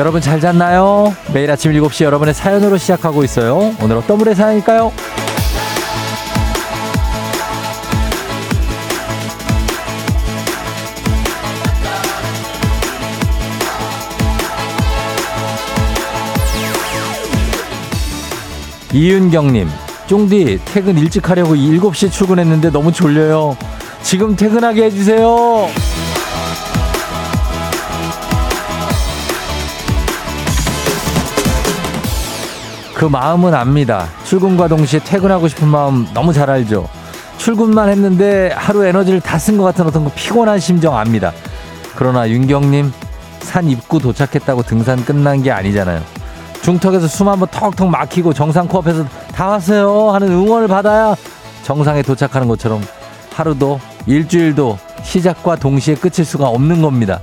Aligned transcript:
여러분 0.00 0.22
잘 0.22 0.40
잤나요? 0.40 1.14
매일 1.34 1.50
아침 1.50 1.72
7시 1.72 2.04
여러분의 2.04 2.32
사연으로 2.32 2.78
시작하고 2.78 3.22
있어요. 3.22 3.74
오늘 3.82 3.96
어떤 3.96 4.16
분의 4.16 4.34
사연일까요? 4.34 4.90
이윤경님, 18.94 19.68
쫑디 20.06 20.60
퇴근 20.64 20.96
일찍 20.96 21.28
하려고 21.28 21.54
7시 21.54 22.10
출근했는데 22.10 22.70
너무 22.70 22.90
졸려요. 22.90 23.54
지금 24.02 24.34
퇴근하게 24.34 24.84
해주세요. 24.84 25.68
그 33.00 33.06
마음은 33.06 33.54
압니다. 33.54 34.08
출근과 34.24 34.68
동시에 34.68 35.00
퇴근하고 35.02 35.48
싶은 35.48 35.66
마음 35.68 36.06
너무 36.12 36.34
잘 36.34 36.50
알죠. 36.50 36.86
출근만 37.38 37.88
했는데 37.88 38.52
하루 38.54 38.84
에너지를 38.84 39.22
다 39.22 39.38
쓴 39.38 39.56
것 39.56 39.64
같은 39.64 39.86
어떤 39.86 40.04
그 40.04 40.10
피곤한 40.14 40.60
심정 40.60 40.94
압니다. 40.98 41.32
그러나 41.96 42.28
윤경님, 42.28 42.92
산 43.38 43.70
입구 43.70 44.00
도착했다고 44.00 44.64
등산 44.64 45.02
끝난 45.02 45.42
게 45.42 45.50
아니잖아요. 45.50 46.02
중턱에서 46.60 47.06
숨 47.08 47.30
한번 47.30 47.48
턱턱 47.50 47.88
막히고 47.88 48.34
정상 48.34 48.68
코앞에서 48.68 49.06
다 49.34 49.48
왔어요 49.48 50.10
하는 50.10 50.28
응원을 50.30 50.68
받아야 50.68 51.16
정상에 51.62 52.02
도착하는 52.02 52.48
것처럼 52.48 52.82
하루도 53.32 53.80
일주일도 54.04 54.78
시작과 55.04 55.56
동시에 55.56 55.94
끝일 55.94 56.26
수가 56.26 56.48
없는 56.48 56.82
겁니다. 56.82 57.18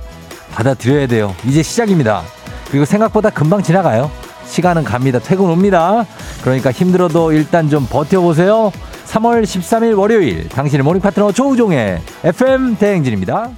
받아들여야 0.56 1.06
돼요. 1.06 1.36
이제 1.46 1.62
시작입니다. 1.62 2.22
그리고 2.68 2.84
생각보다 2.84 3.30
금방 3.30 3.62
지나가요. 3.62 4.10
시간은 4.48 4.84
갑니다. 4.84 5.18
퇴근 5.18 5.48
옵니다. 5.48 6.04
그러니까 6.42 6.72
힘들어도 6.72 7.32
일단 7.32 7.68
좀 7.68 7.86
버텨보세요. 7.86 8.72
3월 9.04 9.42
13일 9.42 9.96
월요일 9.98 10.48
당신의 10.48 10.84
morning 10.84 11.00
파트너 11.00 11.32
조우종의 11.32 12.00
FM 12.24 12.76
대행진입니다. 12.76 13.50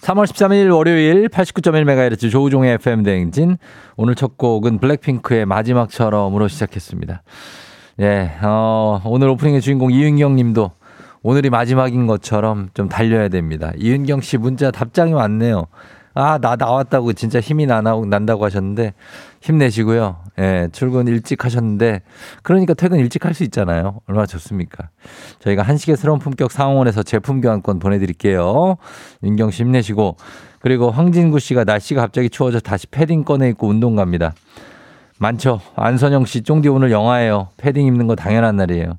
3월 0.00 0.26
13일 0.26 0.74
월요일 0.74 1.28
89.1MHz 1.28 2.30
조우종의 2.30 2.74
FM 2.74 3.04
대행진. 3.04 3.56
오늘 3.96 4.14
첫 4.14 4.36
곡은 4.36 4.78
블랙핑크의 4.78 5.46
마지막처럼으로 5.46 6.48
시작했습니다. 6.48 7.22
예, 8.00 8.32
어, 8.42 9.00
오늘 9.04 9.28
오프닝의 9.28 9.60
주인공 9.60 9.92
이윤경 9.92 10.36
님도 10.36 10.72
오늘이 11.22 11.48
마지막인 11.48 12.06
것처럼 12.06 12.68
좀 12.74 12.88
달려야 12.88 13.28
됩니다. 13.28 13.72
이윤경 13.78 14.20
씨 14.20 14.36
문자 14.36 14.70
답장이 14.70 15.14
왔네요. 15.14 15.68
아, 16.14 16.38
나 16.38 16.54
나왔다고 16.56 17.12
진짜 17.12 17.40
힘이 17.40 17.66
나, 17.66 17.82
난다고 17.82 18.44
하셨는데 18.44 18.94
힘내시고요. 19.40 20.16
예, 20.38 20.68
출근 20.72 21.08
일찍 21.08 21.44
하셨는데 21.44 22.02
그러니까 22.42 22.74
퇴근 22.74 22.98
일찍 22.98 23.24
할 23.24 23.34
수 23.34 23.42
있잖아요. 23.44 24.00
얼마나 24.06 24.26
좋습니까? 24.26 24.90
저희가 25.40 25.62
한식의 25.62 25.96
새로운 25.96 26.20
품격 26.20 26.52
상원에서 26.52 27.02
제품 27.02 27.40
교환권 27.40 27.80
보내드릴게요. 27.80 28.76
윤경 29.24 29.50
씨 29.50 29.64
힘내시고 29.64 30.16
그리고 30.60 30.90
황진구 30.90 31.40
씨가 31.40 31.64
날씨가 31.64 32.00
갑자기 32.00 32.30
추워져 32.30 32.60
다시 32.60 32.86
패딩 32.86 33.24
꺼내 33.24 33.48
입고 33.50 33.66
운동 33.66 33.96
갑니다. 33.96 34.34
많죠. 35.18 35.60
안선영 35.76 36.24
씨, 36.26 36.42
쫑디 36.42 36.68
오늘 36.68 36.90
영화예요. 36.90 37.48
패딩 37.56 37.86
입는 37.86 38.06
거 38.06 38.14
당연한 38.14 38.56
날이에요. 38.56 38.98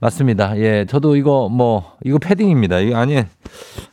맞습니다. 0.00 0.56
예, 0.58 0.86
저도 0.88 1.16
이거 1.16 1.48
뭐 1.48 1.92
이거 2.04 2.18
패딩입니다. 2.18 2.78
이거 2.80 2.96
아니 2.96 3.22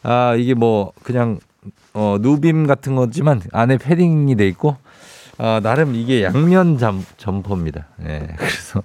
아 0.03 0.35
이게 0.35 0.53
뭐 0.53 0.91
그냥 1.03 1.39
어 1.95 2.17
누빔 2.19 2.67
같은 2.67 2.95
거지만 2.95 3.41
안에 3.53 3.77
패딩이 3.77 4.35
돼 4.35 4.45
있고 4.49 4.75
아 5.37 5.61
나름 5.63 5.95
이게 5.95 6.23
양면 6.23 6.77
잠 6.77 7.05
점퍼입니다. 7.15 7.87
예, 8.05 8.27
그래서 8.35 8.83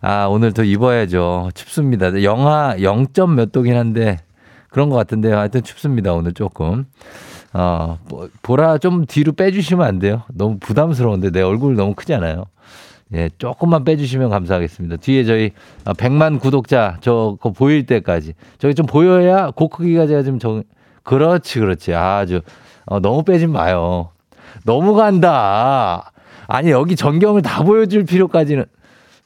아 0.00 0.26
오늘 0.26 0.52
더 0.52 0.62
입어야죠. 0.62 1.50
춥습니다. 1.54 2.22
영하 2.22 2.76
0. 2.80 3.08
몇 3.34 3.50
도긴 3.50 3.76
한데 3.76 4.18
그런 4.68 4.88
것 4.88 4.94
같은데요. 4.96 5.36
하여튼 5.36 5.64
춥습니다. 5.64 6.12
오늘 6.12 6.32
조금. 6.32 6.86
어, 7.52 7.98
보라 8.42 8.78
좀 8.78 9.06
뒤로 9.06 9.32
빼주시면 9.32 9.84
안 9.84 9.98
돼요. 9.98 10.22
너무 10.32 10.58
부담스러운데 10.60 11.30
내 11.30 11.42
얼굴 11.42 11.74
너무 11.74 11.94
크잖아요. 11.94 12.44
예, 13.14 13.30
조금만 13.38 13.84
빼주시면 13.84 14.30
감사하겠습니다. 14.30 14.96
뒤에 14.96 15.24
저희 15.24 15.50
100만 15.84 16.38
구독자 16.38 16.98
저거 17.00 17.50
보일 17.50 17.86
때까지. 17.86 18.34
저기 18.58 18.74
좀 18.74 18.86
보여야 18.86 19.50
고 19.50 19.68
크기가 19.68 20.06
제가 20.06 20.22
좀 20.22 20.38
정, 20.38 20.62
그렇지, 21.06 21.60
그렇지. 21.60 21.94
아주, 21.94 22.40
어, 22.84 23.00
너무 23.00 23.22
빼지 23.22 23.46
마요. 23.46 24.10
너무 24.64 24.94
간다. 24.94 26.12
아니, 26.48 26.70
여기 26.70 26.96
전경을 26.96 27.42
다 27.42 27.62
보여줄 27.62 28.04
필요까지는. 28.04 28.64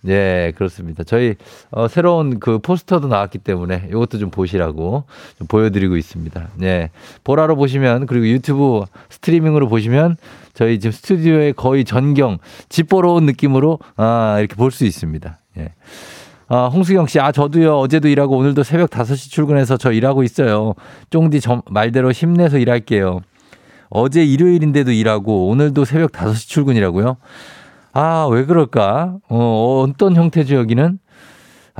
예, 0.09 0.53
그렇습니다. 0.57 1.05
저희 1.05 1.35
어, 1.71 1.87
새로운 1.89 2.39
그 2.41 2.59
포스터도 2.59 3.09
나왔기 3.09 3.37
때문에 3.39 3.89
이것도 3.91 4.19
좀 4.19 4.31
보시라고 4.31 5.05
좀 5.37 5.47
보여드리고 5.47 5.97
있습니다. 5.97 6.49
예, 6.63 6.91
보라로 7.23 7.55
보시면 7.57 8.07
그리고 8.07 8.27
유튜브 8.27 8.83
스트리밍으로 9.11 9.69
보시면 9.69 10.17
저희 10.55 10.81
지금 10.81 10.93
스튜디오에 10.93 11.53
거의 11.53 11.85
전경 11.85 12.39
집 12.71 12.89
보러 12.89 13.13
온 13.13 13.27
느낌으로 13.27 13.79
아, 13.97 14.37
이렇게 14.39 14.55
볼 14.55 14.71
수 14.71 14.87
있습니다. 14.87 15.39
예. 15.59 15.73
아, 16.53 16.67
홍수경 16.67 17.07
씨, 17.07 17.21
아, 17.21 17.31
저도요, 17.31 17.79
어제도 17.79 18.09
일하고 18.09 18.37
오늘도 18.37 18.65
새벽 18.65 18.91
5시 18.91 19.31
출근해서 19.31 19.77
저 19.77 19.93
일하고 19.93 20.25
있어요. 20.25 20.75
쫑디 21.11 21.41
저, 21.41 21.63
말대로 21.71 22.11
힘내서 22.11 22.59
일할게요. 22.59 23.21
어제 23.89 24.25
일요일인데도 24.25 24.91
일하고 24.91 25.47
오늘도 25.49 25.85
새벽 25.85 26.11
5시 26.11 26.49
출근이라고요? 26.49 27.19
아, 27.93 28.27
왜 28.33 28.45
그럴까? 28.47 29.19
어, 29.29 29.85
어떤 29.87 30.17
형태죠, 30.17 30.57
여기는? 30.57 30.99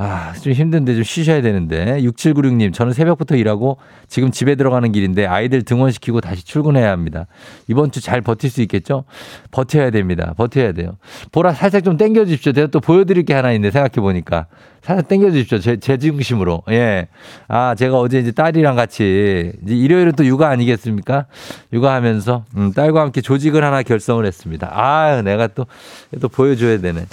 아, 0.03 0.33
좀 0.33 0.51
힘든데 0.53 0.95
좀 0.95 1.03
쉬셔야 1.03 1.43
되는데. 1.43 2.01
6796님, 2.01 2.73
저는 2.73 2.91
새벽부터 2.91 3.35
일하고 3.35 3.77
지금 4.07 4.31
집에 4.31 4.55
들어가는 4.55 4.91
길인데 4.91 5.27
아이들 5.27 5.61
등원시키고 5.61 6.21
다시 6.21 6.43
출근해야 6.43 6.89
합니다. 6.89 7.27
이번 7.67 7.91
주 7.91 8.01
잘 8.01 8.19
버틸 8.21 8.49
수 8.49 8.63
있겠죠? 8.63 9.03
버텨야 9.51 9.91
됩니다. 9.91 10.33
버텨야 10.35 10.71
돼요. 10.71 10.97
보라 11.31 11.53
살짝 11.53 11.83
좀 11.83 11.97
땡겨 11.97 12.25
주십시오. 12.25 12.51
제가 12.51 12.67
또 12.67 12.79
보여드릴 12.79 13.25
게 13.25 13.35
하나 13.35 13.51
있는데 13.51 13.69
생각해 13.69 14.01
보니까. 14.01 14.47
살짝 14.81 15.07
땡겨 15.07 15.29
주십시오. 15.29 15.59
제, 15.59 15.77
제 15.77 15.97
중심으로. 15.99 16.63
예. 16.71 17.07
아, 17.47 17.75
제가 17.75 17.99
어제 17.99 18.17
이제 18.19 18.31
딸이랑 18.31 18.75
같이 18.75 19.53
이제 19.63 19.75
일요일은 19.75 20.13
또 20.13 20.25
육아 20.25 20.49
아니겠습니까? 20.49 21.27
육아하면서 21.73 22.45
음, 22.57 22.73
딸과 22.73 23.01
함께 23.01 23.21
조직을 23.21 23.63
하나 23.63 23.83
결성을 23.83 24.25
했습니다. 24.25 24.67
아, 24.73 25.21
내가 25.21 25.45
또, 25.45 25.67
또 26.19 26.27
보여줘야 26.27 26.79
되네. 26.79 27.05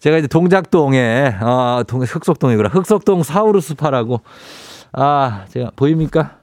제가 0.00 0.16
이제 0.16 0.26
동작동에, 0.26 1.36
어, 1.42 1.82
동, 1.86 2.00
흑석동이구나. 2.02 2.70
흑석동 2.70 3.22
사우루스 3.22 3.74
파라고. 3.74 4.22
아, 4.92 5.44
제가 5.50 5.72
보입니까? 5.76 6.38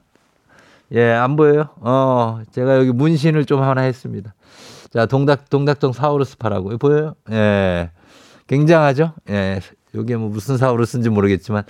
예, 0.92 1.10
안 1.10 1.34
보여요? 1.36 1.68
어, 1.80 2.40
제가 2.52 2.76
여기 2.78 2.92
문신을 2.92 3.44
좀 3.44 3.60
하나 3.62 3.82
했습니다. 3.82 4.32
자, 4.90 5.06
동작, 5.06 5.50
동작동 5.50 5.92
사우루스 5.92 6.38
파라고. 6.38 6.78
보여요? 6.78 7.14
예. 7.32 7.90
굉장하죠? 8.46 9.12
예. 9.28 9.60
요게 9.94 10.16
뭐 10.16 10.28
무슨 10.28 10.56
사우루스인지 10.56 11.08
모르겠지만 11.08 11.64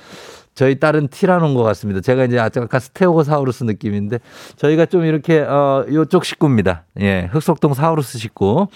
저희 0.55 0.81
딸은 0.81 1.09
티라노인 1.09 1.55
것 1.55 1.63
같습니다. 1.63 2.01
제가 2.01 2.25
이제 2.25 2.39
아까 2.39 2.79
스테고사우루스 2.81 3.63
느낌인데 3.65 4.19
저희가 4.57 4.87
좀 4.87 5.05
이렇게 5.05 5.39
어 5.39 5.87
요쪽 5.89 6.25
식구입니다. 6.25 6.85
예, 7.01 7.29
흑석동 7.33 7.75
사우루스 7.75 8.19
식구. 8.19 8.67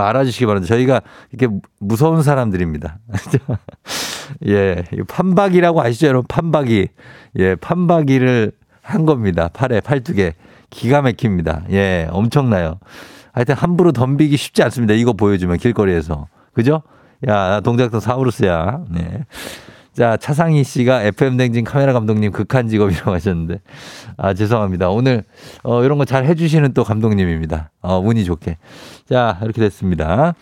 알아주시기 0.00 0.46
바랍니다. 0.46 0.74
저희가 0.74 1.02
이렇게 1.32 1.54
무서운 1.80 2.22
사람들입니다. 2.22 2.98
예, 4.46 4.82
판박이라고 5.08 5.82
아시죠, 5.82 6.06
여러분? 6.08 6.26
판박이. 6.28 6.88
예, 7.38 7.54
판박이를 7.56 8.52
한 8.82 9.06
겁니다. 9.06 9.48
팔에 9.52 9.80
팔뚝에 9.80 10.34
기가 10.70 11.02
막힙니다. 11.02 11.64
예, 11.70 12.08
엄청나요. 12.10 12.78
하여튼 13.32 13.54
함부로 13.54 13.92
덤비기 13.92 14.36
쉽지 14.36 14.62
않습니다. 14.64 14.94
이거 14.94 15.12
보여주면 15.12 15.58
길거리에서. 15.58 16.28
그죠? 16.52 16.82
야, 17.28 17.60
동작동 17.60 18.00
사우루스야. 18.00 18.80
네. 18.90 19.24
자, 19.94 20.16
차상희 20.16 20.64
씨가 20.64 21.02
FM댕진 21.02 21.64
카메라 21.64 21.92
감독님 21.92 22.32
극한 22.32 22.68
직업이라고 22.68 23.12
하셨는데, 23.14 23.60
아, 24.16 24.32
죄송합니다. 24.34 24.88
오늘, 24.90 25.24
어, 25.62 25.84
이런 25.84 25.98
거 25.98 26.04
잘 26.04 26.24
해주시는 26.26 26.72
또 26.74 26.82
감독님입니다. 26.84 27.70
어, 27.82 27.98
운이 27.98 28.24
좋게. 28.24 28.56
자, 29.08 29.38
이렇게 29.42 29.60
됐습니다. 29.60 30.34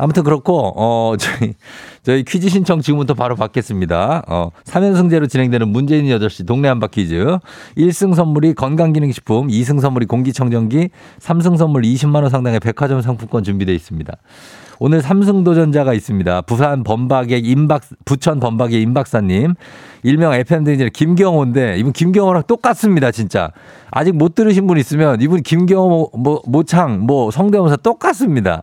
아무튼 0.00 0.22
그렇고, 0.22 0.72
어, 0.76 1.16
저희, 1.18 1.54
저희 2.02 2.22
퀴즈 2.22 2.48
신청 2.48 2.80
지금부터 2.80 3.14
바로 3.14 3.34
받겠습니다. 3.34 4.22
어, 4.28 4.50
3연승제로 4.64 5.28
진행되는 5.28 5.68
문재인 5.68 6.06
8시 6.06 6.46
동네 6.46 6.68
한바 6.68 6.86
퀴즈. 6.86 7.38
1승 7.76 8.14
선물이 8.14 8.54
건강기능식품, 8.54 9.48
2승 9.48 9.80
선물이 9.80 10.06
공기청정기, 10.06 10.90
3승 11.20 11.56
선물 11.58 11.82
20만원 11.82 12.30
상당의 12.30 12.60
백화점 12.60 13.02
상품권 13.02 13.42
준비되어 13.42 13.74
있습니다. 13.74 14.12
오늘 14.80 15.02
삼승 15.02 15.44
도전자가 15.44 15.92
있습니다. 15.92 16.42
부산 16.42 16.84
범박의 16.84 17.40
임박, 17.40 17.82
부천 18.04 18.38
범박의 18.40 18.80
임박사님. 18.82 19.54
일명 20.04 20.32
FM등진 20.34 20.90
김경호인데 20.92 21.78
이분 21.78 21.92
김경호랑 21.92 22.44
똑같습니다, 22.46 23.10
진짜. 23.10 23.50
아직 23.90 24.16
못 24.16 24.34
들으신 24.34 24.66
분 24.66 24.78
있으면 24.78 25.20
이분 25.20 25.42
김경호, 25.42 26.12
뭐, 26.16 26.42
모창, 26.46 27.00
뭐 27.00 27.30
성대모사 27.30 27.76
똑같습니다. 27.76 28.62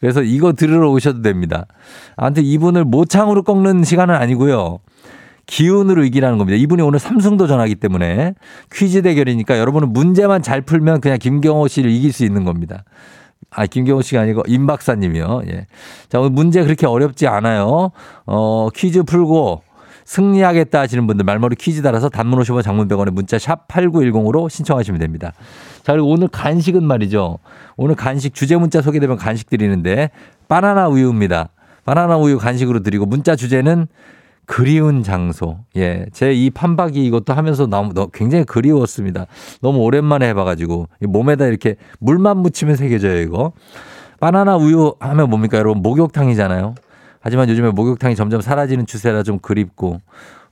그래서 0.00 0.22
이거 0.22 0.52
들으러 0.52 0.90
오셔도 0.90 1.22
됩니다. 1.22 1.66
아무튼 2.16 2.44
이분을 2.44 2.84
모창으로 2.84 3.42
꺾는 3.42 3.82
시간은 3.84 4.14
아니고요. 4.14 4.80
기운으로 5.46 6.04
이기라는 6.04 6.38
겁니다. 6.38 6.58
이분이 6.58 6.82
오늘 6.82 6.98
삼승도 6.98 7.46
전하기 7.46 7.76
때문에 7.76 8.34
퀴즈 8.72 9.00
대결이니까 9.02 9.58
여러분은 9.58 9.92
문제만 9.92 10.42
잘 10.42 10.60
풀면 10.60 11.00
그냥 11.00 11.18
김경호 11.18 11.68
씨를 11.68 11.90
이길 11.90 12.12
수 12.12 12.24
있는 12.24 12.44
겁니다. 12.44 12.84
아, 13.50 13.66
김경호 13.66 14.02
씨가 14.02 14.22
아니고 14.22 14.42
임 14.46 14.66
박사님이요. 14.66 15.42
예. 15.48 15.66
자, 16.08 16.18
오늘 16.20 16.30
문제 16.30 16.62
그렇게 16.62 16.86
어렵지 16.86 17.26
않아요. 17.26 17.90
어, 18.26 18.68
퀴즈 18.74 19.02
풀고 19.02 19.62
승리하겠다 20.04 20.80
하시는 20.80 21.06
분들 21.06 21.24
말머리 21.24 21.56
퀴즈 21.56 21.82
달아서 21.82 22.08
단문 22.08 22.40
50원 22.40 22.62
장문 22.62 22.86
100원에 22.88 23.10
문자 23.10 23.38
샵 23.38 23.66
8910으로 23.68 24.48
신청하시면 24.48 25.00
됩니다. 25.00 25.32
자, 25.82 25.92
그리고 25.92 26.08
오늘 26.08 26.28
간식은 26.28 26.84
말이죠. 26.84 27.38
오늘 27.76 27.96
간식 27.96 28.34
주제 28.34 28.56
문자 28.56 28.80
소개되면 28.82 29.16
간식 29.16 29.50
드리는데 29.50 30.10
바나나 30.48 30.88
우유입니다. 30.88 31.50
바나나 31.84 32.16
우유 32.16 32.38
간식으로 32.38 32.82
드리고 32.82 33.06
문자 33.06 33.36
주제는 33.36 33.86
그리운 34.46 35.02
장소. 35.02 35.58
예. 35.76 36.06
제 36.12 36.32
이 36.32 36.50
판박이 36.50 37.04
이것도 37.04 37.32
하면서 37.34 37.66
너무, 37.66 37.92
굉장히 38.12 38.44
그리웠습니다. 38.44 39.26
너무 39.60 39.80
오랜만에 39.80 40.28
해봐가지고. 40.28 40.88
몸에다 41.00 41.46
이렇게 41.46 41.76
물만 41.98 42.38
묻히면 42.38 42.76
새겨져요, 42.76 43.20
이거. 43.20 43.52
바나나 44.20 44.56
우유 44.56 44.94
하면 45.00 45.28
뭡니까, 45.30 45.58
여러분? 45.58 45.82
목욕탕이잖아요. 45.82 46.74
하지만 47.20 47.48
요즘에 47.48 47.70
목욕탕이 47.70 48.14
점점 48.14 48.40
사라지는 48.40 48.86
추세라 48.86 49.22
좀 49.24 49.38
그립고. 49.40 50.00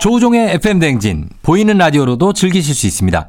조우종의 0.00 0.54
FM댕진, 0.54 1.30
보이는 1.42 1.76
라디오로도 1.76 2.32
즐기실 2.32 2.74
수 2.76 2.86
있습니다. 2.86 3.28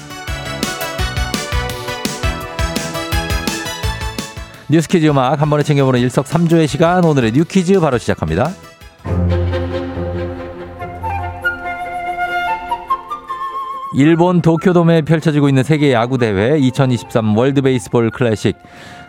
뉴스퀴즈 4.71 5.05
음악 5.07 5.41
한 5.41 5.49
번에 5.49 5.63
챙겨보는 5.63 5.99
일석삼조의 5.99 6.65
시간 6.65 7.03
오늘의 7.03 7.33
뉴퀴즈 7.33 7.81
바로 7.81 7.97
시작합니다. 7.97 8.51
일본 13.93 14.41
도쿄돔에 14.41 15.01
펼쳐지고 15.01 15.49
있는 15.49 15.63
세계 15.63 15.91
야구 15.91 16.17
대회 16.17 16.57
2023 16.57 17.37
월드 17.37 17.61
베이스볼 17.61 18.11
클래식 18.11 18.55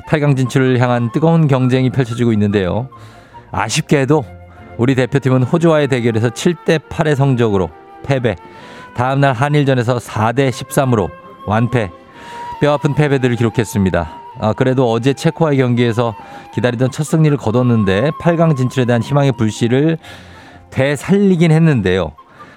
8강 0.08 0.36
진출을 0.36 0.80
향한 0.80 1.12
뜨거운 1.12 1.46
경쟁이 1.46 1.90
펼쳐지고 1.90 2.32
있는데요. 2.32 2.88
아쉽게도 3.52 4.24
우리 4.78 4.96
대표팀은 4.96 5.44
호주와의 5.44 5.86
대결에서 5.86 6.30
7대 6.30 6.80
8의 6.88 7.14
성적으로 7.14 7.70
패배. 8.02 8.34
다음날 8.96 9.32
한일전에서 9.32 9.98
4대 9.98 10.50
13으로 10.50 11.08
완패. 11.46 11.88
뼈아픈 12.60 12.96
패배들을 12.96 13.36
기록했습니다. 13.36 14.21
아, 14.42 14.52
그래도 14.52 14.90
어제 14.90 15.14
체코와의 15.14 15.56
경기에서 15.56 16.16
기다리던 16.52 16.90
첫 16.90 17.04
승리를 17.04 17.36
거뒀는데 17.36 18.10
8강 18.20 18.56
진출에 18.56 18.84
대한 18.86 19.00
희망의 19.00 19.32
불씨를 19.38 19.98
되살리긴 20.70 21.52
했는데요. 21.52 22.10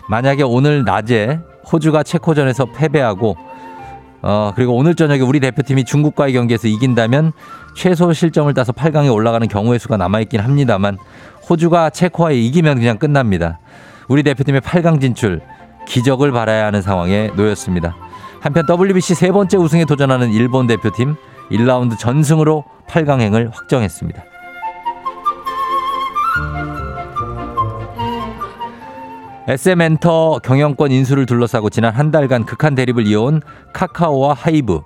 만약에 0.10 0.42
오늘 0.42 0.84
낮에 0.84 1.40
호주가 1.72 2.02
체코전에서 2.02 2.66
패배하고 2.66 3.38
어, 4.24 4.52
그리고 4.56 4.76
오늘 4.76 4.96
저녁에 4.96 5.22
우리 5.22 5.40
대표팀이 5.40 5.84
중국과의 5.84 6.34
경기에서 6.34 6.68
이긴다면 6.68 7.34
최소 7.76 8.12
실점을 8.12 8.52
따서 8.56 8.72
8강에 8.72 9.14
올라가는 9.14 9.48
경우의 9.48 9.78
수가 9.78 9.98
남아있긴 9.98 10.40
합니다만 10.40 10.98
호주가 11.48 11.92
체코와에 11.92 12.36
이기면 12.36 12.80
그냥 12.80 12.98
끝납니다. 12.98 13.60
우리 14.08 14.24
대표팀의 14.24 14.62
8강 14.62 15.00
진출 15.00 15.40
기적을 15.88 16.32
바라야 16.32 16.66
하는 16.66 16.82
상황에 16.82 17.30
놓였습니다. 17.36 17.96
한편 18.42 18.66
WBC 18.68 19.14
세 19.14 19.32
번째 19.32 19.58
우승에 19.58 19.86
도전하는 19.86 20.32
일본 20.32 20.66
대표팀 20.66 21.16
1라운드 21.52 21.98
전승으로 21.98 22.64
8강행을 22.88 23.52
확정했습니다. 23.54 24.24
SM엔터 29.48 30.40
경영권 30.44 30.92
인수를 30.92 31.26
둘러싸고 31.28 31.70
지난 31.70 31.94
한 31.94 32.10
달간 32.10 32.46
극한 32.46 32.74
대립을 32.74 33.06
이어온 33.06 33.42
카카오와 33.74 34.34
하이브. 34.34 34.82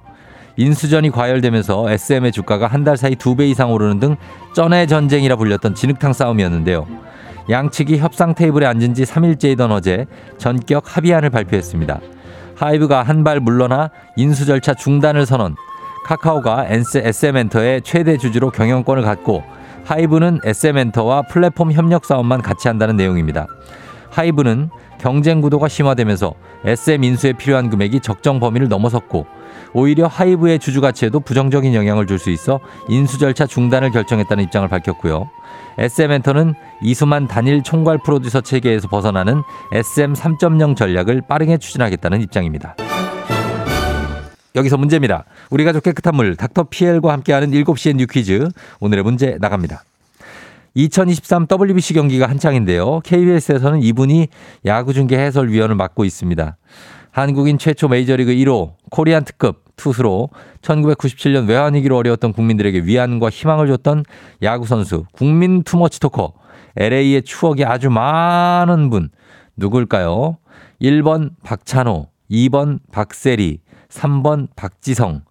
인수전이 0.58 1.12
과열되면서 1.12 1.90
SM의 1.90 2.34
주가가 2.34 2.68
한 2.68 2.84
달 2.84 2.98
사이 2.98 3.16
두 3.16 3.36
배 3.36 3.48
이상 3.48 3.72
오르는 3.72 4.00
등 4.02 4.16
쩐의 4.54 4.88
전쟁이라 4.88 5.38
불렸던 5.38 5.76
진흙탕 5.76 6.12
싸움이었는데요. 6.12 6.88
양측이 7.50 7.98
협상 8.00 8.36
테이블에 8.36 8.66
앉은 8.66 8.94
지 8.94 9.04
3일째이던 9.04 9.72
어제 9.72 10.06
전격 10.38 10.84
합의안을 10.98 11.30
발표했습니다. 11.30 12.00
하이브가 12.58 13.04
한 13.04 13.24
발 13.24 13.40
물러나 13.40 13.90
인수 14.18 14.46
절차 14.46 14.74
중단을 14.74 15.26
선언, 15.26 15.56
카카오가 16.10 16.66
SM엔터의 16.68 17.84
최대 17.84 18.18
주주로 18.18 18.50
경영권을 18.50 19.04
갖고 19.04 19.44
하이브는 19.86 20.40
SM엔터와 20.44 21.22
플랫폼 21.22 21.72
협력 21.72 22.04
사업만 22.04 22.42
같이 22.42 22.68
한다는 22.68 22.98
내용입니다. 22.98 23.46
하이브는 24.10 24.72
경쟁 25.00 25.40
구도가 25.40 25.68
심화되면서 25.68 26.34
SM 26.66 27.04
인수에 27.04 27.34
필요한 27.34 27.70
금액이 27.70 28.00
적정 28.00 28.40
범위를 28.40 28.70
넘어섰고 28.70 29.28
오히려 29.74 30.08
하이브의 30.08 30.58
주주 30.58 30.82
가치에도 30.82 31.20
부정적인 31.20 31.76
영향을 31.76 32.08
줄 32.08 32.18
수 32.18 32.32
있어 32.32 32.60
인수 32.88 33.20
절차 33.20 33.46
중단을 33.46 33.92
결정했다는 33.92 34.44
입장을 34.46 34.68
밝혔고요. 34.68 35.30
SM엔터는 35.78 36.56
이수만 36.82 37.28
단일 37.28 37.62
총괄 37.62 38.00
프로듀서 38.00 38.42
체계에서 38.42 38.88
벗어나는 38.88 39.44
SM 39.74 40.14
3.0 40.14 40.76
전략을 40.76 41.22
빠르게 41.28 41.60
추진하겠다는 41.60 42.22
입장입니다. 42.22 42.76
여기서 44.56 44.78
문제입니다. 44.78 45.26
우리 45.50 45.64
가족 45.64 45.84
깨끗한 45.84 46.16
물 46.16 46.36
닥터 46.36 46.64
피엘과 46.64 47.14
함께하는 47.14 47.52
7시엔 47.52 47.98
new 47.98 48.08
퀴즈. 48.08 48.50
오늘의 48.80 49.04
문제 49.04 49.38
나갑니다. 49.40 49.84
2023 50.74 51.48
WBC 51.48 51.94
경기가 51.94 52.28
한창인데요. 52.28 53.02
KBS에서는 53.02 53.82
이분이 53.82 54.28
야구 54.66 54.94
중계 54.94 55.18
해설위원을 55.18 55.76
맡고 55.76 56.06
있습니다. 56.06 56.58
한국인 57.12 57.58
최초 57.58 57.88
메이저리그 57.88 58.32
1호 58.32 58.74
코리안 58.92 59.24
특급 59.24 59.64
투수로 59.76 60.30
1997년 60.62 61.48
외환위기로 61.48 61.98
어려웠던 61.98 62.34
국민들에게 62.34 62.82
위안과 62.82 63.30
희망을 63.30 63.68
줬던 63.68 64.04
야구 64.44 64.68
선수 64.68 65.06
국민 65.12 65.64
투머치 65.64 66.00
토커 66.00 66.34
LA의 66.78 67.24
추억이 67.24 67.66
아주 67.66 67.90
많은 67.90 68.90
분 68.90 69.10
누굴까요? 69.58 70.38
1번 70.82 71.32
박찬호, 71.44 72.08
2번 72.32 72.80
박세리, 72.92 73.60
3번 73.90 74.48
박지성. 74.56 75.22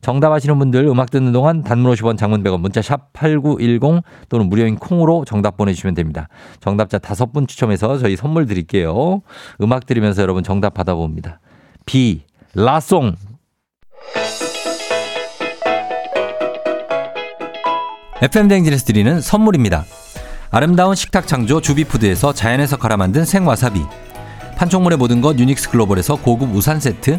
정답 0.00 0.32
아시는 0.32 0.58
분들 0.58 0.84
음악 0.86 1.10
듣는 1.10 1.32
동안 1.32 1.62
단문 1.62 1.92
50원 1.94 2.16
장문 2.16 2.44
100원 2.44 2.60
문자 2.60 2.82
샵 2.82 3.12
8910 3.12 4.02
또는 4.28 4.48
무료인 4.48 4.76
콩으로 4.76 5.24
정답 5.24 5.56
보내주시면 5.56 5.94
됩니다. 5.94 6.28
정답자 6.60 6.98
5분 6.98 7.48
추첨해서 7.48 7.98
저희 7.98 8.16
선물 8.16 8.46
드릴게요. 8.46 9.22
음악 9.60 9.86
들으면서 9.86 10.22
여러분 10.22 10.42
정답 10.42 10.74
받아봅니다. 10.74 11.40
비, 11.86 12.22
라송. 12.54 13.14
FM대행진에서 18.22 18.84
드리는 18.84 19.20
선물입니다. 19.20 19.84
아름다운 20.50 20.94
식탁 20.94 21.26
창조 21.26 21.60
주비푸드에서 21.60 22.32
자연에서 22.32 22.76
갈아 22.76 22.96
만든 22.96 23.24
생와사비. 23.24 23.82
판촉물의 24.56 24.98
모든 24.98 25.20
것 25.20 25.38
유닉스 25.38 25.70
글로벌에서 25.70 26.16
고급 26.16 26.54
우산 26.54 26.78
세트. 26.78 27.18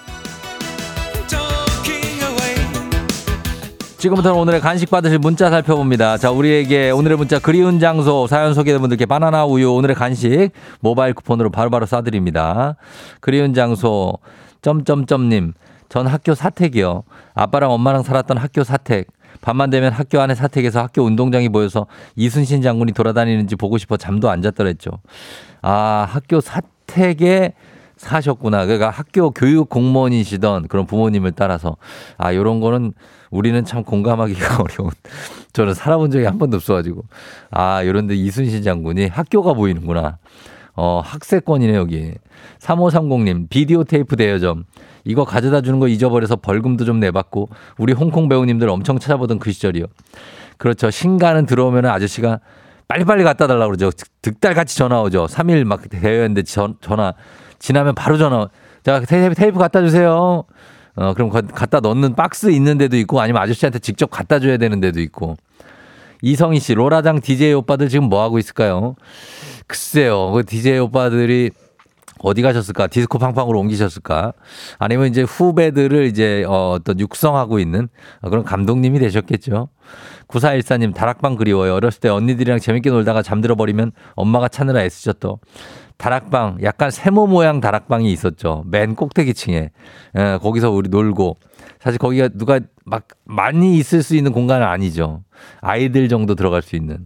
지금부터는 4.00 4.40
오늘의 4.40 4.62
간식 4.62 4.90
받으실 4.90 5.20
문자 5.20 5.50
살펴봅니다. 5.50 6.18
자, 6.18 6.32
우리에게 6.32 6.90
오늘의 6.90 7.18
문자 7.18 7.38
그리운 7.38 7.82
장소 7.82 8.28
사연 8.28 8.54
소개된 8.54 8.80
분들께 8.80 9.06
바나나 9.06 9.46
우유 9.46 9.74
오늘의 9.74 9.94
간식 9.94 10.52
모바일 10.80 11.14
쿠폰으로 11.14 11.50
바로바로 11.50 11.86
쏴드립니다. 11.86 12.78
그리운 13.20 13.54
장소 13.54 14.18
점점점님 14.62 15.52
전 15.90 16.08
학교 16.08 16.34
사택이요. 16.34 17.04
아빠랑 17.34 17.72
엄마랑 17.72 18.04
살았던 18.04 18.38
학교 18.38 18.64
사택. 18.64 19.08
밤만 19.42 19.70
되면 19.70 19.92
학교 19.92 20.22
안에 20.22 20.34
사택에서 20.34 20.80
학교 20.80 21.02
운동장이 21.04 21.50
보여서 21.50 21.86
이순신 22.16 22.62
장군이 22.62 22.94
돌아다니는지 22.94 23.58
보고 23.58 23.78
싶어 23.78 23.98
잠도 23.98 24.30
안 24.30 24.42
잤더랬죠. 24.42 24.92
아, 25.62 26.08
학교 26.10 26.40
사택에 26.40 27.54
사셨구나. 28.00 28.66
그러니까 28.66 28.90
학교 28.90 29.30
교육 29.32 29.70
공무원이시던 29.70 30.70
그런 30.70 30.86
부모님을 30.86 31.34
따라서 31.34 31.76
아, 32.18 32.34
요런 32.34 32.62
거는 32.62 32.94
우리는 33.30 33.64
참 33.66 33.84
공감하기가 33.84 34.58
어려운. 34.64 34.92
저는 35.54 35.74
살아본 35.74 36.10
적이 36.10 36.26
한 36.26 36.38
번도 36.38 36.58
없어가지고. 36.58 37.04
아, 37.52 37.86
요런데 37.86 38.16
이순신 38.16 38.64
장군이 38.64 39.08
학교가 39.08 39.54
보이는구나. 39.54 40.18
어, 40.76 41.02
학세권이네, 41.04 41.76
여기. 41.76 42.14
3530님, 42.60 43.50
비디오 43.50 43.84
테이프 43.84 44.16
대여점. 44.16 44.64
이거 45.04 45.26
가져다 45.26 45.60
주는 45.60 45.80
거 45.80 45.90
잊어버려서 45.90 46.38
벌금도 46.38 46.86
좀 46.86 47.02
내봤고, 47.02 47.50
우리 47.78 47.92
홍콩 47.92 48.30
배우님들 48.30 48.70
엄청 48.70 48.98
찾아보던 48.98 49.40
그 49.40 49.52
시절이요. 49.52 49.86
그렇죠. 50.58 50.90
신가는 50.90 51.46
들어오면 51.46 51.86
아저씨가 51.86 52.40
빨리빨리 52.88 53.24
갖다 53.24 53.46
달라고 53.46 53.72
그러죠. 53.72 53.92
득달같이 54.22 54.78
전화 54.78 55.02
오죠. 55.02 55.26
3일 55.26 55.66
막 55.66 55.82
대여했는데 55.90 56.44
전, 56.44 56.76
전화. 56.80 57.14
지나면 57.60 57.96
바로 57.96 58.18
전화. 58.18 58.50
자, 58.84 59.02
테이프, 59.02 59.36
테이프 59.36 59.60
갖다 59.60 59.82
주세요. 59.82 60.44
어, 60.96 61.14
그럼 61.14 61.30
갖다 61.30 61.80
넣는 61.80 62.16
박스 62.16 62.52
있는 62.52 62.78
데도 62.78 62.98
있고 62.98 63.22
아니면 63.22 63.42
아저씨한테 63.42 63.80
직접 63.80 64.08
갖다 64.08 64.40
줘야 64.40 64.58
되는 64.58 64.80
데도 64.80 65.00
있고. 65.02 65.36
이성희 66.22 66.60
씨, 66.60 66.74
로라장 66.74 67.22
DJ 67.22 67.54
오빠들 67.54 67.88
지금 67.88 68.10
뭐 68.10 68.22
하고 68.22 68.40
있을까요? 68.40 68.96
글쎄요. 69.68 70.32
그 70.32 70.44
DJ 70.44 70.80
오빠들이 70.80 71.52
어디 72.22 72.42
가셨을까? 72.42 72.88
디스코 72.88 73.18
팡팡으로 73.18 73.60
옮기셨을까? 73.60 74.34
아니면 74.78 75.08
이제 75.08 75.22
후배들을 75.22 76.06
이제 76.06 76.44
어, 76.48 76.72
어떤 76.72 77.00
육성하고 77.00 77.60
있는 77.60 77.88
그런 78.22 78.44
감독님이 78.44 79.00
되셨겠죠. 79.00 79.70
9414님, 80.28 80.94
다락방 80.94 81.38
그리워요. 81.38 81.74
어렸을 81.76 82.02
때 82.02 82.10
언니들이랑 82.10 82.60
재밌게 82.60 82.90
놀다가 82.90 83.22
잠들어 83.22 83.56
버리면 83.56 83.94
엄마가 84.16 84.48
찾느라 84.48 84.84
애쓰셨던 84.84 85.38
다락방, 86.00 86.60
약간 86.64 86.92
세모 86.92 87.28
모양 87.28 87.60
다락방이 87.60 88.10
있었죠. 88.14 88.64
맨 88.68 88.96
꼭대기 88.96 89.34
층에. 89.34 89.70
예, 90.18 90.40
거기서 90.42 90.72
우리 90.72 90.88
놀고. 90.90 91.36
사실 91.82 92.00
거기가 92.00 92.30
누가 92.30 92.62
막 92.86 93.06
많이 93.26 93.78
있을 93.78 94.02
수 94.02 94.16
있는 94.16 94.32
공간은 94.32 94.66
아니죠. 94.66 95.24
아이들 95.60 96.08
정도 96.08 96.36
들어갈 96.36 96.62
수 96.62 96.78
있는. 96.78 97.06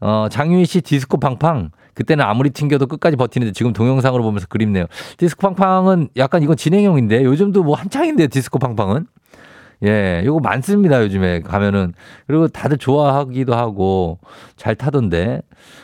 어, 0.00 0.26
장유희 0.30 0.66
씨 0.66 0.80
디스코 0.80 1.20
팡팡. 1.20 1.70
그때는 1.94 2.24
아무리 2.24 2.50
튕겨도 2.50 2.88
끝까지 2.88 3.16
버티는데 3.16 3.52
지금 3.52 3.72
동영상으로 3.72 4.24
보면서 4.24 4.48
그립네요. 4.48 4.86
디스코 5.16 5.40
팡팡은 5.54 6.08
약간 6.16 6.42
이건 6.42 6.56
진행형인데 6.56 7.22
요즘도 7.22 7.62
뭐 7.62 7.76
한창인데 7.76 8.26
디스코 8.26 8.58
팡팡은. 8.58 9.06
예, 9.84 10.22
요거 10.24 10.40
많습니다, 10.40 11.02
요즘에 11.02 11.40
가면은. 11.40 11.92
그리고 12.26 12.48
다들 12.48 12.78
좋아하기도 12.78 13.54
하고 13.54 14.18
잘 14.56 14.74
타던데. 14.74 15.42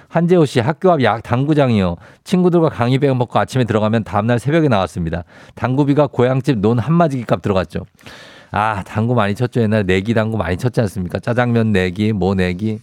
한재호 0.08 0.46
씨 0.46 0.60
학교 0.60 0.90
앞 0.90 1.02
약 1.02 1.22
당구장이요. 1.22 1.96
친구들과 2.24 2.68
강의백 2.70 3.14
먹고 3.16 3.38
아침에 3.38 3.64
들어가면 3.64 4.04
다음날 4.04 4.38
새벽에 4.38 4.68
나왔습니다. 4.68 5.24
당구비가 5.54 6.08
고향집 6.08 6.58
논 6.58 6.78
한마지기 6.78 7.24
값 7.24 7.42
들어갔죠. 7.42 7.80
아, 8.50 8.82
당구 8.84 9.14
많이 9.14 9.34
쳤죠. 9.34 9.60
옛날에 9.62 9.82
내기 9.82 10.14
당구 10.14 10.36
많이 10.36 10.56
쳤지 10.56 10.80
않습니까? 10.80 11.18
짜장면 11.18 11.72
내기, 11.72 12.12
뭐 12.12 12.34
내기. 12.34 12.80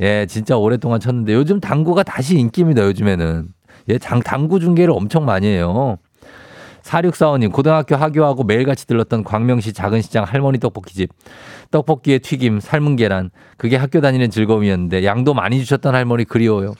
예, 0.00 0.26
진짜 0.26 0.56
오랫동안 0.56 0.98
쳤는데 0.98 1.34
요즘 1.34 1.60
당구가 1.60 2.02
다시 2.02 2.36
인기입니다, 2.36 2.82
요즘에는. 2.82 3.48
예, 3.90 3.98
장, 3.98 4.20
당구 4.20 4.58
중계를 4.58 4.92
엄청 4.92 5.24
많이 5.24 5.46
해요. 5.46 5.98
4645님, 6.84 7.50
고등학교 7.50 7.96
하교하고 7.96 8.44
매일같이 8.44 8.86
들렀던 8.86 9.24
광명시 9.24 9.72
작은 9.72 10.02
시장 10.02 10.24
할머니 10.24 10.58
떡볶이집. 10.60 11.10
떡볶이에 11.70 12.18
튀김, 12.18 12.60
삶은 12.60 12.96
계란. 12.96 13.30
그게 13.56 13.76
학교 13.76 14.00
다니는 14.00 14.30
즐거움이었는데 14.30 15.04
양도 15.04 15.34
많이 15.34 15.58
주셨던 15.60 15.94
할머니 15.94 16.24
그리워요. 16.24 16.74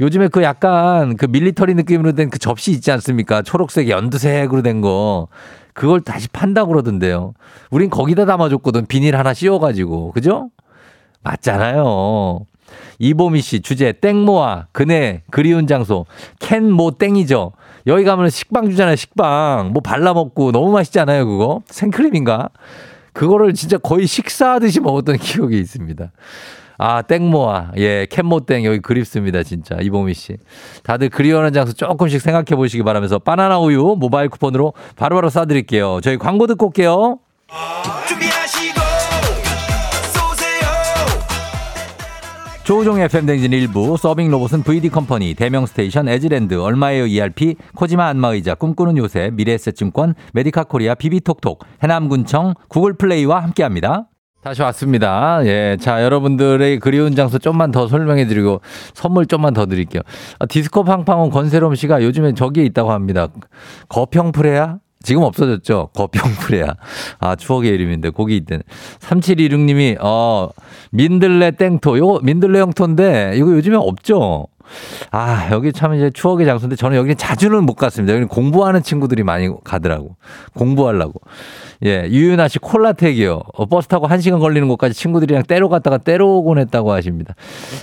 요즘에 0.00 0.28
그 0.28 0.42
약간 0.42 1.16
그 1.16 1.26
밀리터리 1.26 1.74
느낌으로 1.74 2.12
된 2.12 2.30
그 2.30 2.38
접시 2.38 2.70
있지 2.72 2.90
않습니까? 2.92 3.42
초록색 3.42 3.88
연두색으로 3.88 4.62
된 4.62 4.80
거. 4.80 5.28
그걸 5.74 6.00
다시 6.00 6.28
판다고 6.28 6.72
그러던데요. 6.72 7.34
우린 7.70 7.90
거기다 7.90 8.24
담아줬거든. 8.24 8.86
비닐 8.86 9.16
하나 9.16 9.32
씌워가지고. 9.34 10.12
그죠? 10.12 10.50
맞잖아요. 11.22 12.40
이보미 12.98 13.40
씨 13.42 13.60
주제 13.60 13.92
땡모아 13.92 14.66
그네 14.72 15.22
그리운 15.30 15.66
장소 15.66 16.06
캔모 16.40 16.92
땡이죠. 16.92 17.52
여기 17.86 18.04
가면 18.04 18.30
식빵 18.30 18.70
주잖아요. 18.70 18.96
식빵 18.96 19.70
뭐 19.72 19.80
발라 19.80 20.12
먹고 20.14 20.52
너무 20.52 20.72
맛있잖아요. 20.72 21.26
그거 21.26 21.62
생크림인가? 21.66 22.48
그거를 23.12 23.54
진짜 23.54 23.78
거의 23.78 24.06
식사하듯이 24.06 24.80
먹었던 24.80 25.16
기억이 25.18 25.58
있습니다. 25.58 26.10
아, 26.78 27.00
땡모아. 27.02 27.72
예, 27.78 28.06
캔모땡 28.10 28.64
여기 28.66 28.80
그립습니다, 28.80 29.42
진짜. 29.42 29.76
이보미 29.80 30.12
씨. 30.12 30.36
다들 30.82 31.08
그리워하는 31.08 31.54
장소 31.54 31.72
조금씩 31.72 32.20
생각해 32.20 32.54
보시기 32.54 32.82
바라면서 32.82 33.18
바나나 33.18 33.58
우유 33.60 33.96
모바일 33.98 34.28
쿠폰으로 34.28 34.74
바로바로 34.96 35.30
쏴드릴게요. 35.30 36.02
저희 36.02 36.18
광고 36.18 36.46
듣고 36.46 36.66
올게요. 36.66 37.18
조우종 42.66 42.98
FM 42.98 43.26
댕진 43.26 43.52
일부 43.52 43.96
서빙 43.96 44.28
로봇은 44.28 44.64
VD 44.64 44.88
컴퍼니, 44.88 45.34
대명 45.34 45.66
스테이션, 45.66 46.08
에즈랜드, 46.08 46.54
얼마에요 46.54 47.06
ERP, 47.06 47.54
코지마 47.76 48.08
안마의자, 48.08 48.56
꿈꾸는 48.56 48.96
요새, 48.96 49.30
미래에셋증권, 49.34 50.16
메디카 50.32 50.64
코리아, 50.64 50.96
비비톡톡, 50.96 51.64
해남군청, 51.84 52.54
구글 52.66 52.94
플레이와 52.94 53.40
함께합니다. 53.44 54.08
다시 54.42 54.62
왔습니다. 54.62 55.46
예. 55.46 55.76
자, 55.80 56.02
여러분들의 56.02 56.80
그리운 56.80 57.14
장소 57.14 57.38
좀만 57.38 57.70
더 57.70 57.86
설명해 57.86 58.26
드리고 58.26 58.60
선물 58.94 59.26
좀만 59.26 59.54
더 59.54 59.66
드릴게요. 59.66 60.02
아, 60.40 60.46
디스코 60.46 60.82
팡팡은 60.82 61.30
권세롬 61.30 61.76
씨가 61.76 62.02
요즘에 62.02 62.34
저기에 62.34 62.64
있다고 62.64 62.90
합니다. 62.90 63.28
거평프레야? 63.88 64.78
지금 65.02 65.22
없어졌죠? 65.22 65.90
거평프레야. 65.94 66.74
아, 67.20 67.36
추억의 67.36 67.70
이름인데, 67.70 68.10
거기 68.10 68.36
있대. 68.36 68.60
3726님이, 69.00 69.96
어, 70.00 70.50
민들레 70.90 71.52
땡토. 71.52 71.98
요 71.98 72.18
민들레 72.22 72.60
형토인데, 72.60 73.34
이거 73.36 73.52
요즘에 73.52 73.76
없죠? 73.76 74.48
아, 75.10 75.48
여기 75.52 75.72
참 75.72 75.94
이제 75.94 76.10
추억의 76.10 76.46
장소인데 76.46 76.76
저는 76.76 76.96
여기는 76.96 77.16
자주는 77.16 77.62
못 77.64 77.74
갔습니다. 77.74 78.12
여기는 78.12 78.28
공부하는 78.28 78.82
친구들이 78.82 79.22
많이 79.22 79.48
가더라고. 79.64 80.16
공부하려고. 80.54 81.20
예, 81.84 82.06
유윤아 82.08 82.48
씨 82.48 82.58
콜라텍이요. 82.58 83.42
어, 83.54 83.66
버스 83.66 83.86
타고 83.88 84.06
한 84.06 84.20
시간 84.20 84.38
걸리는 84.40 84.66
곳까지 84.68 84.94
친구들이랑 84.94 85.42
때로 85.42 85.68
갔다가 85.68 85.98
때로 85.98 86.36
오곤 86.38 86.58
했다고 86.58 86.92
하십니다. 86.92 87.34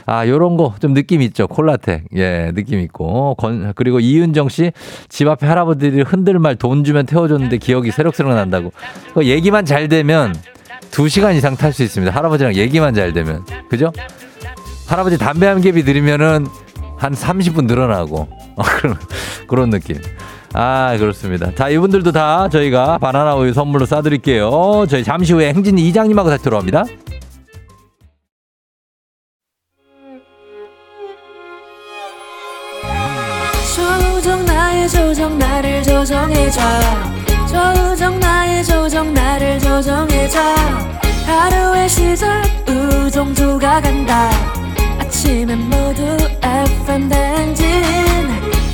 아, 0.05 0.27
요런 0.27 0.57
거 0.57 0.73
좀 0.79 0.93
느낌 0.93 1.21
있죠. 1.21 1.47
콜라텍. 1.47 2.05
예, 2.15 2.51
느낌 2.53 2.79
있고. 2.79 3.35
건, 3.35 3.73
그리고 3.75 3.99
이윤정 3.99 4.49
씨 4.49 4.71
집 5.09 5.27
앞에 5.27 5.45
할아버지들이 5.47 6.01
흔들 6.03 6.39
말 6.39 6.55
돈 6.55 6.83
주면 6.83 7.05
태워줬는데 7.05 7.57
기억이 7.57 7.91
새록새록 7.91 8.33
난다고. 8.33 8.71
그 9.13 9.25
얘기만 9.25 9.65
잘 9.65 9.87
되면 9.87 10.33
두 10.91 11.09
시간 11.09 11.35
이상 11.35 11.55
탈 11.55 11.73
수 11.73 11.83
있습니다. 11.83 12.15
할아버지랑 12.15 12.55
얘기만 12.55 12.93
잘 12.93 13.13
되면. 13.13 13.43
그죠? 13.69 13.91
할아버지 14.87 15.17
담배 15.17 15.47
한 15.47 15.61
개비 15.61 15.83
들이면은 15.83 16.45
한 17.03 17.13
30분 17.13 17.65
늘어나고. 17.65 18.29
어, 18.55 18.63
그런, 18.63 18.95
그런 19.47 19.69
느낌. 19.69 19.97
아, 20.53 20.95
그렇습니다. 20.97 21.53
자, 21.55 21.67
이분들도 21.67 22.11
다 22.11 22.47
저희가 22.47 22.97
바나나 22.99 23.35
우유 23.35 23.53
선물로 23.53 23.85
쏴드릴게요. 23.85 24.87
저희 24.87 25.03
잠시 25.03 25.33
후에 25.33 25.53
행진이 25.53 25.85
이장님하고 25.89 26.29
다시 26.29 26.43
돌아옵니다. 26.43 26.85
조정 33.75 34.45
나의 34.45 34.87
조정 34.89 35.37
나를 35.37 35.83
조정해줘 35.83 36.61
조정 37.47 38.19
나의 38.19 38.63
조정 38.63 39.13
나를 39.13 39.59
조정해줘 39.59 40.39
하루의 41.25 41.89
시절 41.89 42.41
우정조가 42.67 43.81
간다 43.81 44.62
아침엔 45.23 45.57
모두 45.69 46.03
FM 46.43 47.07
댕진 47.07 47.65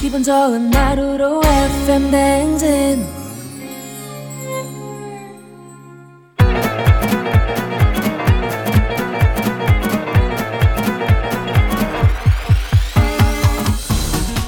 기분 0.02 0.24
좋은 0.24 0.74
하루로 0.74 1.42
FM 1.86 2.10
댕진 2.10 3.06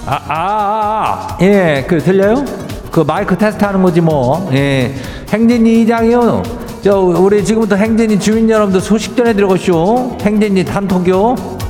아, 0.07 0.15
아, 0.15 0.23
아, 0.27 1.27
아. 1.29 1.37
예, 1.41 1.85
그 1.87 1.99
들려요? 1.99 2.43
그 2.91 3.01
마이크 3.01 3.37
테스트 3.37 3.63
하는 3.63 3.83
거지 3.83 4.01
뭐. 4.01 4.49
예. 4.53 4.95
행진이 5.31 5.83
이장이요. 5.83 6.41
저 6.81 6.99
우리 6.99 7.45
지금부터 7.45 7.75
행진이 7.75 8.19
주민 8.19 8.49
여러분들 8.49 8.81
소식 8.81 9.15
전해 9.15 9.33
드려고쇼. 9.33 10.17
행진이 10.21 10.65
단톡요. 10.65 11.60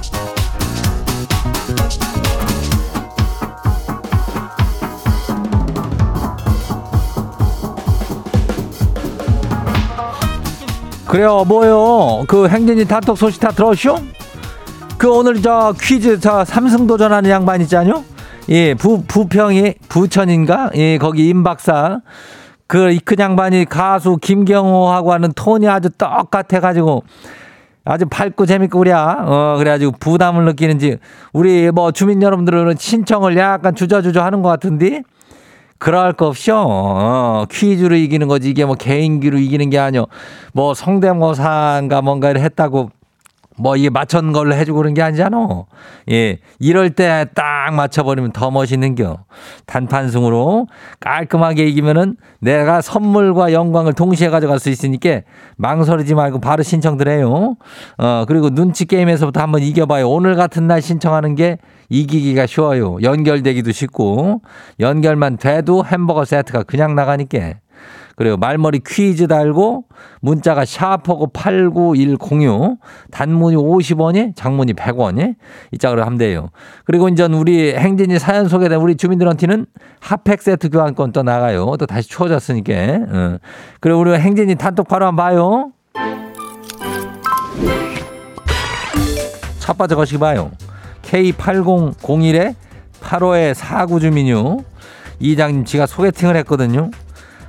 그래요, 11.12 11.44
뭐요? 11.46 12.24
그 12.26 12.48
행진이 12.48 12.86
단톡 12.86 13.18
소식 13.18 13.42
다 13.42 13.52
들었쇼? 13.52 13.98
그 14.98 15.12
오늘 15.12 15.42
저 15.42 15.74
퀴즈 15.78 16.22
저 16.22 16.46
삼승 16.46 16.88
도전하는 16.88 17.30
양반 17.30 17.60
있잖요? 17.60 18.06
예, 18.48 18.74
부 18.76 19.04
부평이 19.06 19.74
부천인가? 19.90 20.70
예, 20.76 20.98
거기 20.98 21.28
임 21.28 21.44
박사. 21.44 22.00
그, 22.66 22.98
그 23.04 23.18
양반이 23.20 23.66
가수 23.66 24.20
김경호하고 24.22 25.12
하는 25.12 25.34
톤이 25.36 25.68
아주 25.68 25.90
똑같아 25.90 26.62
가지고 26.62 27.04
아주 27.84 28.06
밝고 28.06 28.46
재밌고 28.46 28.80
그래야. 28.80 29.18
어, 29.20 29.56
그래가지고 29.58 29.92
부담을 30.00 30.46
느끼는지 30.46 30.98
우리 31.34 31.72
뭐 31.72 31.92
주민 31.92 32.22
여러분들은 32.22 32.76
신청을 32.80 33.36
약간 33.36 33.76
주저주저 33.76 34.22
하는 34.22 34.42
것 34.42 34.48
같은데 34.48 35.04
그럴 35.82 36.14
거 36.14 36.28
없쇼. 36.28 36.54
어, 36.56 37.46
퀴즈로 37.50 37.96
이기는 37.96 38.28
거지. 38.28 38.52
이게 38.52 38.64
뭐 38.66 38.76
개인기로 38.76 39.40
이기는 39.40 39.72
게 39.72 39.80
아니요. 39.80 40.06
뭐 40.54 40.76
성대모사인가 40.76 42.04
뭔가를 42.04 42.40
했다고 42.40 42.92
뭐 43.62 43.76
이게 43.76 43.90
맞춘 43.90 44.32
걸로 44.32 44.56
해주고 44.56 44.78
그런 44.78 44.94
게 44.94 45.02
아니잖아. 45.02 45.66
예. 46.10 46.40
이럴 46.60 46.90
때 46.90 47.26
딱 47.36 47.74
맞춰버리면 47.74 48.32
더 48.32 48.52
멋있는겨. 48.52 49.20
단판승으로 49.66 50.68
깔끔하게 51.00 51.66
이기면은 51.68 52.18
내가 52.40 52.82
선물과 52.82 53.54
영광을 53.54 53.94
동시에 53.94 54.30
가져갈 54.30 54.60
수 54.60 54.70
있으니까 54.70 55.22
망설이지 55.58 56.16
말고 56.16 56.40
바로 56.40 56.64
신청들 56.64 57.08
해요. 57.08 57.56
어, 57.98 58.26
그리고 58.28 58.50
눈치 58.50 58.86
게임에서부터 58.86 59.42
한번 59.42 59.62
이겨봐요. 59.62 60.10
오늘 60.10 60.36
같은 60.36 60.68
날 60.68 60.82
신청하는 60.82 61.36
게 61.36 61.58
이기기가 61.90 62.46
쉬워요. 62.48 62.98
연결되기도 63.02 63.72
쉽고 63.72 64.42
연결만 64.80 65.38
돼도 65.38 65.86
햄버거 65.86 66.26
세트가 66.26 66.64
그냥 66.64 66.96
나가니까. 66.96 67.54
그리고 68.16 68.38
말머리 68.38 68.82
퀴즈 68.86 69.28
달고 69.28 69.86
문자가 70.22 70.66
샤프고 70.66 71.28
89106 71.28 72.78
단문이 73.12 73.56
50원이 73.56 74.36
장문이 74.36 74.74
100원이 74.74 75.36
이 75.72 75.78
짝으로 75.78 76.04
하면 76.04 76.18
돼요. 76.18 76.50
그리고 76.86 77.10
이제 77.10 77.24
우리 77.24 77.74
행진이 77.74 78.20
사연 78.20 78.48
소개된 78.48 78.80
우리 78.80 78.96
주민들한테는 78.96 79.66
핫팩 80.00 80.42
세트 80.42 80.70
교환권 80.70 81.12
또 81.12 81.24
나가요. 81.24 81.76
또 81.80 81.86
다시 81.86 82.10
추워졌으니까. 82.10 82.74
어. 82.74 83.38
그리고 83.80 84.00
우리 84.00 84.14
행진이 84.14 84.56
단톡 84.56 84.88
바로 84.88 85.08
한번 85.08 85.22
봐요. 85.22 85.72
첫 89.60 89.78
번째 89.78 89.96
것이 89.96 90.18
봐요. 90.18 90.52
K8001에 91.04 92.56
8호의 93.02 93.54
49 93.54 94.00
주민요. 94.00 94.60
이장님 95.20 95.66
지가 95.66 95.86
소개팅을 95.86 96.36
했거든요. 96.38 96.90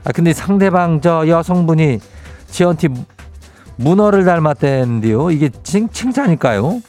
아 0.04 0.12
근데 0.12 0.32
상대방 0.32 1.00
저 1.00 1.26
여성분이 1.28 2.00
지연티 2.48 2.88
문어를 3.76 4.24
닮았다는데요. 4.24 5.30
이게 5.30 5.50
칭, 5.62 5.88
칭찬일까요? 5.88 6.82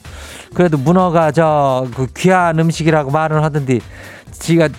그래도 0.54 0.78
문어가 0.78 1.32
저 1.32 1.88
그 1.96 2.08
귀한 2.16 2.60
음식이라고 2.60 3.12
말을 3.12 3.44
하던데 3.44 3.80
지가 4.32 4.70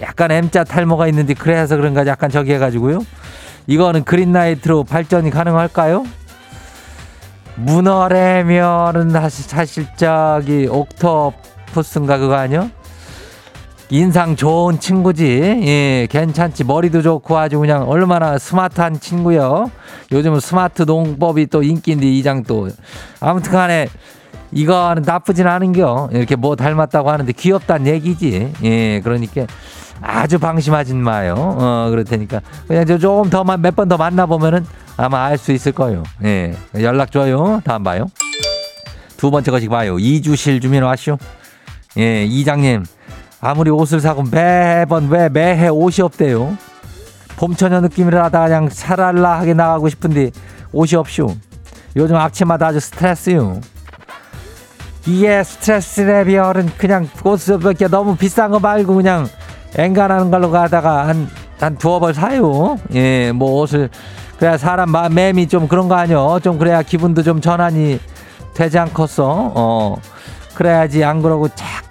약간 0.00 0.30
M자 0.30 0.64
탈모가 0.64 1.06
있는데 1.08 1.34
그래서 1.34 1.76
그런가 1.76 2.06
약간 2.06 2.30
저기 2.30 2.52
해가지고요. 2.52 3.00
이거는 3.66 4.04
그린라이트로 4.04 4.84
발전이 4.84 5.30
가능할까요? 5.30 6.04
문어래면은 7.56 9.10
사실, 9.10 9.44
사실 9.44 9.86
저기 9.96 10.66
옥토푸스인가 10.70 12.18
그거 12.18 12.34
아니요? 12.34 12.70
인상 13.90 14.36
좋은 14.36 14.78
친구지. 14.80 15.24
예, 15.26 16.06
괜찮지. 16.10 16.64
머리도 16.64 17.00
좋고 17.00 17.38
아주 17.38 17.58
그냥 17.58 17.88
얼마나 17.88 18.36
스마트한 18.36 19.00
친구요. 19.00 19.70
요즘은 20.12 20.40
스마트 20.40 20.82
농법이 20.82 21.46
또 21.46 21.62
인기인데 21.62 22.06
이장 22.06 22.42
또. 22.42 22.68
아무튼 23.20 23.50
간에 23.52 23.88
이거는 24.52 25.04
나쁘진 25.06 25.46
않은겨. 25.46 26.10
이렇게 26.12 26.36
뭐 26.36 26.54
닮았다고 26.54 27.10
하는데 27.10 27.32
귀엽다는 27.32 27.86
얘기지. 27.86 28.52
예, 28.62 29.00
그러니까 29.00 29.46
아주 30.02 30.38
방심하지 30.38 30.92
마요. 30.94 31.34
어, 31.38 31.86
그럴 31.88 32.04
테니까. 32.04 32.42
그냥 32.66 32.84
저 32.84 32.98
조금 32.98 33.30
더, 33.30 33.42
몇 33.42 33.74
번 33.74 33.88
더 33.88 33.96
만나보면은 33.96 34.66
아마 34.98 35.24
알 35.24 35.38
수 35.38 35.50
있을 35.52 35.72
거예요. 35.72 36.02
예, 36.24 36.54
연락 36.78 37.10
줘요. 37.10 37.62
다음 37.64 37.84
봐요. 37.84 38.06
두 39.16 39.30
번째 39.30 39.50
것이 39.50 39.66
봐요. 39.68 39.98
이주실 39.98 40.60
주민 40.60 40.82
와시오. 40.82 41.16
예, 41.96 42.24
이장님. 42.26 42.84
아무리 43.40 43.70
옷을 43.70 44.00
사고 44.00 44.24
매번 44.24 45.08
왜 45.08 45.28
매해 45.28 45.68
옷이 45.68 46.02
없대요. 46.02 46.56
봄처녀 47.36 47.80
느낌이라 47.80 48.24
하다가 48.24 48.46
그냥 48.46 48.68
샤랄라하게 48.68 49.54
나가고 49.54 49.88
싶은데 49.88 50.30
옷이 50.72 50.96
없쇼. 50.96 51.36
요즘 51.96 52.16
아침마다 52.16 52.68
아주 52.68 52.80
스트레스요. 52.80 53.60
이게 55.06 55.42
스트레스 55.42 56.00
레벨은 56.00 56.70
그냥 56.76 57.08
이렇게 57.46 57.88
너무 57.88 58.16
비싼 58.16 58.50
거 58.50 58.58
말고 58.58 58.94
그냥 58.94 59.28
앵간하는 59.76 60.30
걸로 60.30 60.50
가다가 60.50 61.06
한, 61.06 61.28
한 61.60 61.78
두어 61.78 62.00
벌 62.00 62.12
사요. 62.12 62.76
예, 62.94 63.32
뭐 63.32 63.60
옷을. 63.60 63.88
그래야 64.38 64.56
사람 64.56 64.90
마, 64.90 65.08
맴이 65.08 65.48
좀 65.48 65.66
그런 65.68 65.88
거 65.88 65.94
아니요. 65.94 66.40
좀 66.42 66.58
그래야 66.58 66.82
기분도 66.82 67.22
좀 67.22 67.40
전환이 67.40 68.00
되지 68.54 68.78
않겠어. 68.78 69.52
어. 69.54 69.96
그래야지 70.54 71.04
안 71.04 71.22
그러고 71.22 71.48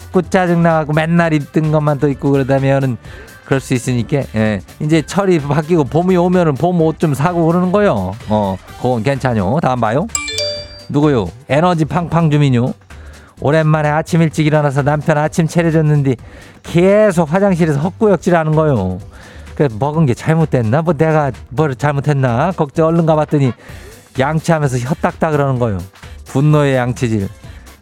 자꾸 0.08 0.22
짜증나고 0.22 0.94
맨날 0.94 1.34
입던 1.34 1.72
것만 1.72 2.00
또 2.00 2.08
입고 2.08 2.32
그러다면은 2.32 2.98
그럴 3.46 3.60
수 3.60 3.74
있으니까 3.74 4.24
예. 4.36 4.62
이제 4.80 5.02
철이 5.02 5.40
바뀌고 5.40 5.86
봄이 5.86 6.16
오면은 6.18 6.56
봄 6.56 6.82
옷 6.82 7.00
좀 7.00 7.14
사고 7.14 7.46
그러는 7.46 7.72
거요. 7.72 8.14
어, 8.30 8.58
그건 8.78 9.04
괜찮요. 9.04 9.60
다음 9.62 9.80
봐요. 9.82 10.08
누구요? 10.90 11.30
에너지 11.50 11.86
팡팡 11.86 12.30
주민요. 12.32 12.74
오랜만에 13.40 13.90
아침 13.90 14.22
일찍 14.22 14.46
일어나서 14.48 14.82
남편 14.82 15.18
아침 15.18 15.48
차려줬는데 15.48 16.16
계속 16.64 17.32
화장실에서 17.32 17.80
헛구역질 17.80 18.36
하는 18.36 18.54
거요. 18.54 19.00
그래서 19.56 19.76
먹은 19.80 20.06
게 20.06 20.14
잘못됐나? 20.14 20.82
뭐 20.82 20.94
내가 20.94 21.32
뭘 21.50 21.76
잘못했나? 21.76 22.52
걱정 22.54 22.88
얼른 22.88 23.06
가봤더니 23.06 23.52
양치하면서 24.18 24.80
혀딱딱 24.80 25.32
그러는 25.32 25.60
거요. 25.60 25.78
분노의 26.26 26.76
양치질. 26.76 27.28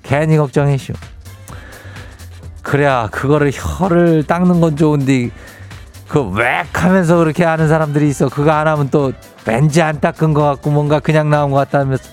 괜히 0.03 0.37
걱정했쇼. 0.37 0.93
그래야 2.65 3.07
그거를 3.11 3.51
혀를 3.53 4.23
닦는 4.23 4.59
건 4.59 4.75
좋은데 4.75 5.29
그웩 6.07 6.65
하면서 6.73 7.17
그렇게 7.17 7.43
하는 7.43 7.67
사람들이 7.67 8.09
있어. 8.09 8.27
그거 8.27 8.51
안 8.51 8.67
하면 8.67 8.89
또 8.89 9.13
왠지 9.45 9.83
안 9.83 9.99
닦은 9.99 10.33
것 10.33 10.41
같고 10.41 10.71
뭔가 10.71 10.99
그냥 10.99 11.29
나온 11.29 11.51
것 11.51 11.57
같다면서 11.57 12.03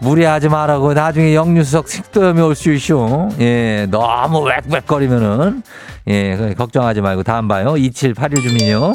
무리하지 0.00 0.48
말라고 0.48 0.92
나중에 0.92 1.34
역류수석 1.36 1.88
식도염이 1.88 2.40
올 2.40 2.54
수 2.56 2.72
있쇼. 2.72 3.28
예, 3.40 3.86
너무 3.90 4.44
웩웩거리면은 4.48 5.62
예, 6.08 6.54
걱정하지 6.58 7.00
말고 7.00 7.22
다음 7.22 7.46
봐요. 7.46 7.76
2781 7.76 8.42
주민요. 8.42 8.94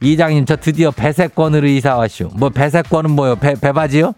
이장님 0.00 0.44
저 0.46 0.56
드디어 0.56 0.90
배색권으로 0.90 1.68
이사 1.68 1.96
왔쇼. 1.96 2.30
뭐 2.34 2.48
배색권은 2.50 3.12
뭐요? 3.12 3.36
배 3.36 3.54
배바지요? 3.54 4.14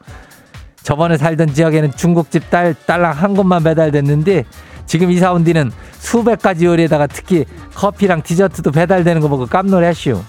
저번에 0.85 1.19
살던 1.19 1.53
지역에는 1.53 1.93
중국집 1.97 2.49
딸 2.49 2.75
딸랑 2.87 3.13
한 3.13 3.35
곳만 3.35 3.63
배달됐는데 3.65 4.45
지금 4.87 5.11
이사 5.11 5.33
온 5.33 5.45
뒤는 5.45 5.71
수백 5.99 6.43
가지 6.43 6.67
요리에다가 6.67 7.07
특히 7.07 7.45
커피랑 7.75 8.23
디저트도 8.23 8.71
배달되는 8.73 9.21
거 9.21 9.29
보고 9.29 9.47
깜놀했쇼. 9.47 10.23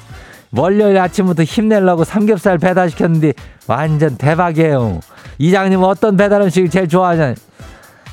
월요일 0.55 0.97
아침부터 0.99 1.43
힘내려고 1.43 2.03
삼겹살 2.03 2.57
배달시켰는데 2.59 3.33
완전 3.67 4.17
대박이에요. 4.17 4.99
이장님 5.39 5.81
어떤 5.81 6.15
배달 6.15 6.41
음식을 6.43 6.69
제일 6.69 6.87
좋아하잖아요. 6.87 7.35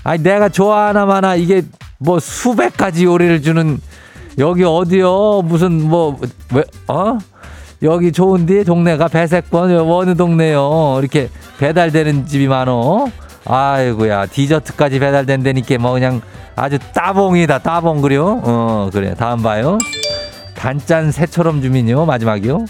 아니 0.05 0.23
내가 0.23 0.49
좋아하나 0.49 1.05
마나 1.05 1.35
이게 1.35 1.63
뭐 1.99 2.19
수백 2.19 2.77
가지 2.77 3.05
요리를 3.05 3.43
주는 3.43 3.79
여기 4.39 4.65
어디요? 4.65 5.43
무슨 5.43 5.83
뭐 5.83 6.17
왜 6.53 6.65
어? 6.89 7.19
여기 7.83 8.11
좋은데 8.13 8.65
동네가 8.65 9.09
배색권 9.09 9.71
어느 9.77 10.15
동네요? 10.15 10.97
이렇게 11.01 11.29
배달되는 11.59 12.27
집이 12.27 12.49
많어. 12.49 13.09
아이고야 13.45 14.27
디저트까지 14.27 14.99
배달된다니까 14.99 15.79
뭐 15.79 15.93
그냥 15.93 16.21
아주 16.57 16.79
따봉이다 16.79 17.59
따봉 17.59 18.03
그려. 18.03 18.41
어 18.43 18.91
그래 18.93 19.15
다음 19.15 19.43
봐요. 19.43 19.79
단짠 20.55 21.11
새처럼 21.11 21.63
주민요 21.63 22.05
마지막이요. 22.05 22.67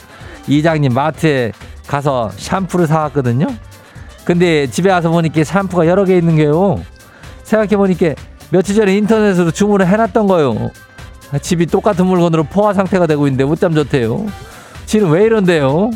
이장님 0.47 0.95
마트에 0.95 1.53
가서 1.87 2.31
샴푸를 2.37 2.87
사왔거든요. 2.87 3.47
근데 4.25 4.67
집에 4.69 4.91
와서 4.91 5.11
보니까 5.11 5.43
샴푸가 5.43 5.87
여러 5.87 6.05
개 6.05 6.17
있는 6.17 6.37
게요. 6.37 6.81
생각해 7.43 7.77
보니까 7.77 8.15
며칠 8.51 8.77
전에 8.77 8.97
인터넷으로 8.97 9.51
주문을 9.51 9.87
해놨던 9.89 10.27
거요. 10.27 10.71
집이 11.43 11.67
똑같은 11.67 12.07
물건으로 12.07 12.45
포화 12.45 12.73
상태가 12.73 13.07
되고 13.07 13.27
있는데 13.27 13.45
못잠 13.45 13.75
좋대요. 13.75 14.27
지는 14.87 15.09
왜 15.11 15.25
이런데요? 15.25 15.91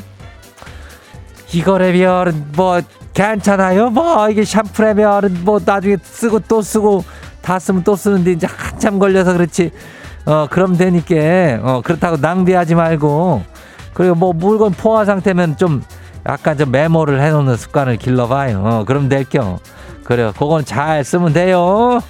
이거래면 1.53 2.53
뭐 2.57 2.81
괜찮아요. 3.15 3.91
뭐 3.91 4.29
이게 4.29 4.45
샴푸래면 4.45 5.43
뭐 5.45 5.61
나중에 5.65 5.97
쓰고 6.03 6.41
또 6.41 6.61
쓰고 6.61 7.05
다 7.41 7.59
쓰면 7.59 7.85
또 7.85 7.95
쓰는데 7.97 8.33
이제 8.33 8.47
한참 8.51 8.99
걸려서 8.99 9.33
그렇지. 9.33 9.71
어 10.27 10.47
그럼 10.51 10.77
되니까 10.77 11.15
어 11.63 11.81
그렇다고 11.85 12.17
낭비하지 12.17 12.75
말고 12.75 13.43
그리고 13.93 14.15
뭐 14.15 14.33
물건 14.33 14.73
포화 14.73 15.05
상태면 15.05 15.57
좀 15.57 15.83
약간 16.27 16.59
좀 16.59 16.71
메모를 16.71 17.21
해놓는 17.21 17.57
습관을 17.57 17.97
길러봐요. 17.97 18.63
어, 18.65 18.85
그럼 18.85 19.09
될겨. 19.09 19.59
그래요. 20.05 20.33
그건 20.37 20.65
잘 20.65 21.05
쓰면 21.05 21.33
돼요. 21.33 22.01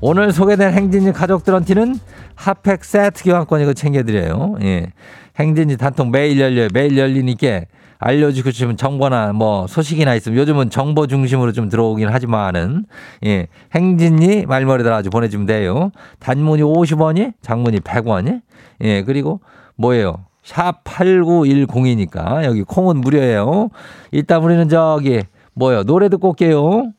오늘 0.00 0.32
소개된 0.32 0.72
행진이 0.72 1.12
가족들한테는 1.12 1.98
핫팩 2.36 2.84
세트 2.84 3.24
교환권 3.24 3.60
이거 3.60 3.72
챙겨드려요. 3.72 4.56
예. 4.62 4.92
행진이 5.38 5.76
단통 5.76 6.10
매일 6.10 6.40
열려요. 6.40 6.68
매일 6.72 6.98
열리니까 6.98 7.62
알려주고 7.98 8.50
싶은 8.50 8.76
정보나 8.76 9.32
뭐 9.32 9.66
소식이나 9.66 10.14
있으면 10.14 10.38
요즘은 10.38 10.70
정보 10.70 11.06
중심으로 11.06 11.52
좀 11.52 11.68
들어오긴 11.68 12.08
하지만은 12.08 12.86
예. 13.24 13.48
행진이 13.74 14.46
말머리들 14.46 14.92
아주 14.92 15.10
보내주면 15.10 15.46
돼요. 15.46 15.90
단문이 16.20 16.62
50원이 16.62 17.34
장문이 17.40 17.80
100원이 17.80 18.40
예. 18.82 19.02
그리고 19.02 19.40
뭐예요? 19.76 20.24
샵 20.44 20.82
8910이니까 20.84 22.44
여기 22.44 22.62
콩은 22.62 23.00
무료예요. 23.00 23.68
일단 24.12 24.42
우리는 24.42 24.68
저기 24.68 25.22
뭐요? 25.54 25.82
노래 25.84 26.08
듣고 26.08 26.30
올게요. 26.30 26.92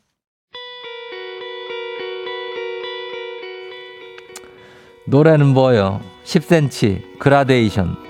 노래는 5.06 5.46
뭐요? 5.46 6.00
10cm 6.24 7.18
그라데이션. 7.18 8.09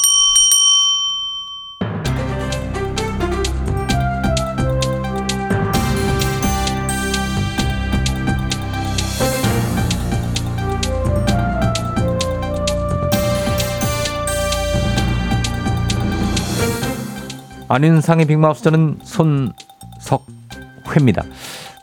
안윤상의 17.71 18.25
빅마우스 18.25 18.63
저는 18.63 18.99
손석회입니다. 19.95 21.23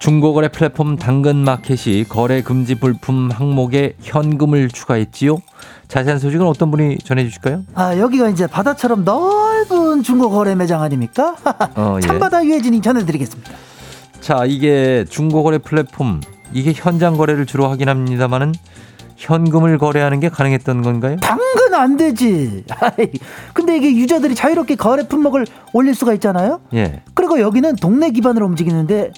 중고거래 0.00 0.48
플랫폼 0.48 0.96
당근마켓이 0.96 2.04
거래 2.04 2.42
금지 2.42 2.74
불품 2.74 3.30
항목에 3.32 3.94
현금을 4.02 4.68
추가했지요. 4.68 5.38
자세한 5.88 6.18
소식은 6.18 6.46
어떤 6.46 6.70
분이 6.70 6.98
전해주실까요? 6.98 7.64
아 7.74 7.96
여기가 7.96 8.28
이제 8.28 8.46
바다처럼 8.46 9.04
넓은 9.04 10.02
중고 10.02 10.28
거래 10.28 10.54
매장 10.54 10.82
아닙니까? 10.82 11.34
어, 11.74 11.96
예. 11.96 12.00
참바다 12.06 12.44
유해진이 12.44 12.82
전해드리겠습니다. 12.82 13.50
자, 14.20 14.44
이게 14.44 15.06
중고거래 15.08 15.56
플랫폼 15.56 16.20
이게 16.52 16.74
현장 16.74 17.16
거래를 17.16 17.46
주로 17.46 17.66
하긴 17.70 17.88
합니다만은 17.88 18.52
현금을 19.18 19.78
거래하는 19.78 20.20
게 20.20 20.28
가능했던 20.28 20.82
건가요? 20.82 21.16
당근 21.20 21.74
안 21.74 21.96
되지. 21.96 22.64
근데 23.52 23.76
이게 23.76 23.94
유저들이 23.94 24.34
자유롭게 24.34 24.76
거래 24.76 25.06
품목을 25.06 25.44
올릴 25.72 25.94
수가 25.94 26.14
있잖아요. 26.14 26.60
예. 26.74 27.02
그리고 27.14 27.40
여기는 27.40 27.76
동네 27.76 28.10
기반으로 28.10 28.46
움직이는데 28.46 29.10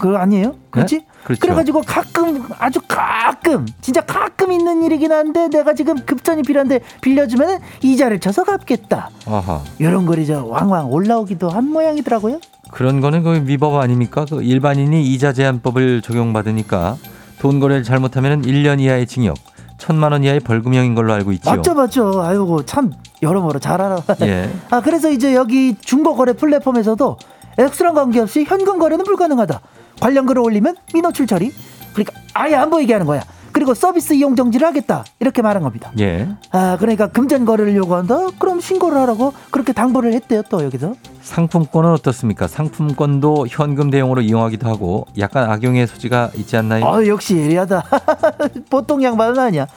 그거 0.00 0.16
아니에요? 0.16 0.56
그렇지? 0.70 1.06
그렇죠. 1.22 1.40
그래가지고 1.40 1.82
가끔 1.82 2.42
아주 2.58 2.80
가끔 2.86 3.64
진짜 3.80 4.00
가끔 4.00 4.50
있는 4.50 4.82
일이긴 4.82 5.12
한데 5.12 5.48
내가 5.48 5.72
지금 5.72 5.94
급전이 6.04 6.42
필요한데 6.42 6.80
빌려주면 7.00 7.60
이자를 7.80 8.18
쳐서 8.18 8.42
갚겠다. 8.42 9.10
아하. 9.26 9.62
이런 9.78 10.04
글이 10.04 10.26
저 10.26 10.44
왕왕 10.44 10.90
올라오기도 10.92 11.48
한 11.48 11.70
모양이더라고요. 11.70 12.40
그런 12.72 13.00
거는 13.00 13.22
거의 13.22 13.46
위법 13.46 13.76
아닙니까? 13.76 14.26
그 14.28 14.42
일반인이 14.42 15.00
이자 15.14 15.32
제한법을 15.32 16.02
적용받으니까 16.02 16.96
돈 17.44 17.60
거래를 17.60 17.82
잘못하면 17.82 18.40
1년 18.40 18.80
이하의 18.80 19.06
징역, 19.06 19.36
천만 19.76 20.12
원 20.12 20.24
이하의 20.24 20.40
벌금형인 20.40 20.94
걸로 20.94 21.12
알고 21.12 21.30
있지요. 21.32 21.54
맞죠, 21.54 21.74
맞죠. 21.74 22.22
아이고 22.22 22.64
참 22.64 22.90
여러모로 23.20 23.58
잘 23.58 23.82
알아. 23.82 24.02
예. 24.22 24.48
아 24.70 24.80
그래서 24.80 25.10
이제 25.10 25.34
여기 25.34 25.76
중고 25.78 26.16
거래 26.16 26.32
플랫폼에서도 26.32 27.18
엑스랑 27.58 27.92
관계없이 27.92 28.44
현금 28.44 28.78
거래는 28.78 29.04
불가능하다. 29.04 29.60
관련 30.00 30.24
글을 30.24 30.40
올리면 30.40 30.76
민원 30.94 31.12
출 31.12 31.26
처리. 31.26 31.52
그러니까 31.92 32.18
아예 32.32 32.54
안 32.54 32.70
보이게 32.70 32.94
하는 32.94 33.04
거야. 33.06 33.22
그리고 33.54 33.72
서비스 33.72 34.14
이용 34.14 34.34
정지를 34.34 34.66
하겠다. 34.66 35.04
이렇게 35.20 35.40
말한 35.40 35.62
겁니다. 35.62 35.92
예. 36.00 36.28
아 36.50 36.76
그러니까 36.80 37.06
금전 37.06 37.44
거래를 37.44 37.76
요구한다. 37.76 38.30
그럼 38.40 38.60
신고를 38.60 38.98
하라고 38.98 39.32
그렇게 39.52 39.72
당부를 39.72 40.12
했대요. 40.12 40.42
또 40.50 40.64
여기서. 40.64 40.94
상품권은 41.22 41.92
어떻습니까? 41.92 42.48
상품권도 42.48 43.46
현금 43.48 43.90
대용으로 43.90 44.22
이용하기도 44.22 44.68
하고 44.68 45.06
약간 45.18 45.48
악용의 45.48 45.86
소지가 45.86 46.32
있지 46.34 46.56
않나요? 46.56 46.84
아 46.84 47.06
역시 47.06 47.36
예리하다. 47.36 47.84
보통 48.70 49.04
양반은 49.04 49.38
아니야. 49.38 49.68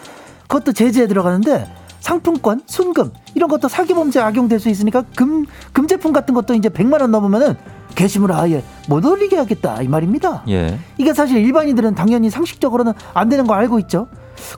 그것도 0.48 0.74
제재에 0.74 1.06
들어가는데 1.06 1.68
상품권, 2.00 2.62
순금 2.66 3.12
이런 3.36 3.48
것도 3.48 3.68
사기 3.68 3.94
범죄 3.94 4.20
악용될 4.20 4.60
수 4.60 4.70
있으니까 4.70 5.04
금 5.16 5.46
금제품 5.72 6.14
같은 6.14 6.34
것도 6.34 6.56
이제 6.56 6.68
100만 6.70 7.00
원 7.00 7.12
넘으면은 7.12 7.56
게시물을 7.98 8.34
아예 8.36 8.64
못 8.88 9.04
올리게 9.04 9.36
하겠다 9.36 9.82
이 9.82 9.88
말입니다. 9.88 10.44
예. 10.48 10.80
이게 10.98 11.14
사실 11.14 11.38
일반인들은 11.38 11.96
당연히 11.96 12.30
상식적으로는 12.30 12.94
안 13.14 13.28
되는 13.28 13.46
거 13.48 13.56
알고 13.56 13.80
있죠. 13.80 14.08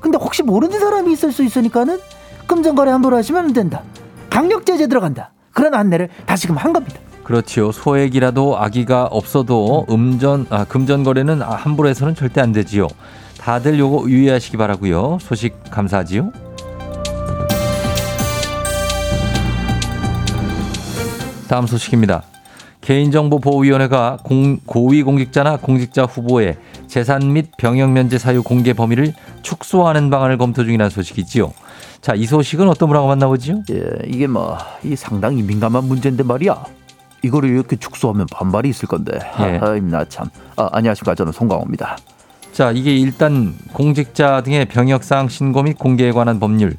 근데 0.01 0.17
혹시 0.17 0.43
모르는 0.43 0.77
사람이 0.77 1.11
있을 1.13 1.31
수 1.31 1.43
있으니까는 1.43 1.99
금전거래 2.47 2.91
함부로 2.91 3.15
하시면 3.15 3.45
안 3.45 3.53
된다. 3.53 3.81
강력 4.29 4.65
제재 4.65 4.87
들어간다. 4.87 5.31
그런 5.53 5.73
안내를 5.73 6.09
다시금 6.25 6.57
한 6.57 6.73
겁니다. 6.73 6.99
그렇지요. 7.23 7.71
소액이라도 7.71 8.57
아기가 8.57 9.05
없어도 9.05 9.85
음전 9.89 10.47
아, 10.49 10.65
금전 10.65 11.03
거래는 11.03 11.41
아, 11.41 11.51
함부로 11.51 11.87
해서는 11.87 12.15
절대 12.15 12.41
안 12.41 12.51
되지요. 12.51 12.87
다들 13.37 13.79
요거 13.79 14.09
유의하시기 14.09 14.57
바라고요. 14.57 15.19
소식 15.21 15.55
감사하지요. 15.71 16.31
다음 21.47 21.65
소식입니다. 21.67 22.23
개인정보보호위원회가 22.89 24.17
공, 24.23 24.57
고위공직자나 24.65 25.57
공직자 25.57 26.05
후보의 26.05 26.57
재산 26.87 27.33
및 27.33 27.51
병역 27.57 27.91
면제 27.91 28.17
사유 28.17 28.41
공개 28.41 28.73
범위를 28.73 29.13
축소하는 29.43 30.09
방안을 30.09 30.39
검토 30.39 30.63
중이라는 30.63 30.89
소식이지요. 30.89 31.53
자, 32.01 32.15
이 32.15 32.25
소식은 32.25 32.67
어떤 32.67 32.87
분하고 32.89 33.07
만나보지요? 33.07 33.61
예, 33.71 34.07
이게 34.07 34.25
뭐 34.25 34.57
이 34.83 34.95
상당히 34.95 35.43
민감한 35.43 35.83
문제인데 35.83 36.23
말이야. 36.23 36.63
이거를 37.21 37.49
이렇게 37.49 37.75
축소하면 37.75 38.25
반발이 38.31 38.69
있을 38.69 38.87
건데. 38.87 39.19
예. 39.39 39.59
아, 39.61 39.75
나 39.81 40.05
참. 40.05 40.29
아, 40.55 40.69
안녕하십니까. 40.71 41.13
저는 41.13 41.31
송강호입니다. 41.31 41.97
자, 42.53 42.71
이게 42.71 42.95
일단 42.95 43.53
공직자 43.73 44.41
등의 44.41 44.65
병역사항 44.65 45.27
신고 45.27 45.61
및 45.61 45.77
공개에 45.77 46.11
관한 46.11 46.39
법률. 46.39 46.75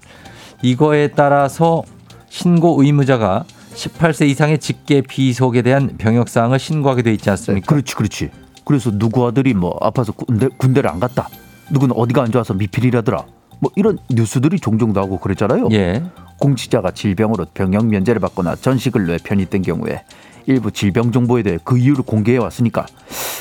이거에 0.62 1.09
따라서 1.09 1.85
신고 2.29 2.83
의무자가 2.83 3.44
18세 3.74 4.28
이상의 4.28 4.59
직계 4.59 5.00
비속에 5.00 5.62
대한 5.62 5.96
병역 5.98 6.28
사항을 6.28 6.59
신고하게 6.59 7.02
돼 7.02 7.12
있지 7.12 7.30
않습니까? 7.30 7.66
그렇지, 7.66 7.94
그렇지. 7.94 8.30
그래서 8.64 8.90
누구 8.90 9.26
아들이 9.26 9.54
뭐 9.54 9.76
아파서 9.80 10.12
군대 10.12 10.48
군대를 10.56 10.90
안 10.90 11.00
갔다. 11.00 11.28
누구는 11.70 11.94
어디가 11.96 12.22
안 12.22 12.30
좋아서 12.33 12.54
미필이라더라. 12.54 13.24
뭐 13.61 13.70
이런 13.76 13.98
뉴스들이 14.11 14.59
종종 14.59 14.92
나오고 14.92 15.18
그랬잖아요. 15.18 15.68
예. 15.72 16.02
공직자가 16.38 16.90
질병으로 16.92 17.46
병역 17.52 17.87
면제를 17.87 18.20
받거나 18.20 18.56
전식을 18.56 19.06
내 19.06 19.18
편입된 19.18 19.62
경우에 19.62 20.02
일부 20.46 20.70
질병 20.70 21.12
정보에 21.12 21.42
대해 21.42 21.59
그 21.62 21.76
이유를 21.78 22.04
공개해 22.04 22.38
왔으니까 22.38 22.87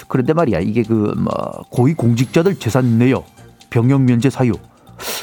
그런데 0.09 0.33
말이야 0.33 0.59
이게 0.59 0.83
그 0.83 1.13
뭐 1.15 1.63
고위 1.69 1.93
공직자들 1.93 2.59
재산 2.59 2.97
내역 2.99 3.25
병역 3.69 4.01
면제 4.01 4.29
사유 4.29 4.51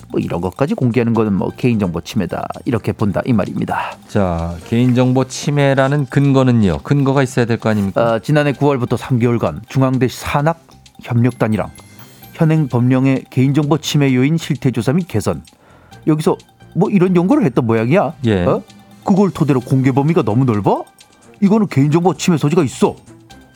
뭐 0.09 0.21
이런 0.21 0.41
것까지 0.41 0.75
공개하는 0.75 1.15
거는 1.15 1.33
뭐 1.35 1.51
개인정보 1.57 2.01
침해다 2.03 2.47
이렇게 2.65 2.93
본다 2.93 3.21
이 3.27 3.33
말입니다. 3.33 3.97
자, 4.09 4.55
개인정보 4.69 5.25
침해라는 5.27 6.07
근거는요. 6.07 6.79
근거가 6.83 7.23
있어야 7.23 7.45
될 7.45 7.57
거 7.59 7.69
아닙니까? 7.71 8.15
아, 8.15 8.19
지난해 8.19 8.53
9월부터 8.53 8.97
3개월간 8.99 9.61
중앙대 9.69 10.09
산학 10.09 10.61
협력단이랑 11.03 11.71
현행 12.33 12.69
법령의 12.69 13.25
개인정보 13.31 13.79
침해 13.79 14.15
요인 14.15 14.37
실태 14.37 14.71
조사 14.71 14.93
및 14.93 15.07
개선 15.09 15.43
여기서 16.07 16.37
뭐 16.75 16.91
이런 16.91 17.17
연구를 17.17 17.45
했던 17.45 17.67
모양이야. 17.67 18.13
예. 18.27 18.45
어? 18.45 18.63
그걸 19.05 19.31
토대로 19.31 19.61
공개 19.61 19.93
범위가 19.93 20.23
너무 20.23 20.45
넓어? 20.45 20.85
이거는 21.41 21.69
개인정보 21.69 22.15
침해 22.15 22.37
소지가 22.39 22.63
있어. 22.65 22.97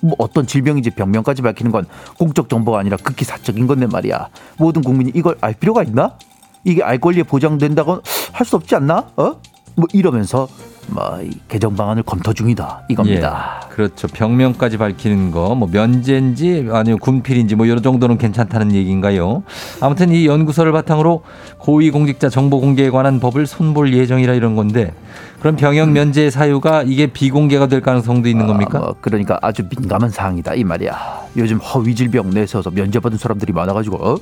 뭐 0.02 0.14
어떤 0.18 0.46
질병인지 0.46 0.90
병명까지 0.90 1.42
밝히는 1.42 1.72
건 1.72 1.86
공적 2.18 2.48
정보가 2.48 2.78
아니라 2.78 2.96
극히 3.02 3.24
사적인 3.24 3.66
건데 3.66 3.86
말이야. 3.86 4.28
모든 4.58 4.82
국민이 4.82 5.12
이걸 5.14 5.36
알 5.40 5.54
필요가 5.54 5.82
있나? 5.82 6.16
이게 6.64 6.82
알 6.82 6.98
권리에 6.98 7.22
보장된다고 7.22 8.02
할 8.32 8.46
수 8.46 8.56
없지 8.56 8.74
않나? 8.74 9.10
어? 9.16 9.40
뭐 9.76 9.86
이러면서 9.92 10.48
뭐이 10.88 11.30
개정 11.48 11.76
방안을 11.76 12.02
검토 12.02 12.32
중이다 12.32 12.82
이겁니다. 12.88 13.60
예. 13.64 13.68
그렇죠. 13.74 14.08
병명까지 14.08 14.76
밝히는 14.76 15.30
거, 15.30 15.54
뭐 15.54 15.68
면제인지 15.70 16.68
아니면 16.72 16.98
군필인지 16.98 17.54
뭐 17.54 17.66
이런 17.66 17.82
정도는 17.82 18.18
괜찮다는 18.18 18.72
얘기인가요? 18.74 19.42
아무튼 19.80 20.10
이 20.10 20.26
연구서를 20.26 20.72
바탕으로 20.72 21.22
고위공직자 21.58 22.28
정보 22.28 22.60
공개에 22.60 22.90
관한 22.90 23.20
법을 23.20 23.46
손볼 23.46 23.94
예정이라 23.94 24.34
이런 24.34 24.56
건데 24.56 24.92
그럼 25.38 25.56
병역 25.56 25.90
면제 25.90 26.28
사유가 26.30 26.82
이게 26.82 27.06
비공개가 27.06 27.66
될 27.68 27.80
가능성도 27.80 28.28
있는 28.28 28.46
겁니까? 28.46 28.78
아, 28.78 28.80
뭐 28.82 28.96
그러니까 29.00 29.38
아주 29.42 29.62
민감한 29.68 30.10
사항이다 30.10 30.54
이 30.54 30.64
말이야. 30.64 31.20
요즘 31.36 31.58
허위 31.58 31.94
질병 31.94 32.30
내세워서 32.30 32.70
면제받은 32.70 33.16
사람들이 33.16 33.52
많아가지고 33.52 33.96
어? 33.96 34.16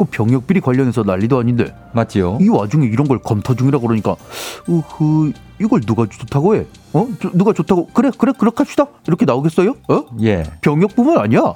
그 0.00 0.06
병역 0.06 0.46
비리 0.46 0.60
관련해서 0.62 1.02
난리도 1.02 1.38
아닌데 1.38 1.74
맞지요? 1.92 2.38
이 2.40 2.48
와중에 2.48 2.86
이런 2.86 3.06
걸 3.06 3.18
검토 3.18 3.54
중이라 3.54 3.80
그러니까 3.80 4.16
으흐 4.66 5.32
이걸 5.60 5.82
누가 5.82 6.06
좋다고 6.06 6.56
해? 6.56 6.64
어? 6.94 7.06
저- 7.20 7.30
누가 7.34 7.52
좋다고 7.52 7.88
그래 7.88 8.10
그래 8.16 8.32
그렇게 8.36 8.56
합시다 8.58 8.86
이렇게 9.06 9.26
나오겠어요? 9.26 9.74
어? 9.90 10.04
예. 10.22 10.44
병역뿐만 10.62 11.18
아니야 11.18 11.52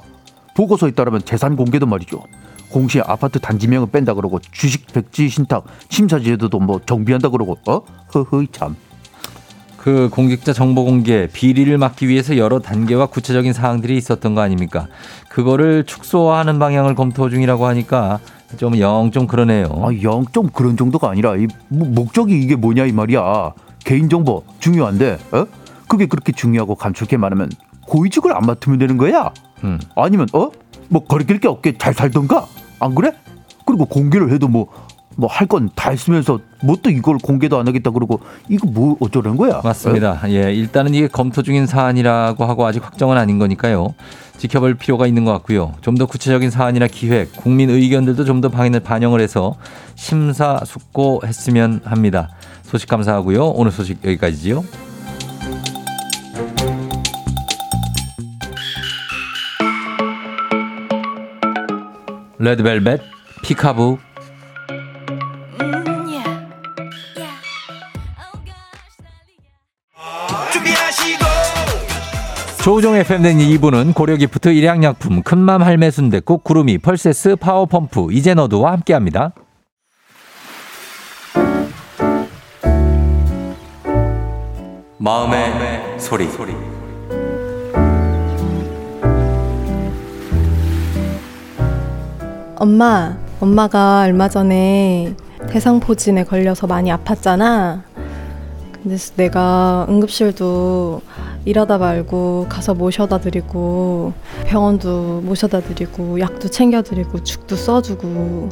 보고서에 0.55 0.91
따르면 0.91 1.23
재산 1.25 1.55
공개도 1.55 1.87
말이죠. 1.87 2.21
공시 2.69 2.99
아파트 3.01 3.39
단지명을 3.39 3.87
뺀다 3.89 4.13
그러고 4.13 4.39
주식 4.51 4.85
백지 4.93 5.27
신탁 5.29 5.65
심사 5.89 6.19
제도도 6.19 6.59
뭐 6.59 6.79
정비한다 6.85 7.29
그러고 7.29 7.57
어? 7.67 7.81
허허 8.13 8.45
참. 8.51 8.75
그 9.85 10.09
공직자 10.11 10.51
정보 10.51 10.83
공개 10.83 11.27
비리를 11.31 11.77
막기 11.77 12.07
위해서 12.07 12.37
여러 12.37 12.57
단계와 12.57 13.05
구체적인 13.05 13.53
사항들이 13.53 13.95
있었던 13.97 14.33
거 14.33 14.41
아닙니까? 14.41 14.87
그거를 15.29 15.83
축소하는 15.85 16.57
방향을 16.57 16.95
검토 16.95 17.29
중이라고 17.29 17.67
하니까 17.67 18.17
좀 18.57 18.79
영좀 18.79 19.27
그러네요. 19.27 19.67
아, 19.83 19.89
영 20.01 20.25
좀 20.33 20.49
그런 20.49 20.75
정도가 20.75 21.11
아니라 21.11 21.35
이 21.35 21.45
뭐, 21.67 21.87
목적이 21.87 22.41
이게 22.41 22.55
뭐냐 22.55 22.85
이 22.85 22.93
말이야. 22.93 23.53
개인 23.83 24.09
정보 24.09 24.43
중요한데, 24.59 25.19
어? 25.33 25.45
그게 25.87 26.07
그렇게 26.07 26.31
중요하고 26.31 26.73
감출 26.73 27.05
게 27.05 27.15
많으면 27.17 27.51
고위직을 27.85 28.35
안 28.35 28.41
맡으면 28.47 28.79
되는 28.79 28.97
거야. 28.97 29.31
음. 29.63 29.79
아니면 29.95 30.25
어? 30.33 30.49
뭐 30.89 31.03
거리낄 31.05 31.39
게 31.39 31.47
없게 31.47 31.77
잘 31.77 31.93
살던가. 31.93 32.47
안 32.79 32.95
그래? 32.95 33.13
그리고 33.67 33.85
공개를 33.85 34.31
해도 34.31 34.47
뭐 34.47 34.67
뭐 35.17 35.29
할 35.29 35.47
건 35.47 35.69
다 35.75 35.91
했으면서 35.91 36.39
뭐 36.61 36.75
또 36.81 36.89
이걸 36.89 37.17
공개도 37.17 37.57
안 37.57 37.67
하겠다 37.67 37.91
그러고 37.91 38.19
이거 38.49 38.67
뭐 38.67 38.97
어쩌라는 38.99 39.37
거야? 39.37 39.61
맞습니다. 39.63 40.21
예, 40.29 40.53
일단은 40.53 40.93
이게 40.93 41.07
검토 41.07 41.41
중인 41.41 41.65
사안이라고 41.67 42.43
하고 42.45 42.65
아직 42.65 42.83
확정은 42.85 43.17
아닌 43.17 43.39
거니까요. 43.39 43.93
지켜볼 44.37 44.75
필요가 44.75 45.07
있는 45.07 45.23
것 45.25 45.31
같고요. 45.33 45.73
좀 45.81 45.95
더 45.95 46.05
구체적인 46.05 46.49
사안이나 46.49 46.87
기획, 46.87 47.31
국민 47.37 47.69
의견들도 47.69 48.25
좀더 48.25 48.49
방인을 48.49 48.81
반영을 48.81 49.21
해서 49.21 49.55
심사숙고했으면 49.95 51.81
합니다. 51.85 52.29
소식 52.63 52.89
감사하고요. 52.89 53.45
오늘 53.47 53.71
소식 53.71 54.03
여기까지지요. 54.03 54.63
레드벨벳, 62.39 63.01
피카부. 63.43 63.97
조우종 72.65 72.95
FM댕 72.95 73.37
2부는 73.37 73.93
고려기프트 73.93 74.49
일양약품 74.49 75.21
큰맘 75.21 75.61
할매 75.61 75.91
순대국 75.91 76.43
구름이 76.43 76.79
펄세스 76.79 77.35
파워펌프 77.35 78.07
이젠어두와 78.11 78.71
함께합니다. 78.71 79.33
마음의 84.97 85.99
소리 85.99 86.27
엄마, 92.55 93.15
엄마가 93.39 94.01
얼마 94.01 94.27
전에 94.27 95.13
대상포진에 95.49 96.23
걸려서 96.23 96.65
많이 96.65 96.89
아팠잖아. 96.89 97.83
그래서 98.81 99.13
내가 99.17 99.85
응급실도 99.87 101.03
일하다 101.45 101.77
말고 101.77 102.47
가서 102.49 102.73
모셔다 102.73 103.19
드리고 103.19 104.13
병원도 104.45 105.21
모셔다 105.21 105.61
드리고 105.61 106.19
약도 106.19 106.49
챙겨 106.49 106.81
드리고 106.81 107.23
죽도 107.23 107.55
써주고 107.55 108.49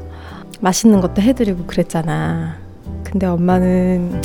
맛있는 0.62 1.02
것도 1.02 1.22
해드리고 1.22 1.66
그랬잖아. 1.66 2.58
근데 3.04 3.26
엄마는 3.26 4.22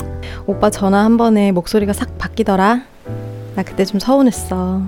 오빠 0.47 0.71
전화 0.71 1.05
한 1.05 1.17
번에 1.17 1.51
목소리가 1.53 1.93
싹 1.93 2.19
바뀌더라. 2.19 2.83
나 3.55 3.63
그때 3.63 3.85
좀 3.85 3.99
서운했어. 3.99 4.83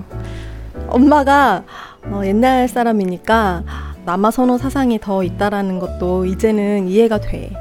엄마가 0.87 1.63
어, 2.05 2.21
옛날 2.25 2.67
사람이니까 2.67 3.63
남아선호 4.05 4.57
사상이 4.57 4.99
더 4.99 5.23
있다라는 5.23 5.79
것도 5.79 6.25
이제는 6.25 6.87
이해가 6.87 7.19
돼. 7.19 7.51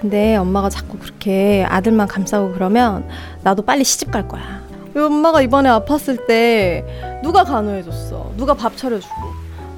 근데 0.00 0.36
엄마가 0.36 0.68
자꾸 0.68 0.98
그렇게 0.98 1.64
아들만 1.68 2.08
감싸고 2.08 2.52
그러면 2.52 3.08
나도 3.42 3.62
빨리 3.62 3.84
시집 3.84 4.10
갈 4.10 4.26
거야. 4.26 4.62
왜 4.94 5.02
엄마가 5.02 5.42
이번에 5.42 5.68
아팠을 5.70 6.26
때 6.26 6.84
누가 7.22 7.44
간호해줬어? 7.44 8.32
누가 8.36 8.54
밥 8.54 8.76
차려주고? 8.76 9.14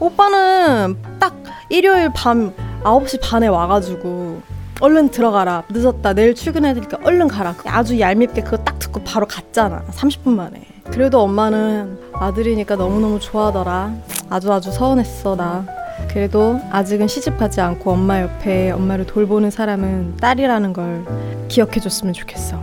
오빠는 0.00 0.96
딱 1.20 1.34
일요일 1.68 2.10
밤 2.14 2.52
9시 2.82 3.20
반에 3.22 3.46
와가지고 3.46 4.42
얼른 4.80 5.10
들어가라. 5.10 5.62
늦었다. 5.70 6.12
내일 6.12 6.34
출근해야 6.34 6.74
되니까 6.74 6.98
얼른 7.04 7.28
가라. 7.28 7.54
아주 7.66 7.98
얄밉게 7.98 8.42
그거 8.42 8.56
딱 8.58 8.78
듣고 8.78 9.02
바로 9.04 9.26
갔잖아. 9.26 9.82
30분 9.92 10.30
만에. 10.30 10.66
그래도 10.90 11.22
엄마는 11.22 11.98
아들이니까 12.12 12.76
너무너무 12.76 13.20
좋아하더라. 13.20 13.94
아주 14.28 14.52
아주 14.52 14.72
서운했어, 14.72 15.36
나. 15.36 15.64
그래도 16.08 16.60
아직은 16.70 17.06
시집 17.06 17.38
가지 17.38 17.60
않고 17.60 17.92
엄마 17.92 18.20
옆에 18.20 18.72
엄마를 18.72 19.06
돌보는 19.06 19.50
사람은 19.50 20.16
딸이라는 20.18 20.72
걸 20.72 21.04
기억해 21.48 21.80
줬으면 21.80 22.12
좋겠어. 22.12 22.58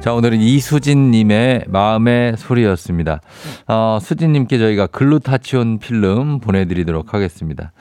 자, 0.00 0.14
오늘은 0.14 0.40
이수진님의 0.40 1.64
마음의 1.68 2.38
소리였습니다. 2.38 3.20
어, 3.68 3.98
수진님께 4.00 4.56
저희가 4.56 4.86
글루타치온 4.86 5.78
필름 5.78 6.40
보내드리도록 6.40 7.12
하겠습니다. 7.12 7.72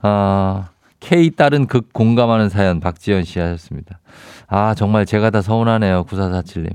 아, 0.00 0.70
K 0.98 1.30
딸은 1.30 1.68
극 1.68 1.92
공감하는 1.92 2.48
사연 2.48 2.80
박지연 2.80 3.22
씨 3.22 3.38
하셨습니다. 3.38 4.00
아, 4.48 4.74
정말 4.74 5.06
제가 5.06 5.30
다 5.30 5.40
서운하네요. 5.40 6.04
9447님. 6.06 6.72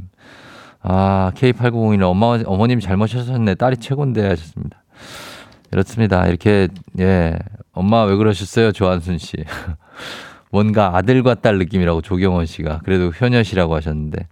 아, 0.84 1.34
K8901은 1.36 2.04
엄마, 2.04 2.40
어머님 2.46 2.80
잘못하셨네. 2.80 3.56
딸이 3.56 3.78
최고인데 3.78 4.26
하셨습니다. 4.26 4.86
이렇습니다. 5.74 6.26
이렇게, 6.28 6.70
예. 7.00 7.38
엄마 7.74 8.06
왜 8.06 8.16
그러셨어요? 8.16 8.72
조한순 8.72 9.18
씨. 9.18 9.36
뭔가 10.50 10.96
아들과 10.96 11.36
딸 11.36 11.58
느낌이라고 11.58 12.02
조경원 12.02 12.46
씨가. 12.46 12.80
그래도 12.86 13.10
효녀시라고 13.10 13.76
하셨는데. 13.76 14.28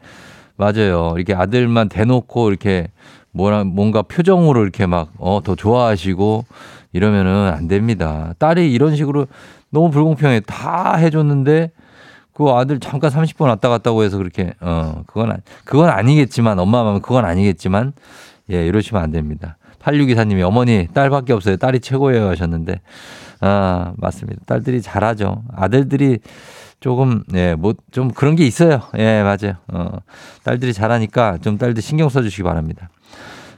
맞아요. 0.57 1.13
이렇게 1.17 1.33
아들만 1.33 1.89
대놓고 1.89 2.49
이렇게 2.49 2.87
뭐라, 3.31 3.63
뭔가 3.65 4.01
표정으로 4.01 4.63
이렇게 4.63 4.85
막, 4.85 5.11
어, 5.17 5.41
더 5.43 5.55
좋아하시고 5.55 6.45
이러면은 6.93 7.51
안 7.53 7.67
됩니다. 7.67 8.33
딸이 8.39 8.71
이런 8.71 8.95
식으로 8.95 9.27
너무 9.69 9.91
불공평해. 9.91 10.39
다 10.45 10.95
해줬는데 10.95 11.71
그 12.33 12.49
아들 12.49 12.79
잠깐 12.79 13.11
30분 13.11 13.41
왔다 13.47 13.67
갔다고 13.69 14.03
해서 14.03 14.17
그렇게, 14.17 14.53
어, 14.61 15.03
그건, 15.07 15.31
아- 15.31 15.37
그건 15.65 15.89
아니겠지만, 15.89 16.59
엄마 16.59 16.83
마음 16.83 17.01
그건 17.01 17.23
아니겠지만, 17.25 17.93
예, 18.51 18.65
이러시면 18.65 19.01
안 19.01 19.11
됩니다. 19.11 19.57
8624님이 19.81 20.41
어머니, 20.45 20.87
딸밖에 20.93 21.31
없어요. 21.33 21.55
딸이 21.57 21.79
최고예요 21.79 22.27
하셨는데, 22.29 22.81
아, 23.39 23.93
맞습니다. 23.97 24.41
딸들이 24.45 24.81
잘하죠. 24.81 25.43
아들들이 25.55 26.19
조금, 26.79 27.23
예, 27.33 27.55
뭐, 27.55 27.73
좀 27.91 28.09
그런 28.11 28.35
게 28.35 28.45
있어요. 28.45 28.81
예, 28.97 29.23
맞아요. 29.23 29.55
어, 29.67 29.97
딸들이 30.43 30.73
잘하니까 30.73 31.39
좀 31.41 31.57
딸들 31.57 31.81
신경 31.81 32.09
써주시기 32.09 32.43
바랍니다. 32.43 32.89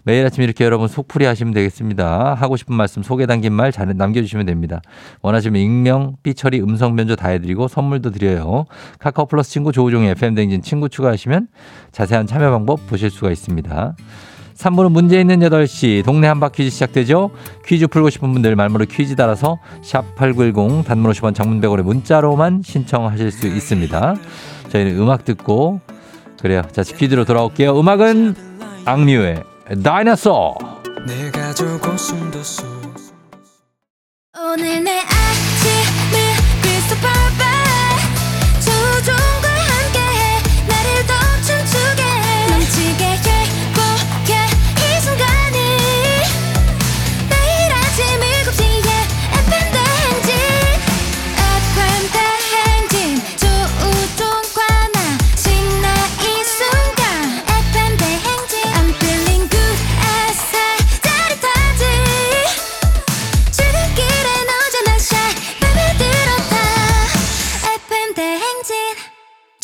매일 0.03 0.25
아침 0.25 0.41
이렇게 0.41 0.63
여러분 0.63 0.87
속풀이 0.87 1.25
하시면 1.25 1.53
되겠습니다. 1.53 2.33
하고 2.33 2.55
싶은 2.55 2.73
말씀 2.73 3.03
소개 3.03 3.25
담긴 3.25 3.51
말 3.51 3.73
잘 3.73 3.91
남겨주시면 3.93 4.45
됩니다. 4.45 4.81
원하시면 5.21 5.61
익명, 5.61 6.15
삐처리, 6.23 6.61
음성 6.61 6.95
변조 6.95 7.17
다 7.17 7.27
해드리고 7.27 7.67
선물도 7.67 8.11
드려요. 8.11 8.67
카카오 8.99 9.25
플러스 9.25 9.51
친구 9.51 9.73
조우종의 9.73 10.11
FM 10.11 10.35
댕진 10.35 10.61
친구 10.61 10.87
추가하시면 10.87 11.49
자세한 11.91 12.25
참여 12.25 12.51
방법 12.51 12.87
보실 12.87 13.09
수가 13.09 13.31
있습니다. 13.31 13.95
3부는 14.57 14.91
문제 14.91 15.19
있는 15.21 15.39
8시 15.39 16.03
동네 16.03 16.27
한바 16.27 16.49
퀴즈 16.49 16.71
시작되죠. 16.71 17.29
퀴즈 17.65 17.87
풀고 17.87 18.09
싶은 18.09 18.33
분들 18.33 18.55
말머리 18.55 18.87
퀴즈 18.87 19.15
따라서 19.15 19.59
샵 19.83 20.15
8910 20.15 20.85
단문 20.87 21.11
50원 21.11 21.35
장문 21.35 21.61
100원의 21.61 21.83
문자로만 21.83 22.63
신청하실 22.65 23.31
수 23.31 23.47
있습니다. 23.47 24.15
저희는 24.69 24.99
음악 24.99 25.25
듣고 25.25 25.79
그래요. 26.41 26.63
자 26.71 26.81
퀴즈로 26.81 27.25
돌아올게요. 27.25 27.79
음악은 27.79 28.35
악뮤의 28.85 29.43
다이너소 29.83 30.55
오늘 34.39 34.83
내 34.83 34.96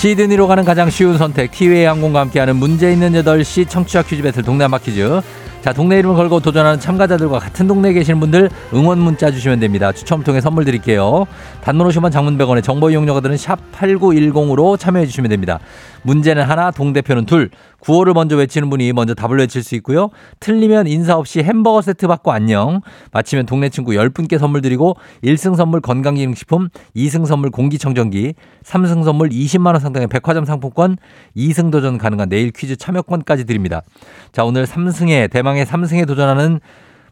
시드니로 0.00 0.46
가는 0.46 0.64
가장 0.64 0.88
쉬운 0.88 1.18
선택 1.18 1.50
티웨이 1.50 1.84
항공과 1.84 2.20
함께하는 2.20 2.56
문제 2.56 2.90
있는 2.90 3.12
8시 3.12 3.68
청취자 3.68 4.02
퀴즈 4.02 4.22
배틀 4.22 4.42
한바 4.48 4.78
퀴즈. 4.78 5.20
자 5.60 5.74
동네 5.74 5.98
이름을 5.98 6.16
걸고 6.16 6.40
도전하는 6.40 6.80
참가자들과 6.80 7.38
같은 7.38 7.68
동네에 7.68 7.92
계시는 7.92 8.18
분들 8.18 8.48
응원 8.72 8.98
문자 8.98 9.30
주시면 9.30 9.60
됩니다. 9.60 9.92
추첨 9.92 10.24
통해 10.24 10.40
선물 10.40 10.64
드릴게요. 10.64 11.26
단문 11.62 11.86
50원 11.86 12.10
장문 12.10 12.38
100원의 12.38 12.62
정보 12.62 12.90
이용료가 12.90 13.20
드는 13.20 13.36
샵 13.36 13.58
8910으로 13.72 14.78
참여해 14.78 15.04
주시면 15.04 15.28
됩니다 15.28 15.58
문제는 16.02 16.42
하나 16.42 16.70
동대표는 16.70 17.26
둘 17.26 17.50
구호를 17.80 18.12
먼저 18.12 18.36
외치는 18.36 18.70
분이 18.70 18.92
먼저 18.92 19.14
답을 19.14 19.38
외칠 19.38 19.62
수 19.62 19.74
있고요 19.76 20.10
틀리면 20.40 20.86
인사 20.86 21.16
없이 21.16 21.42
햄버거 21.42 21.82
세트 21.82 22.06
받고 22.06 22.32
안녕 22.32 22.80
마치면 23.12 23.46
동네 23.46 23.68
친구 23.68 23.92
10분께 23.92 24.38
선물 24.38 24.60
드리고 24.60 24.96
1승 25.24 25.56
선물 25.56 25.80
건강기능식품 25.80 26.68
2승 26.96 27.26
선물 27.26 27.50
공기청정기 27.50 28.34
3승 28.62 29.04
선물 29.04 29.28
20만 29.30 29.66
원 29.66 29.80
상당의 29.80 30.08
백화점 30.08 30.44
상품권 30.44 30.96
2승 31.36 31.70
도전 31.70 31.98
가능한 31.98 32.28
내일 32.28 32.50
퀴즈 32.50 32.76
참여권까지 32.76 33.44
드립니다 33.44 33.82
자 34.32 34.44
오늘 34.44 34.66
3승에 34.66 35.30
대망의 35.30 35.66
3승에 35.66 36.06
도전하는 36.06 36.60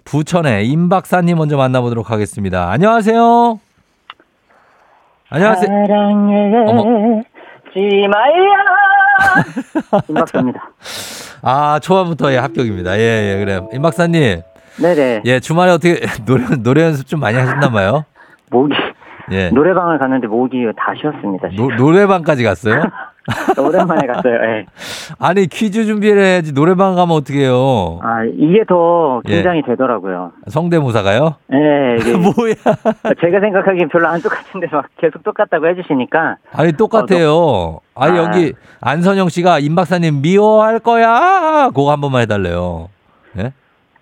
부천의 0.09 0.67
임 0.69 0.89
박사님 0.89 1.37
먼저 1.37 1.59
만나보도록 1.59 2.11
하겠습니다. 2.11 2.71
안녕하세요. 2.71 3.61
안녕하세요. 5.29 5.71
어머. 6.67 7.23
지마야 7.79 8.33
임박사입니다. 10.09 10.71
아, 11.43 11.79
초반부터 11.81 12.33
예, 12.33 12.39
합격입니다. 12.39 12.99
예, 12.99 13.35
예, 13.35 13.39
그래요. 13.39 13.69
임 13.73 13.83
박사님. 13.83 14.43
네네. 14.81 15.23
예, 15.25 15.41
주말에 15.41 15.71
어떻게 15.73 16.01
노래, 16.27 16.45
노래 16.63 16.83
연습 16.83 17.07
좀 17.07 17.21
많이 17.21 17.37
하셨나봐요? 17.39 18.05
모기 18.51 18.75
예. 19.31 19.51
노래방을 19.51 19.99
갔는데 19.99 20.27
모기 20.27 20.65
다 20.77 20.95
쉬었습니다. 21.01 21.49
노, 21.57 21.69
노래방까지 21.77 22.45
갔어요? 22.45 22.83
오랜만에 23.59 24.07
갔어요. 24.07 24.35
예. 24.35 24.67
아니, 25.19 25.47
퀴즈 25.47 25.85
준비를 25.85 26.23
해야지 26.23 26.53
노래방 26.55 26.95
가면 26.95 27.17
어떡해요? 27.17 28.01
아 28.03 28.25
이게 28.25 28.65
더 28.69 29.21
예. 29.29 29.35
긴장이 29.35 29.63
되더라고요. 29.63 30.33
성대모사가요? 30.49 31.35
예, 31.53 31.97
이게 32.01 32.17
뭐야? 32.17 32.55
제가 33.21 33.41
생각하기엔 33.41 33.89
별로 33.89 34.09
안 34.09 34.21
똑같은데 34.21 34.67
막 34.73 34.87
계속 34.99 35.23
똑같다고 35.23 35.67
해주시니까 35.69 36.37
아니, 36.53 36.73
똑같아요. 36.73 37.81
아니, 37.95 38.19
아. 38.19 38.25
여기 38.25 38.55
안선영 38.81 39.29
씨가 39.29 39.59
임 39.59 39.75
박사님 39.75 40.23
미워할 40.23 40.79
거야. 40.79 41.69
그거 41.69 41.91
한 41.91 42.01
번만 42.01 42.23
해달래요. 42.23 42.89
예? 43.39 43.53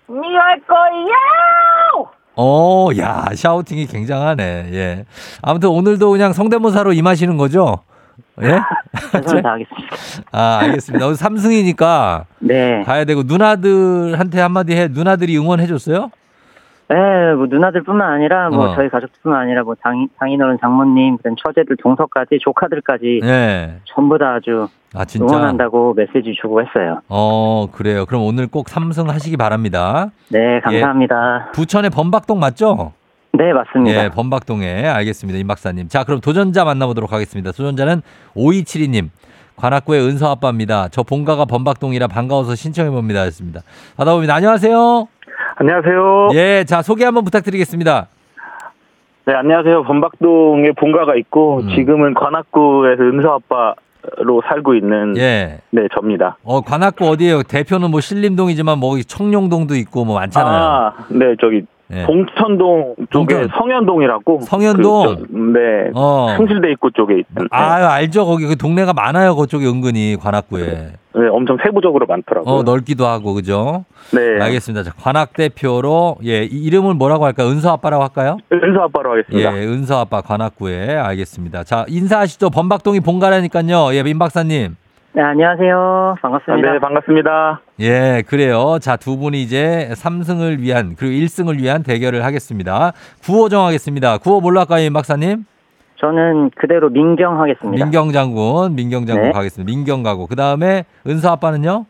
미워할 0.07 0.59
거야. 0.67 2.07
어, 2.39 2.89
야, 2.99 3.25
샤우팅이 3.33 3.87
굉장하네. 3.87 4.69
예. 4.71 5.05
아무튼 5.41 5.69
오늘도 5.69 6.11
그냥 6.11 6.33
성대모사로 6.33 6.93
임하시는 6.93 7.35
거죠? 7.35 7.79
예? 8.41 8.59
최선을 9.11 9.41
다하겠습니다. 9.41 9.87
아, 10.31 10.59
알겠습니다. 10.63 11.05
오늘 11.05 11.15
삼승이니까 11.15 12.25
네. 12.39 12.83
가야 12.83 13.05
되고 13.05 13.23
누나들한테 13.23 14.39
한마디 14.39 14.75
해. 14.75 14.87
누나들이 14.87 15.37
응원해 15.37 15.67
줬어요? 15.67 16.11
네, 16.89 16.95
뭐 17.35 17.47
누나들뿐만 17.49 18.13
아니라 18.13 18.49
뭐 18.49 18.69
어. 18.69 18.75
저희 18.75 18.87
가족뿐만 18.89 19.41
아니라 19.41 19.63
뭐 19.63 19.75
장, 19.83 20.07
장인어른, 20.19 20.57
장모님, 20.61 21.17
그다음 21.17 21.35
처제들, 21.35 21.75
동서까지 21.81 22.37
조카들까지 22.41 23.19
예. 23.23 23.73
전부 23.83 24.17
다 24.17 24.35
아주 24.35 24.69
아, 24.95 25.03
진짜. 25.03 25.25
응원한다고 25.25 25.93
메시지 25.95 26.33
주고 26.41 26.61
했어요. 26.61 27.01
어, 27.09 27.67
그래요. 27.73 28.05
그럼 28.05 28.23
오늘 28.23 28.47
꼭 28.47 28.69
삼승 28.69 29.09
하시기 29.09 29.35
바랍니다. 29.35 30.11
네, 30.29 30.61
감사합니다. 30.61 31.49
부천의 31.53 31.89
범박동 31.89 32.39
맞죠? 32.39 32.93
네, 33.37 33.53
맞습니다. 33.53 34.03
예, 34.05 34.09
범박동에 34.09 34.87
알겠습니다. 34.87 35.39
임 35.39 35.47
박사님. 35.47 35.87
자, 35.89 36.03
그럼 36.03 36.21
도전자 36.21 36.65
만나보도록 36.65 37.13
하겠습니다. 37.13 37.51
도전자는 37.51 38.01
5272님. 38.35 39.09
관악구의 39.55 40.01
은서 40.01 40.31
아빠입니다. 40.31 40.87
저 40.89 41.03
본가가 41.03 41.45
범박동이라 41.45 42.07
반가워서 42.07 42.55
신청해 42.55 42.91
봅니다. 42.91 43.21
했습니다. 43.21 43.61
받아봅니다. 43.95 44.35
안녕하세요. 44.35 45.07
안녕하세요. 45.55 46.29
예, 46.33 46.63
자, 46.63 46.81
소개 46.81 47.05
한번 47.05 47.23
부탁드리겠습니다. 47.25 48.07
네, 49.25 49.33
안녕하세요. 49.33 49.83
범박동에 49.83 50.71
본가가 50.77 51.15
있고 51.15 51.61
음. 51.61 51.69
지금은 51.75 52.13
관악구에서 52.13 53.03
은서 53.03 53.35
아빠 53.35 53.75
로 54.19 54.41
살고 54.47 54.75
있는 54.75 55.17
예. 55.17 55.59
네, 55.69 55.87
접니다. 55.93 56.37
어, 56.43 56.61
관악구 56.61 57.09
어디에요? 57.09 57.43
대표는 57.43 57.91
뭐 57.91 57.99
신림동이지만 57.99 58.79
뭐 58.79 58.97
청룡동도 59.05 59.75
있고 59.75 60.05
뭐 60.05 60.15
많잖아요. 60.15 60.63
아, 60.63 60.93
네, 61.09 61.35
저기 61.41 61.63
예. 61.93 62.03
봉천동 62.05 62.95
쪽에. 63.11 63.47
성현동이라고 63.57 64.41
성현동? 64.41 65.05
그, 65.07 65.15
저, 65.15 65.37
네. 65.37 65.91
어. 65.93 66.35
승실대 66.37 66.71
입구 66.71 66.91
쪽에 66.91 67.13
있는 67.13 67.47
아유, 67.49 67.85
알죠. 67.85 68.25
거기 68.25 68.45
그 68.45 68.57
동네가 68.57 68.93
많아요. 68.93 69.35
그쪽에 69.35 69.65
은근히 69.65 70.17
관악구에. 70.19 70.93
네, 71.15 71.27
엄청 71.31 71.57
세부적으로 71.63 72.05
많더라고요. 72.05 72.53
어, 72.53 72.63
넓기도 72.63 73.07
하고 73.07 73.33
그죠? 73.33 73.85
네. 74.11 74.39
알겠습니다. 74.39 74.83
자, 74.83 74.91
관악 74.99 75.33
대표로 75.33 76.17
예, 76.25 76.43
이 76.43 76.63
이름을 76.65 76.93
뭐라고 76.93 77.25
할까요? 77.25 77.47
은서 77.47 77.71
아빠라고 77.71 78.03
할까요? 78.03 78.37
은서 78.51 78.81
아빠로 78.81 79.17
예, 79.17 79.45
하겠습니다. 79.45 79.51
은서 79.53 79.99
아빠 79.99 80.21
관악구에 80.21 80.95
알겠습니다. 80.95 81.63
자, 81.63 81.85
인사하시죠. 81.87 82.49
범박동이 82.51 82.99
본가라니까요. 82.99 83.93
예, 83.95 84.03
민 84.03 84.19
박사님. 84.19 84.75
네, 85.17 85.23
안녕하세요. 85.23 86.13
아, 86.15 86.15
반갑습니다. 86.21 86.73
네, 86.73 86.79
반갑습니다. 86.79 87.61
예, 87.79 88.21
그래요. 88.27 88.77
자, 88.79 88.95
두 88.97 89.17
분이 89.17 89.41
이제 89.41 89.89
3승을 89.93 90.59
위한 90.59 90.93
그리고 90.95 91.11
1승을 91.25 91.59
위한 91.59 91.81
대결을 91.81 92.23
하겠습니다. 92.23 92.91
구호 93.23 93.49
정하겠습니다. 93.49 94.19
구호 94.19 94.41
뭘로 94.41 94.59
할까요, 94.59 94.83
민 94.83 94.93
박사님? 94.93 95.45
저는 95.95 96.51
그대로 96.55 96.89
민경 96.91 97.41
하겠습니다. 97.41 97.83
민경 97.83 98.11
장군, 98.11 98.75
민경 98.75 99.07
장군 99.07 99.23
네. 99.23 99.31
가겠습니다. 99.31 99.67
민경 99.67 100.03
가고. 100.03 100.27
그다음에 100.27 100.83
은서 101.07 101.31
아빠는요? 101.31 101.87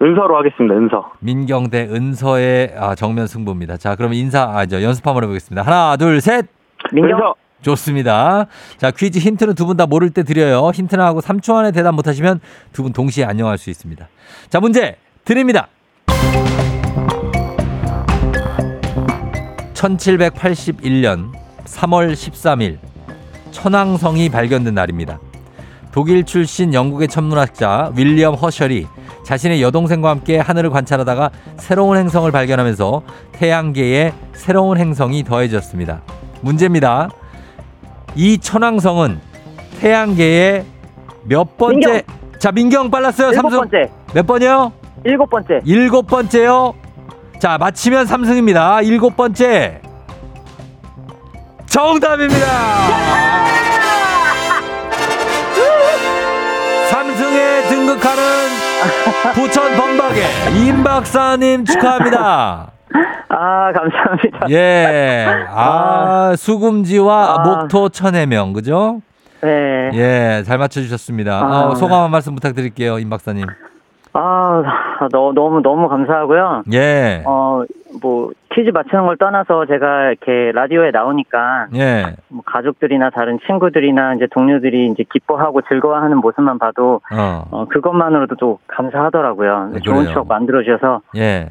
은서로 0.00 0.36
하겠습니다. 0.38 0.76
은서. 0.76 1.10
민경 1.18 1.70
대 1.70 1.82
은서의 1.82 2.74
아, 2.78 2.94
정면 2.94 3.26
승부입니다. 3.26 3.78
자, 3.78 3.96
그럼 3.96 4.14
인사 4.14 4.42
아, 4.44 4.66
저 4.66 4.80
연습 4.84 5.04
한번 5.04 5.24
해 5.24 5.26
보겠습니다. 5.26 5.62
하나, 5.62 5.96
둘, 5.96 6.20
셋. 6.20 6.46
민경. 6.92 7.18
은서. 7.18 7.34
좋습니다. 7.62 8.46
자, 8.78 8.90
퀴즈 8.90 9.18
힌트는 9.18 9.54
두 9.54 9.66
분 9.66 9.76
다 9.76 9.86
모를 9.86 10.10
때 10.10 10.22
드려요. 10.22 10.70
힌트나 10.70 11.04
하고 11.04 11.20
3초 11.20 11.54
안에 11.56 11.72
대답 11.72 11.94
못하시면 11.94 12.40
두 12.72 12.82
분 12.82 12.92
동시에 12.92 13.24
안녕할 13.24 13.58
수 13.58 13.70
있습니다. 13.70 14.08
자, 14.50 14.60
문제 14.60 14.96
드립니다. 15.24 15.68
1781년 19.74 21.32
3월 21.64 22.12
13일 22.12 22.78
천왕성이 23.50 24.28
발견된 24.28 24.74
날입니다. 24.74 25.18
독일 25.92 26.24
출신 26.24 26.74
영국의 26.74 27.08
천문학자 27.08 27.92
윌리엄 27.96 28.34
허셜이 28.34 28.86
자신의 29.24 29.62
여동생과 29.62 30.10
함께 30.10 30.38
하늘을 30.38 30.70
관찰하다가 30.70 31.30
새로운 31.58 31.96
행성을 31.96 32.30
발견하면서 32.30 33.02
태양계에 33.32 34.12
새로운 34.32 34.78
행성이 34.78 35.24
더해졌습니다. 35.24 36.02
문제입니다. 36.40 37.08
이 38.18 38.36
천왕성은 38.36 39.20
태양계의 39.78 40.64
몇 41.22 41.56
번째? 41.56 42.02
자, 42.40 42.50
민경 42.50 42.90
빨랐어요. 42.90 43.28
일곱 43.28 43.42
삼성 43.42 43.60
번째. 43.60 43.88
몇 44.12 44.26
번이요? 44.26 44.72
일곱 45.04 45.30
번째. 45.30 45.60
일곱 45.64 46.08
번째요. 46.08 46.74
자, 47.38 47.56
맞히면 47.58 48.06
삼승입니다. 48.06 48.82
일곱 48.82 49.16
번째. 49.16 49.80
정답입니다. 51.66 52.44
삼승에 56.90 57.68
등극하는 57.68 58.22
부천 59.34 59.76
범박의 59.76 60.24
임 60.56 60.82
박사님 60.82 61.64
축하합니다. 61.64 62.72
아, 63.28 63.72
감사합니다. 63.72 64.50
예. 64.50 65.26
아, 65.50 66.34
수금지와 66.36 67.36
아. 67.38 67.42
목토 67.42 67.90
천해명, 67.90 68.52
그죠? 68.52 69.00
네. 69.42 69.90
예, 69.94 70.42
잘 70.44 70.58
맞춰주셨습니다. 70.58 71.40
아. 71.40 71.66
어, 71.66 71.74
소감 71.74 72.02
한 72.02 72.10
말씀 72.10 72.34
부탁드릴게요, 72.34 72.98
임 72.98 73.10
박사님. 73.10 73.46
아, 74.14 74.62
너, 75.12 75.32
너무, 75.32 75.60
너무 75.60 75.88
감사하고요. 75.88 76.64
예. 76.72 77.22
어, 77.24 77.62
뭐, 78.02 78.30
퀴즈 78.52 78.70
맞추는 78.70 79.06
걸 79.06 79.16
떠나서 79.16 79.66
제가 79.66 80.08
이렇게 80.08 80.50
라디오에 80.52 80.90
나오니까 80.90 81.68
예. 81.76 82.16
뭐 82.28 82.42
가족들이나 82.44 83.10
다른 83.10 83.38
친구들이나 83.46 84.14
이제 84.14 84.26
동료들이 84.32 84.86
이제 84.86 85.04
기뻐하고 85.12 85.60
즐거워하는 85.68 86.16
모습만 86.16 86.58
봐도 86.58 87.00
어. 87.12 87.44
어, 87.52 87.66
그것만으로도 87.66 88.34
또 88.36 88.58
감사하더라고요. 88.66 89.70
네, 89.74 89.80
좋은. 89.80 90.06
추억 90.08 90.26
만들어주셔서 90.26 91.02
예. 91.16 91.50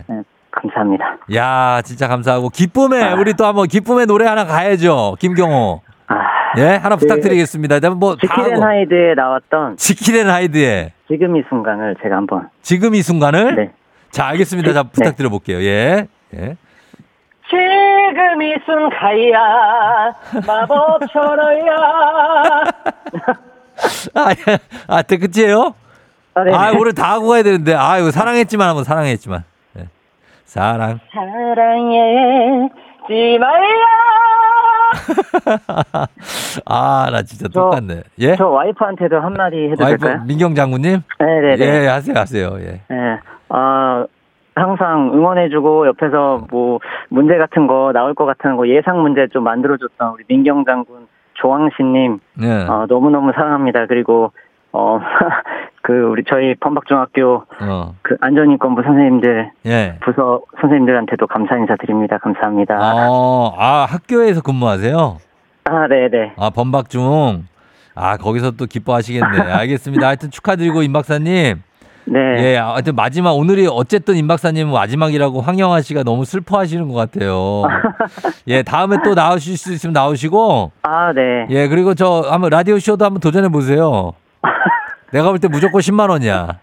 감사합니다. 0.51 1.17
야, 1.35 1.81
진짜 1.83 2.07
감사하고 2.07 2.49
기쁨의 2.49 3.03
아. 3.03 3.15
우리 3.15 3.33
또 3.33 3.45
한번 3.45 3.67
기쁨의 3.67 4.05
노래 4.07 4.25
하나 4.25 4.45
가야죠. 4.45 5.15
김경호. 5.19 5.81
아, 6.07 6.15
예, 6.57 6.75
하나 6.75 6.95
그 6.95 7.01
부탁드리겠습니다. 7.01 7.79
뭐다 7.91 8.21
지킬앤 8.21 8.63
하이드에 8.63 9.13
나왔던 9.15 9.77
지킬앤 9.77 10.29
하이드의 10.29 10.93
지금 11.07 11.35
이 11.35 11.43
순간을 11.49 11.95
제가 12.01 12.15
한번. 12.15 12.49
지금 12.61 12.95
이 12.95 13.01
순간을 13.01 13.55
네. 13.55 13.71
자, 14.11 14.27
알겠습니다. 14.27 14.73
자, 14.73 14.83
네. 14.83 14.89
부탁드려 14.91 15.29
볼게요. 15.29 15.61
예. 15.61 16.07
예. 16.35 16.55
지금 17.49 18.41
이 18.41 18.53
순간이야, 18.65 19.39
마법처럼야. 20.45 21.75
아, 24.15 24.31
예. 24.31 24.57
아, 24.87 25.01
네, 25.03 25.17
끝이에요? 25.17 25.73
아, 26.33 26.43
네. 26.43 26.53
아, 26.53 26.71
오늘 26.77 26.93
다 26.93 27.13
하고 27.13 27.29
가야 27.29 27.43
되는데. 27.43 27.73
아, 27.73 27.97
이거 27.99 28.11
사랑했지만 28.11 28.67
한번 28.67 28.83
사랑했지만. 28.83 29.43
예. 30.47 30.49
사랑. 30.49 30.99
사랑했지 31.11 32.69
말야. 33.39 33.85
아, 36.65 37.09
나 37.11 37.21
진짜 37.23 37.47
저- 37.51 37.61
똑같네. 37.61 38.01
예? 38.19 38.35
저 38.35 38.47
와이프한테도 38.47 39.19
한마디 39.19 39.69
해도 39.71 39.83
와이프 39.83 39.99
될까요? 39.99 40.23
민경 40.25 40.55
장군님? 40.55 41.01
네네네. 41.19 41.65
예, 41.83 41.87
하세요, 41.87 42.15
하세요. 42.17 42.49
예. 42.59 42.81
예. 42.91 43.19
아, 43.49 44.05
항상 44.55 45.11
응원해주고 45.13 45.87
옆에서 45.87 46.47
뭐 46.49 46.79
문제 47.09 47.37
같은 47.37 47.67
거 47.67 47.91
나올 47.93 48.15
것 48.15 48.25
같은 48.25 48.55
거 48.55 48.67
예상 48.67 49.01
문제 49.01 49.27
좀 49.27 49.43
만들어줬던 49.43 50.13
우리 50.13 50.23
민경 50.27 50.65
장군 50.65 51.07
조항신님 51.35 52.19
예. 52.41 52.65
어, 52.67 52.85
너무너무 52.89 53.31
사랑합니다. 53.33 53.85
그리고 53.85 54.31
어, 54.77 54.99
그, 55.81 55.93
우리 55.93 56.23
저희 56.29 56.53
범박중학교 56.55 57.43
어. 57.61 57.95
그 58.03 58.15
안전인권부 58.21 58.83
선생님들, 58.83 59.51
예. 59.65 59.97
부서 60.01 60.41
선생님들한테도 60.61 61.25
감사 61.25 61.57
인사 61.57 61.75
드립니다. 61.77 62.19
감사합니다. 62.19 62.77
어, 62.79 63.55
아, 63.57 63.87
학교에서 63.89 64.41
근무하세요? 64.41 65.17
아, 65.63 65.87
네네. 65.87 66.33
아, 66.37 66.51
범박중. 66.51 67.47
아, 67.95 68.17
거기서 68.17 68.51
또 68.51 68.67
기뻐하시겠네. 68.67 69.25
알겠습니다. 69.51 70.07
하여튼 70.07 70.29
축하드리고, 70.29 70.83
임 70.83 70.93
박사님. 70.93 71.63
네. 72.05 72.19
예, 72.37 72.55
하여튼 72.57 72.95
마지막, 72.95 73.33
오늘이 73.33 73.67
어쨌든 73.69 74.15
임 74.15 74.27
박사님은 74.27 74.71
마지막이라고 74.71 75.41
황영아 75.41 75.81
씨가 75.81 76.03
너무 76.03 76.23
슬퍼하시는 76.23 76.87
것 76.87 76.93
같아요. 76.93 77.63
예, 78.47 78.61
다음에 78.61 78.97
또 79.03 79.15
나오실 79.15 79.57
수 79.57 79.73
있으면 79.73 79.93
나오시고, 79.93 80.71
아, 80.83 81.11
네. 81.13 81.47
예, 81.49 81.67
그리고 81.67 81.95
저 81.95 82.23
한번 82.29 82.51
라디오 82.51 82.77
쇼도 82.77 83.03
한번 83.03 83.19
도전해 83.19 83.49
보세요. 83.49 84.13
내가 85.11 85.29
볼 85.29 85.39
때 85.39 85.47
무조건 85.47 85.81
10만 85.81 86.09
원이야. 86.09 86.59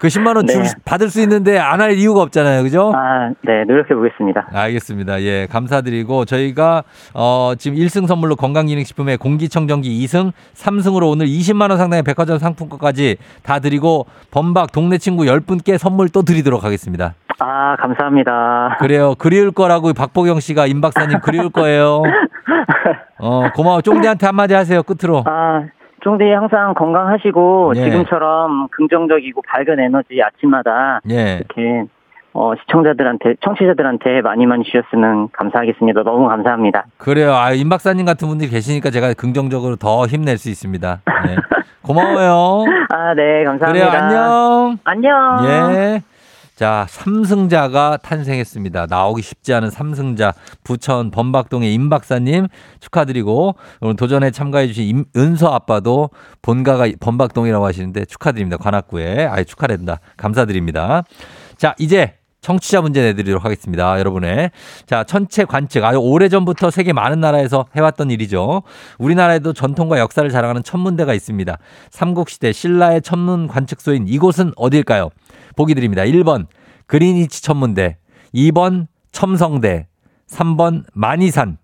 그 0.00 0.08
10만 0.08 0.36
원 0.36 0.46
줄, 0.46 0.62
네. 0.62 0.68
받을 0.84 1.08
수 1.08 1.20
있는데 1.22 1.58
안 1.58 1.80
할 1.80 1.92
이유가 1.92 2.20
없잖아요. 2.22 2.62
그죠? 2.62 2.92
아, 2.94 3.30
네. 3.42 3.64
노력해 3.66 3.94
보겠습니다. 3.94 4.48
알겠습니다. 4.52 5.22
예, 5.22 5.46
감사드리고 5.50 6.24
저희가 6.26 6.82
어 7.14 7.52
지금 7.58 7.78
1승 7.78 8.06
선물로 8.06 8.36
건강기능식품에 8.36 9.16
공기청정기 9.16 9.88
2승, 10.04 10.32
3승으로 10.54 11.10
오늘 11.10 11.26
20만 11.26 11.70
원 11.70 11.78
상당의 11.78 12.02
백화점 12.02 12.38
상품권까지 12.38 13.16
다 13.42 13.60
드리고 13.60 14.06
범박 14.30 14.72
동네 14.72 14.98
친구 14.98 15.24
10분께 15.24 15.78
선물 15.78 16.08
또 16.10 16.22
드리도록 16.22 16.64
하겠습니다. 16.64 17.14
아, 17.40 17.76
감사합니다. 17.76 18.76
그래요. 18.80 19.14
그리울 19.18 19.52
거라고 19.52 19.92
박보경 19.94 20.40
씨가 20.40 20.66
임 20.66 20.80
박사님 20.80 21.20
그리울 21.20 21.50
거예요. 21.50 22.02
어, 23.18 23.48
고마워. 23.54 23.80
쫑디한테 23.80 24.26
한마디 24.26 24.54
하세요. 24.54 24.82
끝으로. 24.82 25.24
아, 25.26 25.62
쫑디 26.04 26.22
항상 26.32 26.74
건강하시고 26.74 27.72
예. 27.76 27.84
지금처럼 27.84 28.68
긍정적이고 28.68 29.42
밝은 29.48 29.80
에너지 29.80 30.20
아침마다 30.22 31.00
예. 31.10 31.38
이렇게 31.38 31.84
어, 32.34 32.52
시청자들한테 32.60 33.36
청취자들한테 33.42 34.20
많이 34.20 34.44
많이 34.44 34.64
주셨으면 34.64 35.30
감사하겠습니다. 35.32 36.02
너무 36.02 36.28
감사합니다. 36.28 36.84
그래요. 36.98 37.32
아, 37.32 37.52
임 37.52 37.68
박사님 37.70 38.04
같은 38.04 38.28
분들이 38.28 38.50
계시니까 38.50 38.90
제가 38.90 39.14
긍정적으로 39.14 39.76
더 39.76 40.04
힘낼 40.06 40.36
수 40.36 40.50
있습니다. 40.50 41.00
예. 41.28 41.36
고마워요. 41.82 42.64
아, 42.92 43.14
네, 43.14 43.44
감사합니다. 43.44 43.90
그래요. 43.90 44.02
안녕. 44.04 44.78
안녕. 44.84 45.74
예. 45.74 46.02
자, 46.54 46.86
삼승자가 46.88 47.96
탄생했습니다. 47.96 48.86
나오기 48.88 49.22
쉽지 49.22 49.52
않은 49.54 49.70
삼승자 49.70 50.34
부천 50.62 51.10
범박동의 51.10 51.74
임 51.74 51.88
박사님 51.88 52.46
축하드리고 52.78 53.56
오늘 53.80 53.96
도전에 53.96 54.30
참가해 54.30 54.68
주신 54.68 54.84
임, 54.84 55.04
은서 55.16 55.52
아빠도 55.52 56.10
본가가 56.42 56.86
범박동이라고 57.00 57.66
하시는데 57.66 58.04
축하드립니다. 58.04 58.56
관악구에. 58.56 59.26
아이 59.26 59.44
축하드립니다. 59.44 59.98
감사드립니다. 60.16 61.02
자, 61.56 61.74
이제 61.78 62.14
청취자 62.40 62.82
문제 62.82 63.02
내드리도록 63.02 63.44
하겠습니다. 63.44 63.98
여러분의. 63.98 64.52
자, 64.86 65.02
천체 65.02 65.46
관측. 65.46 65.82
아주 65.82 65.98
오래전부터 65.98 66.70
세계 66.70 66.92
많은 66.92 67.18
나라에서 67.18 67.66
해왔던 67.74 68.10
일이죠. 68.12 68.62
우리나라에도 68.98 69.54
전통과 69.54 69.98
역사를 69.98 70.28
자랑하는 70.30 70.62
천문대가 70.62 71.14
있습니다. 71.14 71.58
삼국시대 71.90 72.52
신라의 72.52 73.02
천문 73.02 73.48
관측소인 73.48 74.06
이곳은 74.06 74.52
어딜까요? 74.56 75.08
보기 75.56 75.74
드립니다. 75.74 76.02
1번 76.02 76.46
그리니치 76.86 77.42
천문대, 77.42 77.98
2번 78.34 78.86
첨성대, 79.12 79.86
3번 80.28 80.84
만이산. 80.92 81.58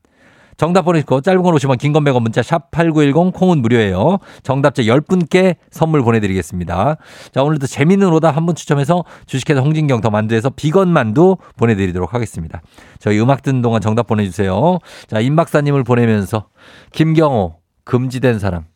정답 0.57 0.83
보내시고 0.83 1.23
짧은 1.23 1.43
건 1.43 1.55
50원, 1.55 1.79
긴건 1.79 2.05
100원 2.05 2.21
문자 2.21 2.43
샵 2.43 2.71
8910 2.71 3.33
콩은 3.33 3.63
무료예요. 3.63 4.19
정답자 4.43 4.83
10분께 4.83 5.57
선물 5.71 6.03
보내드리겠습니다. 6.03 6.97
자 7.33 7.43
오늘도 7.43 7.67
재밌는 7.67 8.13
오답 8.13 8.37
한 8.37 8.45
분 8.45 8.55
추첨해서 8.55 9.05
주식회사 9.25 9.63
홍진경 9.63 10.03
더 10.03 10.11
만두에서 10.11 10.51
비건 10.51 10.91
만두 10.93 11.39
보내드리도록 11.57 12.13
하겠습니다. 12.13 12.61
저희 12.99 13.19
음악 13.21 13.41
듣는 13.41 13.63
동안 13.63 13.81
정답 13.81 14.07
보내주세요. 14.07 14.79
자 15.09 15.21
임 15.21 15.35
박사님을 15.35 15.83
보내면서 15.83 16.49
김경호 16.93 17.57
금지된 17.85 18.39
사랑. 18.39 18.67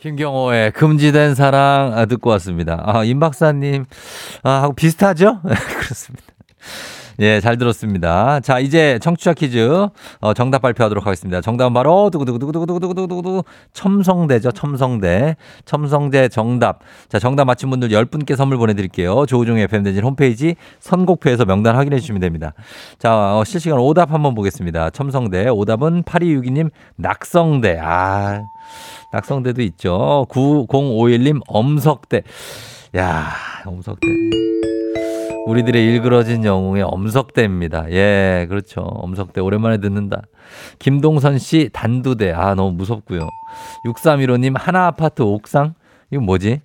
김경호의 0.00 0.72
금지된 0.72 1.34
사랑 1.34 1.92
아, 1.94 2.06
듣고 2.06 2.30
왔습니다. 2.30 2.82
아, 2.86 3.04
임 3.04 3.20
박사님, 3.20 3.84
아, 4.42 4.62
하고 4.62 4.72
비슷하죠? 4.72 5.40
그렇습니다. 5.80 6.24
예, 7.18 7.40
잘 7.40 7.58
들었습니다. 7.58 8.40
자, 8.40 8.58
이제 8.58 8.98
청취자 9.02 9.34
퀴즈, 9.34 9.88
어, 10.20 10.34
정답 10.34 10.62
발표하도록 10.62 11.04
하겠습니다. 11.04 11.40
정답은 11.40 11.74
바로, 11.74 12.10
두구두구두구두구두구두구두구, 12.10 13.44
첨성대죠, 13.72 14.52
첨성대. 14.52 15.36
첨성대 15.64 16.28
정답. 16.28 16.80
자, 17.08 17.18
정답 17.18 17.46
맞힌 17.46 17.70
분들 17.70 17.88
10분께 17.88 18.36
선물 18.36 18.58
보내드릴게요. 18.58 19.26
조우종의 19.26 19.64
FM대진 19.64 20.04
홈페이지 20.04 20.56
선곡표에서 20.80 21.44
명단 21.44 21.76
확인해 21.76 21.98
주시면 21.98 22.20
됩니다. 22.20 22.52
자, 22.98 23.38
어, 23.38 23.44
실시간 23.44 23.78
오답 23.78 24.12
한번 24.12 24.34
보겠습니다. 24.34 24.90
첨성대. 24.90 25.48
오답은 25.48 26.04
8262님, 26.04 26.70
낙성대. 26.96 27.78
아. 27.82 28.44
낙성대도 29.10 29.62
있죠. 29.62 30.26
9051님 30.30 31.40
엄석대. 31.48 32.22
야, 32.96 33.30
엄석대. 33.64 34.08
우리들의 35.46 35.84
일그러진 35.84 36.44
영웅의 36.44 36.82
엄석대입니다. 36.86 37.90
예, 37.90 38.46
그렇죠. 38.48 38.80
엄석대 38.82 39.40
오랜만에 39.40 39.78
듣는다. 39.78 40.22
김동선 40.78 41.38
씨 41.38 41.70
단두대. 41.72 42.32
아, 42.32 42.54
너무 42.54 42.72
무섭고요. 42.72 43.20
6315님 43.86 44.54
하나 44.56 44.86
아파트 44.86 45.22
옥상. 45.22 45.74
이거 46.10 46.22
뭐지? 46.22 46.60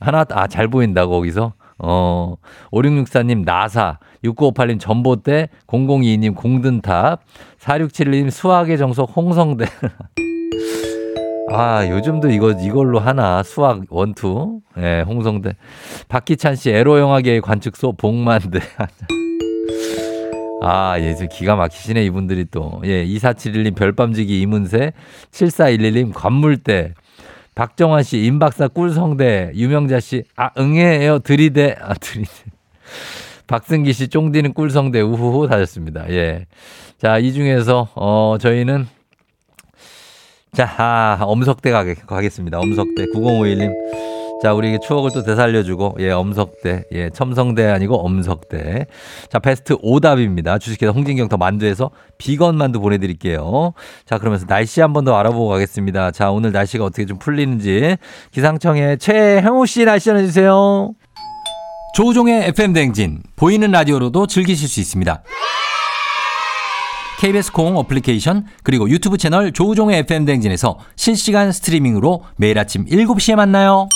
하나 0.00 0.24
아, 0.30 0.46
잘 0.46 0.68
보인다 0.68 1.06
거기서. 1.06 1.54
어. 1.78 2.36
5664님 2.72 3.44
나사. 3.44 3.98
6958님 4.24 4.78
전봇대. 4.80 5.48
002님 5.66 6.34
공든탑. 6.36 7.22
4671님 7.60 8.30
수학의 8.30 8.78
정석 8.78 9.16
홍성대. 9.16 9.64
아, 11.50 11.86
요즘도 11.88 12.30
이거, 12.30 12.52
이걸로 12.52 12.98
하나. 12.98 13.42
수학 13.42 13.82
원투. 13.88 14.60
예, 14.78 15.02
홍성대. 15.06 15.54
박기찬 16.08 16.56
씨, 16.56 16.70
에로 16.70 16.98
영화계의 16.98 17.40
관측소 17.40 17.92
복만대. 17.92 18.60
아, 20.60 20.98
예, 21.00 21.14
좀 21.14 21.28
기가 21.30 21.56
막히시네, 21.56 22.04
이분들이 22.04 22.46
또. 22.50 22.82
예, 22.84 23.04
2471님 23.06 23.74
별밤지기 23.74 24.40
이문세. 24.42 24.92
7411님 25.30 26.12
관물대. 26.14 26.92
박정환 27.54 28.02
씨, 28.02 28.24
임박사 28.24 28.68
꿀성대. 28.68 29.52
유명자 29.54 30.00
씨, 30.00 30.24
아, 30.36 30.50
응애예요. 30.58 31.20
들이대. 31.20 31.76
아, 31.80 31.94
들이대. 31.94 32.30
박승기 33.46 33.94
씨, 33.94 34.08
쫑디는 34.08 34.52
꿀성대. 34.52 35.00
우후후 35.00 35.48
다셨습니다. 35.48 36.10
예. 36.10 36.44
자, 36.98 37.18
이 37.18 37.32
중에서, 37.32 37.88
어, 37.94 38.36
저희는 38.38 38.86
자, 40.54 40.68
아, 40.78 41.18
엄석대 41.20 41.70
가게, 41.70 41.94
가겠습니다. 41.94 42.58
엄석대. 42.58 43.06
9051님. 43.14 43.72
자, 44.42 44.54
우리 44.54 44.78
추억을 44.80 45.10
또 45.12 45.22
되살려주고, 45.24 45.96
예, 45.98 46.10
엄석대. 46.10 46.84
예, 46.92 47.10
첨성대 47.10 47.66
아니고 47.66 48.04
엄석대. 48.04 48.86
자, 49.30 49.38
베스트 49.40 49.76
오답입니다. 49.82 50.58
주식회사 50.58 50.92
홍진경 50.92 51.28
더 51.28 51.36
만두에서 51.36 51.90
비건 52.18 52.56
만두 52.56 52.80
보내드릴게요. 52.80 53.72
자, 54.06 54.18
그러면서 54.18 54.46
날씨 54.46 54.80
한 54.80 54.92
번 54.92 55.04
더 55.04 55.16
알아보고 55.16 55.48
가겠습니다. 55.48 56.12
자, 56.12 56.30
오늘 56.30 56.52
날씨가 56.52 56.84
어떻게 56.84 57.04
좀 57.04 57.18
풀리는지. 57.18 57.96
기상청의 58.32 58.98
최형우 58.98 59.66
씨 59.66 59.84
날씨 59.84 60.06
전해주세요. 60.06 60.92
조우종의 61.94 62.44
FM댕진. 62.48 63.22
보이는 63.36 63.70
라디오로도 63.72 64.26
즐기실 64.28 64.68
수 64.68 64.78
있습니다. 64.80 65.22
KBS 67.18 67.50
콩 67.50 67.76
어플리케이션 67.76 68.46
그리고 68.62 68.88
유튜브 68.88 69.18
채널 69.18 69.52
조우종의 69.52 69.98
FM 70.00 70.24
댕진에서 70.24 70.78
실시간 70.94 71.50
스트리밍으로 71.50 72.22
매일 72.36 72.58
아침 72.58 72.86
7시에 72.86 73.34
만나요. 73.34 73.88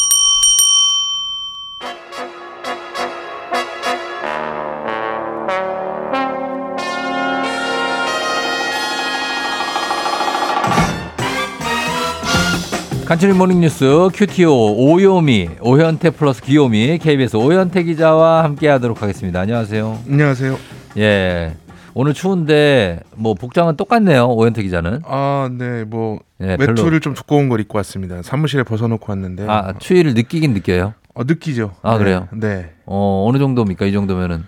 간추린 13.05 13.37
모닝뉴스 13.37 14.09
큐티오 14.15 14.51
오요미 14.51 15.51
오현태 15.61 16.11
플러스 16.11 16.43
귀요미 16.43 16.99
KBS 16.99 17.37
오현태 17.37 17.83
기자와 17.85 18.43
함께하도록 18.45 19.03
하겠습니다. 19.03 19.41
안녕하세요. 19.41 19.99
안녕하세요. 20.09 20.59
예. 20.97 21.55
오늘 21.95 22.15
추운데 22.15 23.01
뭐 23.15 23.35
복장은 23.35 23.77
똑같네요. 23.77 24.27
오현태 24.29 24.63
기자는. 24.63 25.01
아, 25.05 25.51
네, 25.53 25.85
뭐 25.85 26.21
예, 26.41 26.57
별로- 26.57 26.71
외투를 26.73 27.01
좀 27.01 27.13
두꺼운 27.15 27.49
걸 27.49 27.61
입고 27.61 27.77
왔습니다. 27.79 28.23
사무실에 28.23 28.63
벗어 28.63 28.89
놓고 28.89 29.11
왔는데 29.13 29.47
아 29.49 29.75
추위를 29.79 30.15
느끼긴 30.15 30.55
느껴요. 30.55 30.95
어, 31.15 31.25
느끼죠. 31.25 31.73
아, 31.83 31.93
네, 31.93 31.99
그래요? 31.99 32.29
네. 32.33 32.71
어 32.87 33.27
어느 33.29 33.39
정도입니까? 33.39 33.85
이 33.87 33.93
정도면은 33.93 34.45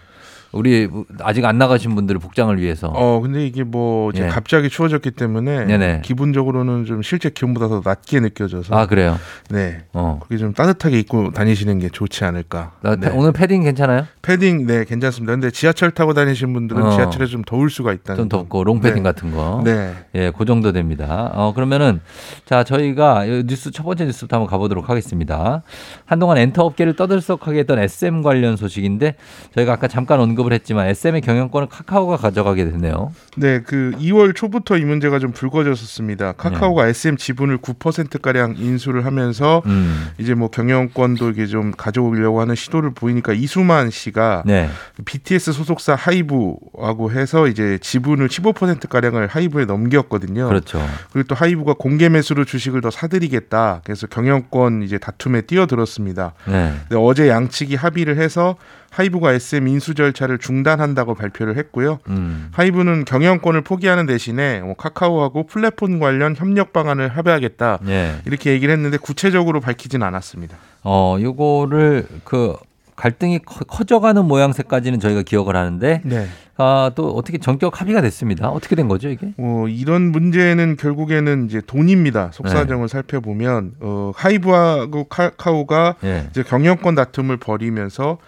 우리 0.55 0.89
아직 1.21 1.45
안 1.45 1.59
나가신 1.59 1.95
분들의 1.95 2.21
복장을 2.21 2.57
위해서. 2.61 2.89
어 2.89 3.21
근데 3.21 3.45
이게 3.47 3.65
뭐 3.65 4.11
이제 4.11 4.25
예. 4.25 4.29
갑자기 4.29 4.69
추워졌기 4.69 5.11
때문에 5.13 5.65
네네. 5.67 6.01
기분적으로는 6.05 6.85
좀 6.85 7.03
실제 7.03 7.31
기온보다 7.31 7.69
더 7.69 7.83
낮게 7.85 8.21
느껴져서 8.21 8.75
아 8.75 8.87
그래요. 8.87 9.19
네 9.51 9.85
어. 9.93 10.19
거기 10.23 10.39
좀 10.39 10.55
따뜻하게 10.55 10.99
입고 11.01 11.33
다니시는 11.33 11.81
게 11.81 11.89
좋지 11.89 12.25
않을까. 12.25 12.73
나 12.81 12.97
네. 12.97 13.11
오늘 13.13 13.33
패딩 13.33 13.63
괜찮아요? 13.65 14.07
패딩 14.23 14.67
네 14.67 14.85
괜찮습니다. 14.85 15.33
근데 15.33 15.51
지하철 15.51 15.91
타고 15.91 16.15
다니시는 16.15 16.53
분들은 16.53 16.83
어. 16.83 16.91
지하철에 16.91 17.27
좀 17.27 17.43
더울 17.45 17.69
수가 17.71 17.93
있다는 17.93 18.17
좀 18.23 18.29
점. 18.29 18.41
덥고 18.41 18.63
롱 18.65 18.81
패딩 18.81 19.03
네. 19.03 19.03
같은 19.03 19.33
거. 19.35 19.63
네. 19.65 19.93
예, 20.15 20.33
그 20.37 20.45
정도 20.45 20.73
됩니다. 20.73 21.31
어, 21.35 21.53
그러면은 21.55 22.01
자, 22.45 22.63
저희가 22.65 23.25
이 23.25 23.45
뉴스 23.47 23.71
첫 23.71 23.83
번째 23.83 24.05
뉴스부터 24.05 24.37
한번 24.37 24.49
가보도록 24.49 24.89
하겠습니다. 24.89 25.63
한동안 26.05 26.39
엔터 26.39 26.63
업계를 26.65 26.95
떠들썩하게 26.95 27.59
했던 27.61 27.79
SM 27.79 28.23
관련 28.23 28.57
소식인데 28.57 29.17
저희가 29.55 29.73
아까 29.73 29.89
잠깐 29.89 30.21
언급 30.21 30.44
을 30.47 30.53
했지만 30.53 30.89
SM의 30.89 31.21
경영권을 31.23 31.69
카카오가 31.69 32.17
가져가게 32.17 32.65
됐네요. 32.65 33.13
네, 33.37 33.61
그 33.61 33.93
2월 33.99 34.35
초부터 34.35 34.77
이 34.77 34.85
문제가 34.85 35.19
좀 35.19 35.33
불거졌었습니다. 35.33 36.33
카카오가 36.33 36.85
네. 36.85 36.91
SM 36.91 37.17
지분을 37.17 37.59
9% 37.59 38.21
가량 38.21 38.55
인수를 38.59 39.05
하면서 39.05 39.63
음. 39.67 40.09
이제 40.19 40.35
뭐 40.35 40.49
경영권도 40.49 41.31
이게 41.31 41.47
좀 41.47 41.73
가져오려고 41.73 42.41
하는 42.41 42.55
시도를 42.55 42.91
보이니까 42.91 43.33
이수만 43.33 43.91
씨가 43.91 44.43
네. 44.47 44.69
BTS 45.05 45.53
소속사 45.53 45.95
하이브하고 45.95 47.13
해서 47.13 47.47
이제 47.49 47.79
지분을 47.81 48.29
15% 48.29 48.89
가량을 48.89 49.27
하이브에 49.27 49.65
넘겼거든요. 49.65 50.49
그렇죠. 50.49 50.81
그리고 51.13 51.29
또 51.29 51.35
하이브가 51.35 51.75
공개 51.75 52.09
매수로 52.09 52.45
주식을 52.45 52.81
더 52.81 52.91
사들이겠다. 52.91 53.83
그래서 53.85 54.07
경영권 54.07 54.83
이제 54.83 54.99
다툼에 54.99 55.43
뛰어들었습니다. 55.43 56.33
네. 56.47 56.73
근데 56.89 56.97
어제 56.97 57.29
양측이 57.29 57.77
합의를 57.77 58.19
해서 58.19 58.57
하이브가 58.95 59.33
SM 59.33 59.67
인수 59.67 59.95
절차를 59.95 60.39
중단한다고 60.39 61.15
발표를 61.15 61.57
했고요. 61.57 61.99
음. 62.09 62.49
하이브는 62.53 63.05
경영권을 63.05 63.63
포기하는 63.63 64.07
대신에 64.07 64.61
뭐 64.61 64.75
카카오하고 64.75 65.47
플랫폼 65.47 65.99
관련 65.99 66.37
협력 66.37 66.73
방안을 66.73 67.09
합의하겠다. 67.09 67.81
예. 67.89 68.15
이렇게 68.25 68.53
얘기를 68.53 68.73
했는데 68.73 68.97
구체적으로 68.97 69.61
밝히진 69.61 70.05
않았습니다. 70.05 70.57
어, 70.85 71.17
요거를 71.21 72.07
그 72.23 72.55
갈등이 72.95 73.41
커, 73.41 73.65
커져가는 73.65 74.25
모양새까지는 74.25 75.01
저희가 75.01 75.23
기억을 75.23 75.57
하는데 75.57 76.01
네. 76.05 76.29
아, 76.57 76.93
또 76.95 77.11
어떻게 77.17 77.39
전격 77.39 77.81
합의가 77.81 78.01
됐습니다. 78.03 78.49
어떻게 78.49 78.77
된 78.77 78.87
거죠, 78.87 79.09
이게? 79.09 79.33
어, 79.39 79.65
이런 79.69 80.13
문제는 80.13 80.77
결국에는 80.77 81.47
이제 81.47 81.61
돈입니다. 81.67 82.31
속사정을 82.33 82.89
살펴보면 82.89 83.73
어, 83.81 84.13
하이브하고 84.15 85.05
카카오가 85.05 85.97
예. 86.05 86.29
이제 86.31 86.45
경영권 86.45 86.95
다툼을 86.95 87.39
벌이면서 87.39 88.19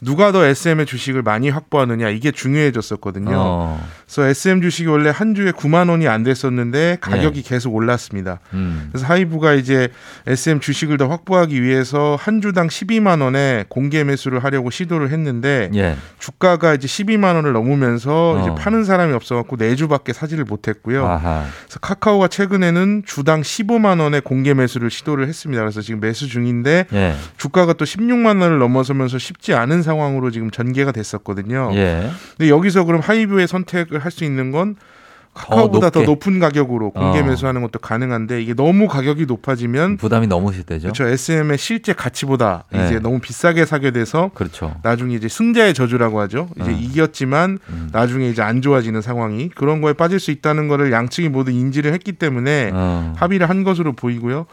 누가 0.00 0.32
더 0.32 0.44
SM의 0.44 0.86
주식을 0.86 1.22
많이 1.22 1.48
확보하느냐 1.48 2.10
이게 2.10 2.30
중요해졌었거든요. 2.30 3.34
어. 3.34 3.88
그래서 4.06 4.24
SM 4.28 4.62
주식이 4.62 4.88
원래 4.88 5.10
한 5.10 5.34
주에 5.34 5.50
9만 5.50 5.90
원이 5.90 6.06
안 6.06 6.22
됐었는데 6.22 6.98
가격이 7.00 7.42
계속 7.42 7.74
올랐습니다. 7.74 8.38
음. 8.54 8.88
그래서 8.92 9.04
하이브가 9.06 9.54
이제 9.54 9.88
SM 10.26 10.60
주식을 10.60 10.96
더 10.96 11.08
확보하기 11.08 11.60
위해서 11.60 12.16
한 12.18 12.40
주당 12.40 12.68
12만 12.68 13.20
원에 13.20 13.64
공개 13.68 14.04
매수를 14.04 14.44
하려고 14.44 14.70
시도를 14.70 15.10
했는데 15.10 15.70
예. 15.74 15.96
주가가 16.20 16.74
이제 16.74 16.86
12만 16.86 17.34
원을 17.34 17.52
넘으면서 17.52 18.36
어. 18.36 18.40
이제 18.40 18.62
파는 18.62 18.84
사람이 18.84 19.12
없어갖고 19.12 19.56
네 19.56 19.74
주밖에 19.74 20.12
사지를 20.12 20.44
못했고요. 20.44 21.04
아하. 21.04 21.44
그래서 21.64 21.80
카카오가 21.80 22.28
최근에는 22.28 23.02
주당 23.06 23.42
15만 23.42 24.00
원의 24.00 24.20
공개 24.20 24.54
매수를 24.54 24.90
시도를 24.90 25.26
했습니다. 25.26 25.62
그래서 25.62 25.80
지금 25.80 25.98
매수 25.98 26.28
중인데 26.28 26.86
예. 26.92 27.14
주가가 27.38 27.72
또 27.72 27.84
16만 27.84 28.40
원을 28.40 28.58
넘어서면서 28.58 29.18
쉽지 29.18 29.52
않은 29.54 29.82
상황으로 29.82 30.30
지금 30.30 30.52
전개가 30.52 30.92
됐었거든요. 30.92 31.70
예. 31.74 32.08
근데 32.36 32.50
여기서 32.50 32.84
그럼 32.84 33.00
하이브의 33.00 33.48
선택 33.48 33.95
을 33.96 34.00
할 34.00 34.12
수 34.12 34.24
있는 34.24 34.52
건 34.52 34.76
카카오보다 35.34 35.90
더, 35.90 36.00
높게. 36.00 36.06
높은 36.10 36.38
가격으로 36.40 36.92
공개 36.92 37.20
어. 37.20 37.22
매수하는 37.22 37.60
것도 37.60 37.78
가능한데 37.80 38.40
이게 38.40 38.54
너무 38.54 38.88
가격이 38.88 39.26
높아지면 39.26 39.98
부담이 39.98 40.26
너무 40.28 40.50
되죠. 40.50 40.84
그렇죠. 40.90 41.06
SM의 41.06 41.58
실제 41.58 41.92
가치보다 41.92 42.64
네. 42.72 42.86
이제 42.86 42.98
너무 43.00 43.18
비싸게 43.20 43.66
사게 43.66 43.90
돼서 43.90 44.30
그렇죠. 44.34 44.74
나중에 44.82 45.14
이제 45.14 45.28
승자의 45.28 45.74
저주라고 45.74 46.20
하죠. 46.20 46.48
이제 46.58 46.70
어. 46.70 46.74
이겼지만 46.74 47.58
음. 47.68 47.90
나중에 47.92 48.28
이제 48.30 48.40
안 48.40 48.62
좋아지는 48.62 49.02
상황이 49.02 49.50
그런 49.50 49.82
거에 49.82 49.92
빠질 49.92 50.18
수 50.20 50.30
있다는 50.30 50.68
거를 50.68 50.90
양측이 50.90 51.28
모두 51.28 51.50
인지를 51.50 51.92
했기 51.92 52.12
때문에 52.12 52.70
어. 52.72 53.12
합의를 53.18 53.50
한 53.50 53.62
것으로 53.62 53.92
보이고요. 53.92 54.46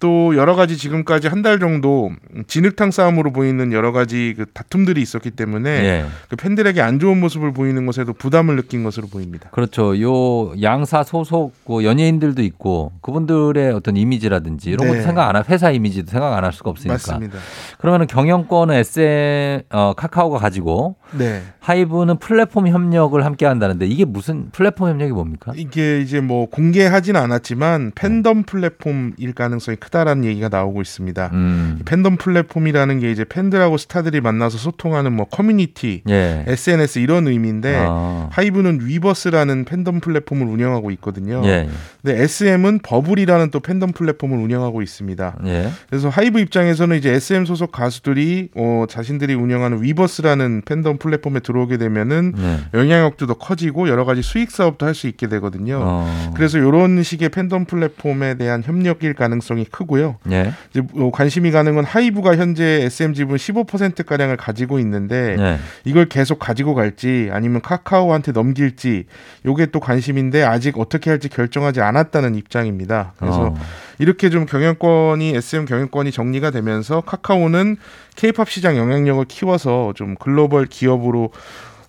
또 0.00 0.34
여러 0.36 0.54
가지 0.56 0.76
지금까지 0.78 1.28
한 1.28 1.40
달 1.42 1.58
정도 1.58 2.10
진흙탕 2.48 2.90
싸움으로 2.90 3.32
보이는 3.32 3.72
여러 3.72 3.92
가지 3.92 4.34
그 4.36 4.44
다툼들이 4.52 5.00
있었기 5.00 5.30
때문에 5.30 5.70
예. 5.70 6.04
그 6.28 6.36
팬들에게 6.36 6.80
안 6.82 6.98
좋은 6.98 7.18
모습을 7.20 7.52
보이는 7.52 7.86
것에도 7.86 8.12
부담을 8.12 8.56
느낀 8.56 8.82
것으로 8.84 9.06
보입니다. 9.06 9.48
그렇죠. 9.50 9.98
요 10.02 10.52
양사 10.60 11.02
소속 11.02 11.52
그 11.66 11.84
연예인들도 11.84 12.42
있고 12.42 12.92
그분들의 13.00 13.72
어떤 13.72 13.96
이미지라든지 13.96 14.70
이런 14.70 14.86
네. 14.86 14.92
것도 14.94 15.02
생각 15.04 15.28
안 15.28 15.36
하, 15.36 15.42
회사 15.48 15.70
이미지도 15.70 16.10
생각 16.10 16.34
안 16.36 16.44
할 16.44 16.52
수가 16.52 16.70
없으니까. 16.70 16.94
맞습니다. 16.94 17.38
그러면은 17.78 18.06
경영권은 18.06 18.74
SM 18.74 19.62
어, 19.70 19.92
카카오가 19.96 20.38
가지고 20.38 20.96
네. 21.12 21.42
하이브는 21.60 22.18
플랫폼 22.18 22.68
협력을 22.68 23.22
함께 23.24 23.46
한다는데 23.46 23.86
이게 23.86 24.04
무슨 24.04 24.50
플랫폼 24.50 24.88
협력이 24.88 25.12
뭡니까? 25.12 25.52
이게 25.56 26.00
이제 26.00 26.20
뭐 26.20 26.46
공개하지는 26.48 27.20
않았지만 27.20 27.92
팬덤 27.94 28.44
플랫폼일 28.44 29.34
가능성이 29.34 29.76
크다라는 29.76 30.24
얘기가 30.24 30.48
나오고 30.48 30.80
있습니다. 30.80 31.30
음. 31.32 31.78
이 31.80 31.84
팬덤 31.84 32.16
플랫폼이라는 32.16 33.00
게 33.00 33.10
이제 33.10 33.24
팬들하고 33.24 33.76
스타들이 33.76 34.20
만나서 34.20 34.58
소통하는 34.58 35.12
뭐 35.12 35.26
커뮤니티, 35.26 36.02
예. 36.08 36.44
SNS 36.46 36.98
이런 37.00 37.28
의미인데 37.28 37.76
아. 37.86 38.28
하이브는 38.32 38.80
위버스라는 38.82 39.64
팬덤 39.64 40.00
플랫폼을 40.00 40.46
운영하고 40.46 40.90
있거든요. 40.92 41.42
예. 41.44 41.68
근데 42.02 42.22
SM은 42.22 42.80
버블이라는 42.82 43.50
또 43.50 43.60
팬덤 43.60 43.92
플랫폼을 43.92 44.38
운영하고 44.38 44.82
있습니다. 44.82 45.36
예. 45.46 45.70
그래서 45.88 46.08
하이브 46.08 46.38
입장에서는 46.40 46.96
이제 46.96 47.10
SM 47.12 47.44
소속 47.44 47.72
가수들이 47.72 48.50
어, 48.54 48.84
자신들이 48.88 49.34
운영하는 49.34 49.82
위버스라는 49.82 50.62
팬덤 50.64 50.98
플랫폼에 50.98 51.40
들어오게 51.40 51.76
되면은 51.78 52.34
예. 52.38 52.78
영향력도 52.78 53.26
더 53.26 53.34
커지고 53.34 53.88
여러 53.88 54.04
가지 54.04 54.22
수익 54.22 54.50
사업도 54.50 54.86
할 54.86 54.94
수 55.00 55.06
있게 55.06 55.28
되거든요. 55.28 55.78
어. 55.82 56.32
그래서 56.36 56.58
이런 56.58 57.02
식의 57.02 57.30
팬덤 57.30 57.64
플랫폼에 57.64 58.34
대한 58.34 58.62
협력일 58.62 59.14
가능성이 59.14 59.64
크고요. 59.64 60.16
예. 60.30 60.52
이제 60.70 60.82
뭐 60.92 61.10
관심이 61.10 61.50
가는 61.52 61.74
건 61.74 61.84
하이브가 61.84 62.36
현재 62.36 62.82
SM 62.84 63.14
지분 63.14 63.36
15% 63.36 64.04
가량을 64.04 64.36
가지고 64.36 64.78
있는데 64.80 65.36
예. 65.38 65.58
이걸 65.84 66.06
계속 66.06 66.38
가지고 66.38 66.74
갈지 66.74 67.30
아니면 67.32 67.60
카카오한테 67.62 68.32
넘길지 68.32 69.04
요게 69.46 69.66
또 69.66 69.80
관심인데 69.80 70.42
아직 70.42 70.78
어떻게 70.78 71.08
할지 71.08 71.28
결정하지 71.28 71.80
않 71.80 71.89
았다는 71.96 72.34
입장입니다. 72.34 73.12
그래서 73.18 73.46
어. 73.46 73.54
이렇게 73.98 74.30
좀 74.30 74.46
경영권이 74.46 75.34
SM 75.36 75.66
경영권이 75.66 76.12
정리가 76.12 76.50
되면서 76.50 77.00
카카오는 77.02 77.76
케이팝 78.16 78.48
시장 78.50 78.76
영향력을 78.76 79.24
키워서 79.26 79.92
좀 79.94 80.14
글로벌 80.14 80.66
기업으로 80.66 81.30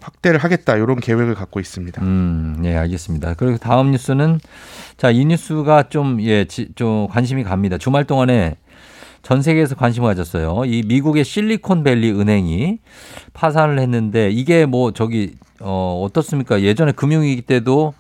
확대를 0.02 0.40
하겠다 0.40 0.76
이런 0.76 1.00
계획을 1.00 1.36
갖고 1.36 1.60
있습니다. 1.60 2.02
음, 2.02 2.62
예, 2.64 2.76
알겠습니다. 2.76 3.36
그리고 3.36 3.58
다음 3.58 3.92
뉴스는 3.92 4.40
자, 4.98 5.12
이 5.12 5.26
뉴스가 5.26 5.84
좀 5.90 6.22
예, 6.22 6.46
지, 6.46 6.70
좀 6.76 7.08
관심이 7.08 7.44
갑니다. 7.44 7.78
주말 7.78 8.06
동안에 8.06 8.58
전 9.22 9.42
세계에서 9.42 9.76
관심을 9.76 10.10
가졌어요. 10.10 10.66
이 10.66 10.84
미국의 10.86 11.24
실리콘밸리 11.24 12.12
은행이 12.12 12.80
파산을 13.34 13.80
했는데 13.80 14.32
이게 14.32 14.66
뭐 14.66 14.92
저기 14.92 15.36
어 15.60 16.02
어떻습니까? 16.04 16.62
예전에 16.62 16.92
금융위기 16.92 17.44
때도 17.44 17.94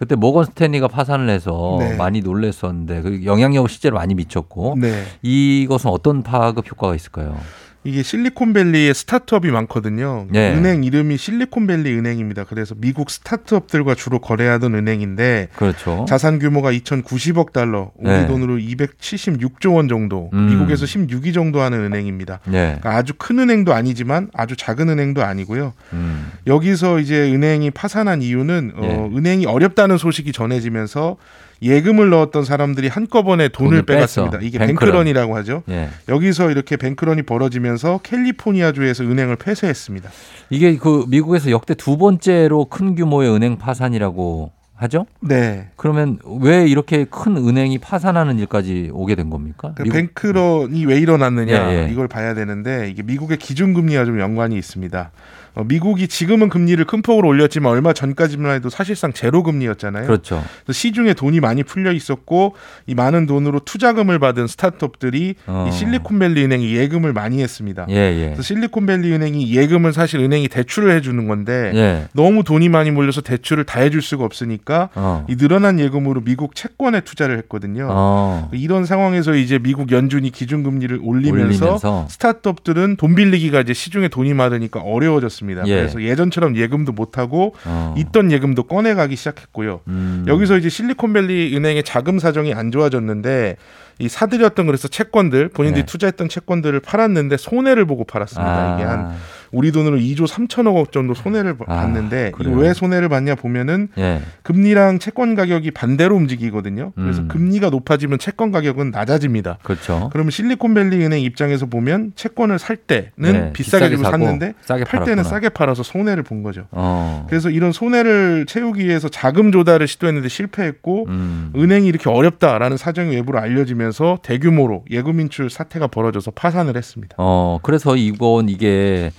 그때 0.00 0.14
모건 0.14 0.46
스탠리가 0.46 0.88
파산을 0.88 1.28
해서 1.28 1.76
네. 1.78 1.94
많이 1.94 2.22
놀랬었는데 2.22 3.02
그 3.02 3.24
영향력을 3.26 3.68
실제로 3.68 3.96
많이 3.96 4.14
미쳤고 4.14 4.76
네. 4.80 5.04
이것은 5.20 5.90
어떤 5.90 6.22
파급 6.22 6.70
효과가 6.70 6.94
있을까요? 6.94 7.38
이게 7.82 8.02
실리콘밸리에 8.02 8.92
스타트업이 8.92 9.50
많거든요. 9.50 10.26
예. 10.34 10.52
은행 10.52 10.84
이름이 10.84 11.16
실리콘밸리 11.16 11.94
은행입니다. 11.94 12.44
그래서 12.44 12.74
미국 12.76 13.10
스타트업들과 13.10 13.94
주로 13.94 14.18
거래하던 14.18 14.74
은행인데 14.74 15.48
그렇죠. 15.56 16.04
자산 16.06 16.38
규모가 16.38 16.72
2,090억 16.72 17.52
달러, 17.52 17.90
우리 17.96 18.10
네. 18.10 18.26
돈으로 18.26 18.56
276조 18.56 19.76
원 19.76 19.88
정도, 19.88 20.28
음. 20.34 20.48
미국에서 20.50 20.84
16위 20.84 21.32
정도 21.32 21.62
하는 21.62 21.80
은행입니다. 21.80 22.40
예. 22.48 22.50
그러니까 22.80 22.96
아주 22.96 23.14
큰 23.16 23.38
은행도 23.38 23.72
아니지만 23.72 24.28
아주 24.34 24.56
작은 24.56 24.90
은행도 24.90 25.24
아니고요. 25.24 25.72
음. 25.94 26.32
여기서 26.46 26.98
이제 26.98 27.32
은행이 27.32 27.70
파산한 27.70 28.20
이유는 28.20 28.72
어, 28.76 28.82
예. 28.82 29.16
은행이 29.16 29.46
어렵다는 29.46 29.96
소식이 29.96 30.32
전해지면서 30.32 31.16
예금을 31.62 32.08
넣었던 32.10 32.44
사람들이 32.44 32.88
한꺼번에 32.88 33.48
돈을, 33.48 33.70
돈을 33.70 33.82
빼갔습니다. 33.82 34.38
이게 34.40 34.58
뱅크런. 34.58 34.76
뱅크런이라고 34.92 35.36
하죠. 35.36 35.62
예. 35.68 35.88
여기서 36.08 36.50
이렇게 36.50 36.76
뱅크런이 36.76 37.22
벌어지면서 37.22 38.00
캘리포니아주에서 38.02 39.04
은행을 39.04 39.36
폐쇄했습니다. 39.36 40.10
이게 40.50 40.76
그 40.76 41.04
미국에서 41.08 41.50
역대 41.50 41.74
두 41.74 41.98
번째로 41.98 42.64
큰 42.66 42.94
규모의 42.94 43.30
은행 43.34 43.58
파산이라고 43.58 44.52
하죠? 44.74 45.04
네. 45.20 45.68
그러면 45.76 46.18
왜 46.40 46.66
이렇게 46.66 47.04
큰 47.04 47.36
은행이 47.36 47.76
파산하는 47.78 48.38
일까지 48.38 48.88
오게 48.94 49.14
된 49.14 49.28
겁니까? 49.28 49.72
그 49.76 49.82
미국- 49.82 49.94
뱅크런이 49.96 50.86
왜 50.86 50.98
일어났느냐 50.98 51.70
예, 51.72 51.84
예. 51.86 51.92
이걸 51.92 52.08
봐야 52.08 52.32
되는데 52.32 52.88
이게 52.88 53.02
미국의 53.02 53.36
기준금리와 53.36 54.06
좀 54.06 54.18
연관이 54.20 54.56
있습니다. 54.56 55.10
어, 55.54 55.64
미국이 55.64 56.08
지금은 56.08 56.48
금리를 56.48 56.84
큰 56.84 57.02
폭으로 57.02 57.28
올렸지만 57.28 57.72
얼마 57.72 57.92
전까지만 57.92 58.54
해도 58.56 58.70
사실상 58.70 59.12
제로 59.12 59.42
금리였잖아요. 59.42 60.06
그렇죠. 60.06 60.42
시중에 60.70 61.14
돈이 61.14 61.40
많이 61.40 61.62
풀려 61.62 61.92
있었고 61.92 62.54
이 62.86 62.94
많은 62.94 63.26
돈으로 63.26 63.60
투자금을 63.60 64.18
받은 64.18 64.46
스타트업들이 64.46 65.34
어. 65.46 65.66
이 65.68 65.72
실리콘밸리 65.72 66.44
은행이 66.44 66.76
예금을 66.76 67.12
많이 67.12 67.42
했습니다. 67.42 67.86
예, 67.90 67.94
예. 67.94 68.24
그래서 68.26 68.42
실리콘밸리 68.42 69.12
은행이 69.12 69.54
예금은 69.54 69.92
사실 69.92 70.20
은행이 70.20 70.48
대출을 70.48 70.92
해주는 70.96 71.26
건데 71.26 71.72
예. 71.74 72.08
너무 72.12 72.44
돈이 72.44 72.68
많이 72.68 72.90
몰려서 72.90 73.20
대출을 73.20 73.64
다 73.64 73.80
해줄 73.80 74.02
수가 74.02 74.24
없으니까 74.24 74.90
어. 74.94 75.26
이 75.28 75.36
늘어난 75.36 75.80
예금으로 75.80 76.20
미국 76.22 76.54
채권에 76.54 77.00
투자를 77.00 77.38
했거든요. 77.38 77.88
어. 77.90 78.48
이런 78.52 78.84
상황에서 78.84 79.34
이제 79.34 79.58
미국 79.58 79.90
연준이 79.92 80.30
기준금리를 80.30 81.00
올리면서, 81.02 81.64
올리면서. 81.64 82.06
스타트업들은 82.08 82.96
돈 82.96 83.14
빌리기가 83.14 83.60
이제 83.60 83.72
시중에 83.72 84.08
돈이 84.08 84.34
많으니까 84.34 84.80
어려워졌습니다. 84.80 85.40
예. 85.66 85.76
그래서 85.76 86.02
예전처럼 86.02 86.56
예금도 86.56 86.92
못 86.92 87.18
하고 87.18 87.54
어. 87.64 87.94
있던 87.98 88.32
예금도 88.32 88.64
꺼내 88.64 88.94
가기 88.94 89.16
시작했고요. 89.16 89.80
음. 89.88 90.24
여기서 90.26 90.56
이제 90.58 90.68
실리콘밸리 90.68 91.56
은행의 91.56 91.82
자금 91.84 92.18
사정이 92.18 92.54
안 92.54 92.70
좋아졌는데 92.70 93.56
이 93.98 94.08
사들였던 94.08 94.66
그래서 94.66 94.88
채권들 94.88 95.48
본인들이 95.48 95.82
네. 95.82 95.86
투자했던 95.86 96.28
채권들을 96.28 96.80
팔았는데 96.80 97.36
손해를 97.36 97.84
보고 97.84 98.04
팔았습니다. 98.04 98.72
아. 98.72 98.74
이게 98.74 98.84
한 98.84 99.14
우리 99.52 99.72
돈으로 99.72 99.98
2조 99.98 100.26
3천억 100.26 100.74
원 100.76 100.86
정도 100.90 101.14
손해를 101.14 101.56
아, 101.66 101.76
봤는데 101.76 102.32
왜 102.38 102.72
손해를 102.72 103.08
봤냐 103.08 103.34
보면은 103.34 103.88
예. 103.98 104.20
금리랑 104.42 104.98
채권 104.98 105.34
가격이 105.34 105.72
반대로 105.72 106.16
움직이거든요. 106.16 106.92
그래서 106.94 107.22
음. 107.22 107.28
금리가 107.28 107.70
높아지면 107.70 108.18
채권 108.18 108.52
가격은 108.52 108.90
낮아집니다. 108.90 109.58
그렇죠. 109.62 110.08
그러면 110.12 110.30
실리콘밸리 110.30 111.04
은행 111.04 111.20
입장에서 111.20 111.66
보면 111.66 112.12
채권을 112.14 112.58
살 112.58 112.76
때는 112.76 113.10
네, 113.18 113.52
비싸게, 113.52 113.90
비싸게 113.90 113.96
사고 113.96 114.10
샀는데 114.10 114.54
팔 114.66 114.84
때는 114.84 114.84
팔았구나. 114.84 115.22
싸게 115.22 115.48
팔아서 115.50 115.82
손해를 115.82 116.22
본 116.22 116.42
거죠. 116.42 116.66
어. 116.70 117.26
그래서 117.28 117.50
이런 117.50 117.72
손해를 117.72 118.46
채우기 118.46 118.86
위해서 118.86 119.08
자금 119.08 119.52
조달을 119.52 119.86
시도했는데 119.88 120.28
실패했고 120.28 121.06
음. 121.08 121.52
은행이 121.56 121.86
이렇게 121.86 122.08
어렵다라는 122.08 122.76
사정이 122.76 123.14
외부로 123.14 123.38
알려지면서 123.40 124.18
대규모로 124.22 124.84
예금 124.90 125.20
인출 125.20 125.50
사태가 125.50 125.88
벌어져서 125.88 126.32
파산을 126.32 126.76
했습니다. 126.76 127.16
어, 127.18 127.58
그래서 127.62 127.96
이번 127.96 128.48
이게 128.48 129.10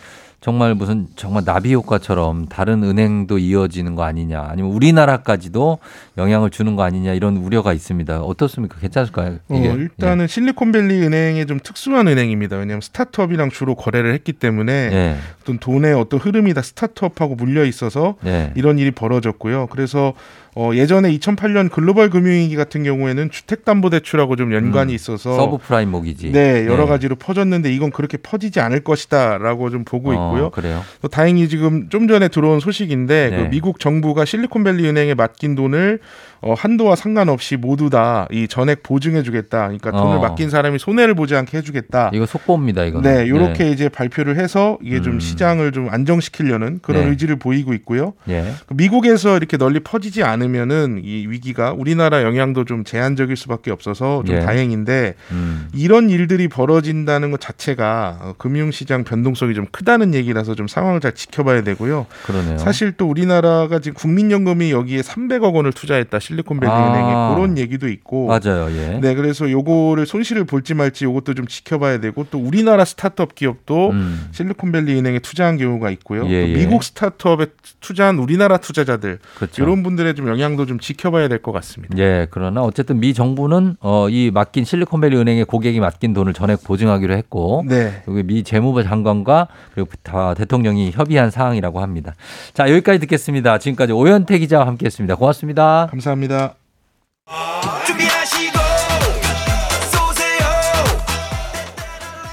정말 0.41 0.73
무슨 0.73 1.05
정말 1.15 1.45
나비 1.45 1.71
효과처럼 1.75 2.47
다른 2.47 2.83
은행도 2.83 3.37
이어지는 3.37 3.93
거 3.93 4.03
아니냐 4.03 4.47
아니면 4.49 4.71
우리나라까지도 4.71 5.77
영향을 6.17 6.49
주는 6.49 6.75
거 6.75 6.81
아니냐 6.81 7.13
이런 7.13 7.37
우려가 7.37 7.73
있습니다. 7.73 8.21
어떻습니까? 8.23 8.79
괜찮을까요? 8.79 9.37
이게 9.51 9.69
어, 9.69 9.73
일단은 9.75 10.25
실리콘밸리 10.25 10.99
은행이 10.99 11.45
좀 11.45 11.59
특수한 11.61 12.07
은행입니다. 12.07 12.57
왜냐하면 12.57 12.81
스타트업이랑 12.81 13.51
주로 13.51 13.75
거래를 13.75 14.15
했기 14.15 14.33
때문에 14.33 14.71
예. 14.91 15.17
어떤 15.43 15.59
돈의 15.59 15.93
어떤 15.93 16.19
흐름이 16.19 16.55
다 16.55 16.63
스타트업하고 16.63 17.35
물려 17.35 17.63
있어서 17.63 18.15
예. 18.25 18.51
이런 18.55 18.79
일이 18.79 18.89
벌어졌고요. 18.89 19.67
그래서 19.67 20.13
어, 20.55 20.71
예전에 20.73 21.11
2008년 21.17 21.71
글로벌 21.71 22.09
금융위기 22.09 22.55
같은 22.55 22.83
경우에는 22.83 23.29
주택담보대출하고 23.31 24.35
좀 24.35 24.53
연관이 24.53 24.93
음, 24.93 24.95
있어서 24.95 25.35
서브프라임 25.35 25.89
모기지. 25.91 26.31
네 26.31 26.65
여러 26.65 26.83
예. 26.83 26.87
가지로 26.87 27.15
퍼졌는데 27.15 27.71
이건 27.73 27.91
그렇게 27.91 28.17
퍼지지 28.17 28.59
않을 28.59 28.81
것이다라고 28.83 29.69
좀 29.69 29.83
보고 29.85 30.13
있고요. 30.13 30.45
어, 30.45 30.49
그래요. 30.49 30.83
또 31.01 31.07
다행히 31.07 31.47
지금 31.49 31.89
좀 31.89 32.07
전에 32.07 32.27
들어온 32.27 32.59
소식인데 32.59 33.29
네. 33.29 33.37
그 33.37 33.49
미국 33.49 33.79
정부가 33.79 34.25
실리콘밸리 34.25 34.87
은행에 34.87 35.13
맡긴 35.13 35.55
돈을 35.55 35.99
어, 36.41 36.53
한도와 36.55 36.95
상관없이 36.95 37.55
모두 37.55 37.89
다 37.89 38.21
이 38.31 38.47
전액 38.47 38.83
보증해주겠다. 38.83 39.63
그러니까 39.63 39.91
돈을 39.91 40.17
어. 40.17 40.19
맡긴 40.19 40.49
사람이 40.49 40.79
손해를 40.79 41.15
보지 41.15 41.35
않게 41.35 41.57
해주겠다. 41.57 42.11
이거 42.13 42.25
속보입니다. 42.25 42.85
이거. 42.85 43.01
네, 43.01 43.25
이렇게 43.25 43.69
이제 43.69 43.89
발표를 43.89 44.37
해서 44.37 44.77
이게 44.81 45.01
좀 45.01 45.13
음. 45.15 45.19
시장을 45.19 45.71
좀 45.71 45.89
안정시키려는 45.89 46.79
그런 46.81 47.03
네. 47.03 47.09
의지를 47.09 47.37
보이고 47.37 47.73
있고요. 47.73 48.13
예. 48.29 48.53
미국에서 48.69 49.37
이렇게 49.37 49.57
널리 49.57 49.79
퍼지지 49.79 50.23
않 50.23 50.40
으면은 50.41 51.01
이 51.03 51.27
위기가 51.27 51.71
우리나라 51.71 52.23
영향도 52.23 52.65
좀 52.65 52.83
제한적일 52.83 53.35
수밖에 53.37 53.71
없어서 53.71 54.23
좀 54.25 54.35
예. 54.35 54.39
다행인데 54.41 55.15
음. 55.31 55.67
이런 55.73 56.09
일들이 56.09 56.47
벌어진다는 56.47 57.31
것 57.31 57.39
자체가 57.39 58.19
어, 58.21 58.33
금융시장 58.37 59.03
변동성이 59.03 59.53
좀 59.53 59.65
크다는 59.71 60.13
얘기라서 60.13 60.55
좀 60.55 60.67
상황을 60.67 60.99
잘 60.99 61.13
지켜봐야 61.13 61.63
되고요. 61.63 62.07
그러네요. 62.25 62.57
사실 62.57 62.93
또 62.93 63.09
우리나라가 63.09 63.79
지금 63.79 63.95
국민연금이 63.95 64.71
여기에 64.71 65.01
300억 65.01 65.53
원을 65.53 65.73
투자했다 65.73 66.19
실리콘밸리 66.19 66.71
아. 66.71 66.89
은행에 66.89 67.35
그런 67.35 67.57
얘기도 67.57 67.87
있고 67.87 68.27
맞아요. 68.27 68.69
예. 68.71 68.99
네, 68.99 69.15
그래서 69.15 69.49
요거를 69.49 70.05
손실을 70.05 70.45
볼지 70.45 70.73
말지 70.73 71.05
요것도 71.05 71.33
좀 71.33 71.47
지켜봐야 71.47 71.99
되고 71.99 72.25
또 72.31 72.39
우리나라 72.39 72.85
스타트업 72.85 73.35
기업도 73.35 73.91
음. 73.91 74.29
실리콘밸리 74.31 74.93
은행에 74.97 75.19
투자한 75.19 75.57
경우가 75.57 75.89
있고요. 75.91 76.25
예, 76.29 76.41
또 76.41 76.49
예. 76.49 76.53
미국 76.53 76.83
스타트업에 76.83 77.47
투자한 77.79 78.19
우리나라 78.19 78.57
투자자들 78.57 79.19
그렇죠. 79.35 79.63
이런 79.63 79.83
분들의 79.83 80.15
좀 80.15 80.27
영향도 80.31 80.65
좀 80.65 80.79
지켜봐야 80.79 81.27
될 81.27 81.41
것 81.41 81.51
같습니다. 81.51 81.97
예, 81.97 82.27
그러나 82.31 82.61
어쨌든 82.63 82.99
미 82.99 83.13
정부는 83.13 83.75
어, 83.79 84.07
이 84.09 84.31
맡긴 84.31 84.63
실리콘밸리 84.63 85.15
은행의 85.17 85.45
고객이 85.45 85.79
맡긴 85.79 86.13
돈을 86.13 86.33
전액 86.33 86.63
보증하기로 86.63 87.13
했고 87.15 87.63
네. 87.67 88.01
여기 88.07 88.23
미 88.23 88.43
재무부 88.43 88.83
장관과 88.83 89.47
그리고 89.73 89.89
다 90.03 90.33
대통령이 90.33 90.91
협의한 90.91 91.31
사항이라고 91.31 91.81
합니다. 91.81 92.15
자, 92.53 92.69
여기까지 92.69 92.99
듣겠습니다. 92.99 93.57
지금까지 93.57 93.91
오현태 93.93 94.39
기자와 94.39 94.65
함께했습니다. 94.67 95.15
고맙습니다. 95.15 95.87
감사합니다. 95.91 96.55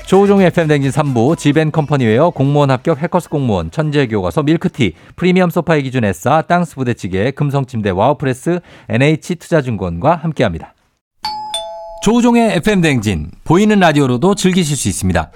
조우종의 0.08 0.46
FM 0.46 0.68
대행진 0.68 0.90
3부 0.90 1.36
지벤컴퍼니웨어 1.36 2.30
공무원 2.30 2.70
합격 2.70 2.96
해커스 3.02 3.28
공무원 3.28 3.70
천재 3.70 4.06
교과서 4.06 4.42
밀크티 4.42 4.94
프리미엄 5.16 5.50
소파의 5.50 5.82
기준 5.82 6.02
에싸 6.02 6.40
땅스 6.48 6.76
부대찌개 6.76 7.30
금성침대 7.30 7.90
와우프레스 7.90 8.60
NH투자증권과 8.88 10.16
함께합니다. 10.16 10.72
조우종의 12.02 12.52
FM 12.56 12.80
대행진 12.80 13.30
보이는 13.44 13.78
라디오로도 13.78 14.34
즐기실 14.34 14.78
수 14.78 14.88
있습니다. 14.88 15.30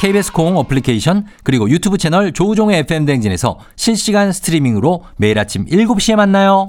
KBS 0.00 0.32
콩 0.32 0.56
어플리케이션 0.56 1.26
그리고 1.44 1.68
유튜브 1.68 1.98
채널 1.98 2.32
조우종의 2.32 2.78
FM 2.78 3.04
대행진에서 3.04 3.58
실시간 3.76 4.32
스트리밍으로 4.32 5.04
매일 5.18 5.38
아침 5.38 5.66
7시에 5.66 6.16
만나요. 6.16 6.66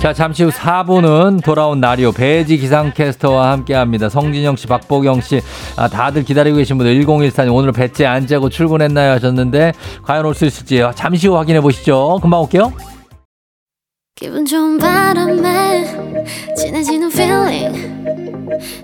자, 0.00 0.12
잠시 0.12 0.42
후 0.44 0.50
4부는 0.50 1.42
돌아온 1.44 1.80
라디오 1.80 2.10
배지 2.12 2.58
기상캐스터와 2.58 3.52
함께 3.52 3.74
합니다. 3.74 4.08
성진영 4.08 4.56
씨, 4.56 4.66
박보경 4.66 5.20
씨, 5.20 5.40
아, 5.76 5.88
다들 5.88 6.24
기다리고 6.24 6.56
계신 6.56 6.76
분들 6.76 6.94
1014님 7.04 7.54
오늘 7.54 7.72
배째 7.72 8.04
안 8.06 8.26
재고 8.26 8.48
출근했나요 8.48 9.12
하셨는데 9.12 9.72
과연 10.04 10.26
올 10.26 10.34
수 10.34 10.44
있을지 10.46 10.82
잠시 10.94 11.28
후 11.28 11.36
확인해 11.36 11.60
보시죠. 11.60 12.18
금방 12.20 12.40
올게요. 12.40 12.72
기분 14.16 14.44
좋은 14.44 14.78
바람에 14.78 15.84
진해지는 16.56 17.10
feeling 17.10 17.92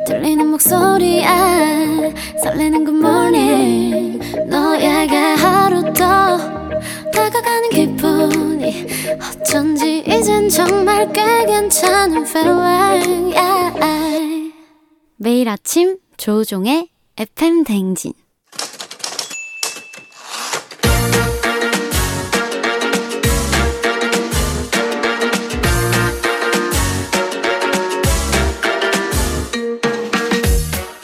들리는 0.06 0.46
목소리에 0.46 1.24
설레는 2.42 2.84
good 2.84 2.98
morning 2.98 4.18
너에게 4.48 5.16
하루 5.16 5.82
더 5.92 6.38
다가가는 7.12 7.70
기분 7.70 8.47
이 8.68 8.86
어쩐지 9.40 10.04
이젠 10.06 10.48
정말 10.48 11.10
꽤 11.12 11.46
괜찮은 11.46 12.26
feeling 12.26 13.34
yeah. 13.34 14.52
매일 15.16 15.48
아침 15.48 15.98
조종의 16.16 16.90
FM 17.16 17.64
댕진 17.64 18.12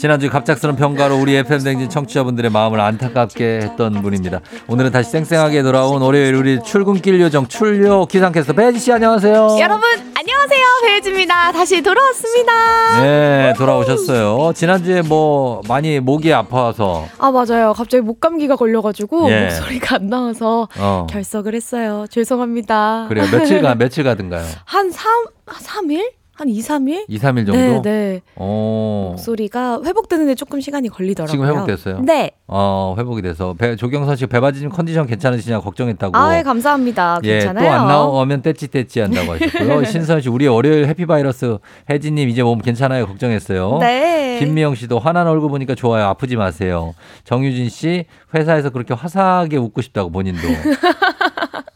지난주 0.00 0.30
갑작스런 0.30 0.76
평가로 0.76 1.20
우리 1.20 1.36
FM 1.36 1.62
댕진 1.62 1.90
청취자분들의 1.90 2.50
마음을 2.50 2.80
안타깝게 2.80 3.60
했던 3.62 4.00
분입니다. 4.00 4.40
오늘은 4.66 4.92
다시 4.92 5.10
쌩쌩하게 5.10 5.62
돌아온 5.62 6.00
월요일 6.00 6.34
우리 6.36 6.58
출근길 6.64 7.20
요정 7.20 7.46
출요 7.48 8.06
기상캐스터 8.06 8.54
배지 8.54 8.78
씨 8.78 8.90
안녕하세요. 8.94 9.58
여러분 9.60 9.82
안녕하세요, 10.18 10.64
배혜지입니다. 10.84 11.52
다시 11.52 11.82
돌아왔습니다. 11.82 13.02
네, 13.02 13.52
돌아오셨어요. 13.58 14.54
지난주에 14.54 15.02
뭐 15.02 15.60
많이 15.68 16.00
목이 16.00 16.32
아파서 16.32 17.06
아, 17.18 17.30
맞아요. 17.30 17.74
갑자기 17.74 18.00
목 18.00 18.20
감기가 18.20 18.56
걸려가지고 18.56 19.30
예. 19.30 19.42
목소리가 19.42 19.96
안 19.96 20.06
나와서 20.06 20.66
어. 20.78 21.06
결석을 21.10 21.54
했어요. 21.54 22.06
죄송합니다. 22.08 23.04
그래요. 23.10 23.26
며칠간 23.30 23.76
며칠 23.76 24.04
가든가요? 24.04 24.46
한 24.64 24.90
3, 24.90 25.26
3일? 25.46 26.19
한 26.40 26.48
2, 26.48 26.58
3일? 26.60 27.04
2, 27.06 27.18
3일 27.18 27.46
정도? 27.46 27.52
네, 27.52 27.80
네. 27.82 28.20
어. 28.36 29.08
목소리가 29.10 29.82
회복되는데 29.84 30.34
조금 30.36 30.58
시간이 30.58 30.88
걸리더라고요. 30.88 31.30
지금 31.30 31.46
회복됐어요? 31.46 32.00
네. 32.00 32.30
어, 32.46 32.94
회복이 32.98 33.20
돼서 33.20 33.54
배, 33.58 33.76
조경선 33.76 34.16
씨 34.16 34.26
배바지님 34.26 34.70
컨디션 34.70 35.06
괜찮으시냐 35.06 35.60
걱정했다고. 35.60 36.16
아, 36.16 36.38
예, 36.38 36.42
감사합니다. 36.42 37.20
예, 37.24 37.32
괜찮아요. 37.40 37.64
또 37.68 37.70
안 37.70 37.86
나오면 37.88 38.40
떼찌떼찌 38.40 39.00
한다고 39.00 39.34
하셨고요. 39.34 39.84
신선 39.92 40.22
씨, 40.22 40.30
우리 40.30 40.46
월요일 40.48 40.86
해피바이러스 40.86 41.58
혜진님 41.90 42.30
이제 42.30 42.42
몸 42.42 42.58
괜찮아요? 42.62 43.06
걱정했어요. 43.06 43.76
네. 43.80 44.38
김미영 44.38 44.74
씨도 44.76 44.98
화난 44.98 45.26
얼굴 45.26 45.50
보니까 45.50 45.74
좋아요. 45.74 46.06
아프지 46.06 46.36
마세요. 46.36 46.94
정유진 47.24 47.68
씨, 47.68 48.06
회사에서 48.34 48.70
그렇게 48.70 48.94
화사하게 48.94 49.58
웃고 49.58 49.82
싶다고 49.82 50.10
본인도. 50.10 50.40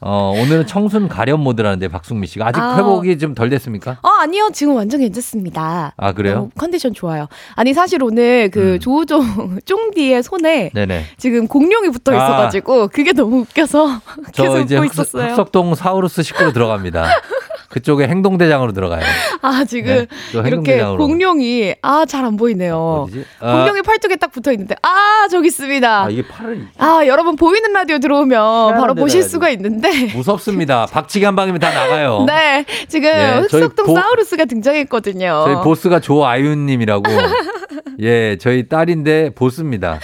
어, 0.01 0.34
오늘은 0.36 0.66
청순 0.66 1.09
가련 1.09 1.40
모드라는데 1.40 1.88
박승미 1.88 2.26
씨가 2.26 2.49
아직 2.49 2.61
아. 2.61 2.76
회복이 2.76 3.18
좀 3.18 3.34
덜 3.34 3.49
됐습니까? 3.51 3.99
어, 4.03 4.09
아니요. 4.20 4.51
지금 4.53 4.76
완전 4.76 5.01
괜찮습니다. 5.01 5.92
아, 5.97 6.12
그래요? 6.12 6.51
컨디션 6.59 6.92
좋아요. 6.92 7.26
아니, 7.57 7.72
사실 7.72 8.03
오늘 8.03 8.51
그 8.51 8.74
음. 8.74 8.80
조우종 8.80 9.59
쫑디의 9.64 10.22
손에 10.22 10.70
네네. 10.74 11.05
지금 11.16 11.47
공룡이 11.49 11.88
붙어 11.90 12.12
아. 12.12 12.16
있어 12.16 12.36
가지고 12.36 12.88
그게 12.88 13.12
너무 13.12 13.40
웃겨서 13.40 14.01
저 14.32 14.42
계속 14.42 14.59
이제 14.61 14.76
웃고 14.76 14.86
흑, 14.86 14.92
있었어요. 14.92 15.30
흑석동 15.30 15.74
사우루스 15.74 16.22
식구로 16.22 16.53
들어갑니다. 16.53 17.07
그쪽에 17.75 18.07
행동대장으로 18.07 18.72
들어가요. 18.72 19.03
아 19.43 19.64
지금 19.64 19.95
네, 19.95 20.07
저 20.31 20.43
이렇게. 20.47 20.81
공룡이 20.81 21.75
아 21.83 22.05
잘 22.07 22.25
안 22.25 22.37
보이네요. 22.37 23.07
어디지? 23.09 23.25
아, 23.41 23.57
공룡이 23.57 23.83
팔뚝에 23.83 24.14
딱 24.16 24.31
붙어 24.31 24.53
있는데 24.53 24.77
아 24.83 25.27
저기 25.29 25.49
있습니다. 25.49 26.05
아, 26.05 26.09
이게 26.09 26.22
팔을 26.27 26.68
아 26.79 27.03
여러분 27.07 27.35
보이는 27.35 27.72
라디오 27.72 27.99
들어오면 27.99 28.77
바로 28.81 28.95
보실 28.95 29.18
해야지. 29.18 29.29
수가 29.31 29.49
있는데 29.51 29.91
무섭습니다. 30.14 30.87
박치기 30.87 31.25
한 31.25 31.35
방이면 31.35 31.59
다 31.61 31.70
나가요. 31.75 32.25
네 32.29 32.64
지금 32.87 33.09
예, 33.11 33.43
저희 33.51 33.62
흑석동 33.62 33.87
보- 33.87 33.95
사우루스가 33.97 34.45
등장했거든요. 34.45 35.43
저희 35.47 35.55
보스가 35.64 35.99
조아윤 35.99 36.66
님이라고. 36.66 37.03
예, 38.01 38.36
저희 38.38 38.68
딸인데 38.68 39.30
보스입니다. 39.34 39.99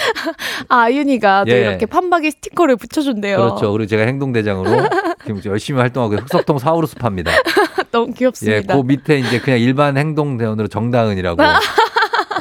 아 0.68 0.76
아윤이가 0.82 1.44
또 1.44 1.52
예. 1.52 1.60
이렇게 1.62 1.86
판박이 1.86 2.30
스티커를 2.30 2.76
붙여준대요. 2.76 3.36
그렇죠. 3.36 3.72
그리고 3.72 3.86
제가 3.88 4.02
행동대장으로 4.04 4.82
지금 5.24 5.40
열심히 5.46 5.80
활동하고 5.80 6.16
흑석동 6.16 6.58
사우루스 6.58 6.96
팝니다. 6.96 7.30
너무 7.90 8.08
예, 8.10 8.12
귀엽습니다. 8.14 8.76
그 8.76 8.82
밑에 8.82 9.18
이제 9.18 9.38
그냥 9.40 9.58
일반 9.60 9.96
행동대원으로 9.96 10.68
정다은이라고. 10.68 11.42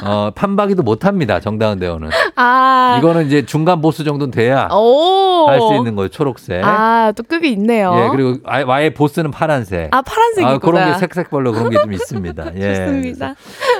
어, 0.02 0.30
판박이도 0.34 0.82
못합니다. 0.82 1.40
정다은 1.40 1.78
대원은. 1.78 2.08
아 2.34 2.96
이거는 2.98 3.26
이제 3.26 3.44
중간 3.44 3.82
보스 3.82 4.02
정도는 4.02 4.30
돼야 4.30 4.66
오. 4.72 5.44
할수 5.46 5.74
있는 5.76 5.94
거예요. 5.94 6.08
초록색. 6.08 6.64
아 6.64 7.12
또 7.16 7.22
급이 7.24 7.50
있네요. 7.52 7.92
예, 7.96 8.08
그리고 8.16 8.38
아- 8.46 8.62
아예 8.72 8.94
보스는 8.94 9.30
파란색. 9.30 9.88
아 9.94 10.00
파란색이구나. 10.00 10.54
아, 10.54 10.58
그런 10.58 10.92
게 10.92 10.98
색색별로 11.00 11.52
그런 11.52 11.70
게 11.70 11.76
좀 11.80 11.92
있습니다. 11.92 12.52
예. 12.56 12.74
좋습니다. 12.76 13.34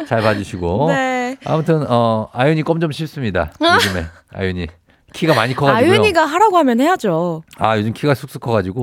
잘 0.09 0.21
봐주시고. 0.21 0.89
네. 0.91 1.20
아무튼 1.45 1.85
어 1.89 2.29
아윤이 2.33 2.63
껌 2.63 2.81
좀 2.81 2.93
씹습니다. 2.93 3.53
요즘에 3.61 4.07
아윤이 4.35 4.67
키가 5.13 5.35
많이 5.35 5.55
커가지고요. 5.55 5.93
아윤이가 5.93 6.25
하라고 6.25 6.57
하면 6.59 6.81
해야죠. 6.81 7.43
아 7.59 7.77
요즘 7.77 7.93
키가 7.93 8.15
쑥쑥 8.15 8.41
커가지고 8.41 8.83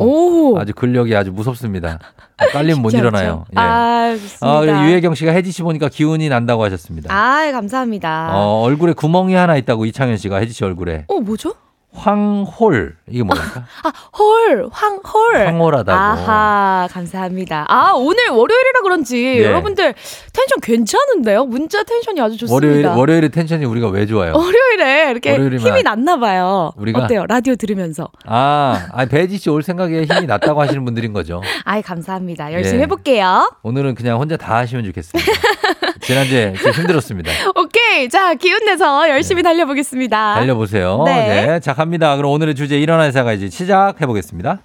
오. 0.54 0.60
아주 0.60 0.74
근력이 0.74 1.16
아주 1.16 1.32
무섭습니다. 1.32 2.00
아, 2.38 2.46
깔리면 2.48 2.82
못 2.82 2.94
일어나요. 2.94 3.46
않죠. 3.50 3.60
아, 3.60 4.12
좋습니다. 4.14 4.78
아, 4.80 4.86
유혜경 4.88 5.16
씨가 5.16 5.32
혜지 5.32 5.52
씨 5.52 5.64
보니까 5.64 5.88
기운이 5.90 6.28
난다고 6.30 6.64
하셨습니다. 6.66 7.14
아, 7.14 7.50
감사합니다. 7.52 8.30
어, 8.34 8.62
얼굴에 8.62 8.94
구멍이 8.94 9.34
하나 9.36 9.56
있다고 9.58 9.86
이창현 9.86 10.18
씨가 10.18 10.38
혜지 10.38 10.54
씨 10.54 10.64
얼굴에 10.66 11.06
어, 11.08 11.20
뭐죠? 11.22 11.56
황홀 11.98 12.96
이게 13.10 13.24
뭐랄까? 13.24 13.64
아, 13.84 13.92
홀, 14.18 14.68
황홀. 14.72 15.48
황홀하다고. 15.48 15.98
아하, 16.00 16.88
감사합니다. 16.92 17.66
아, 17.68 17.94
오늘 17.96 18.30
월요일이라 18.30 18.82
그런지 18.84 19.24
예. 19.40 19.44
여러분들 19.44 19.94
텐션 20.34 20.60
괜찮은데요? 20.62 21.46
문자 21.46 21.84
tension이 21.84 22.22
아주 22.22 22.38
좋습니다. 22.38 22.54
월요일 22.54 22.86
월요일에 22.88 23.28
텐션이 23.30 23.66
우리가 23.66 23.88
왜 23.90 24.06
좋아요? 24.06 24.34
월요일에 24.36 25.12
이렇게 25.12 25.32
월요일이면 25.32 25.66
힘이 25.68 25.84
났나 25.84 26.18
봐요. 26.18 26.72
우리가? 26.78 27.04
어때요? 27.06 27.26
라디오 27.28 27.56
들으면서. 27.56 28.10
아, 28.26 28.88
아 28.92 29.06
배지 29.06 29.38
씨 29.38 29.50
올 29.50 29.64
생각에 29.64 30.04
힘이 30.04 30.26
났다고 30.28 30.62
하시는 30.62 30.84
분들인 30.86 31.14
거죠. 31.14 31.42
아이, 31.64 31.82
감사합니다. 31.82 32.52
열심히 32.54 32.80
예. 32.80 32.84
해볼게요. 32.84 33.52
오늘은 33.64 33.96
그냥 33.96 34.20
혼자 34.20 34.38
다 34.38 34.58
하시면 34.58 34.86
좋겠습니다. 34.86 35.32
지난주에 36.02 36.54
좀 36.54 36.72
힘들었습니다. 36.72 37.32
오케이. 37.56 38.08
자, 38.10 38.34
기운 38.36 38.64
내서 38.66 39.10
열심히 39.10 39.42
달려보겠습니다. 39.44 40.36
네. 40.36 40.40
달려보세요. 40.42 41.04
네. 41.06 41.46
네. 41.48 41.60
자, 41.60 41.74
갑니다. 41.88 42.18
그럼 42.18 42.32
오늘의 42.32 42.54
주제 42.56 42.78
일어나 42.78 43.04
회사 43.04 43.24
가야지 43.24 43.50
시작해 43.50 44.06
보겠습니다. 44.06 44.60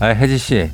아, 0.00 0.06
혜지 0.06 0.38
씨. 0.38 0.70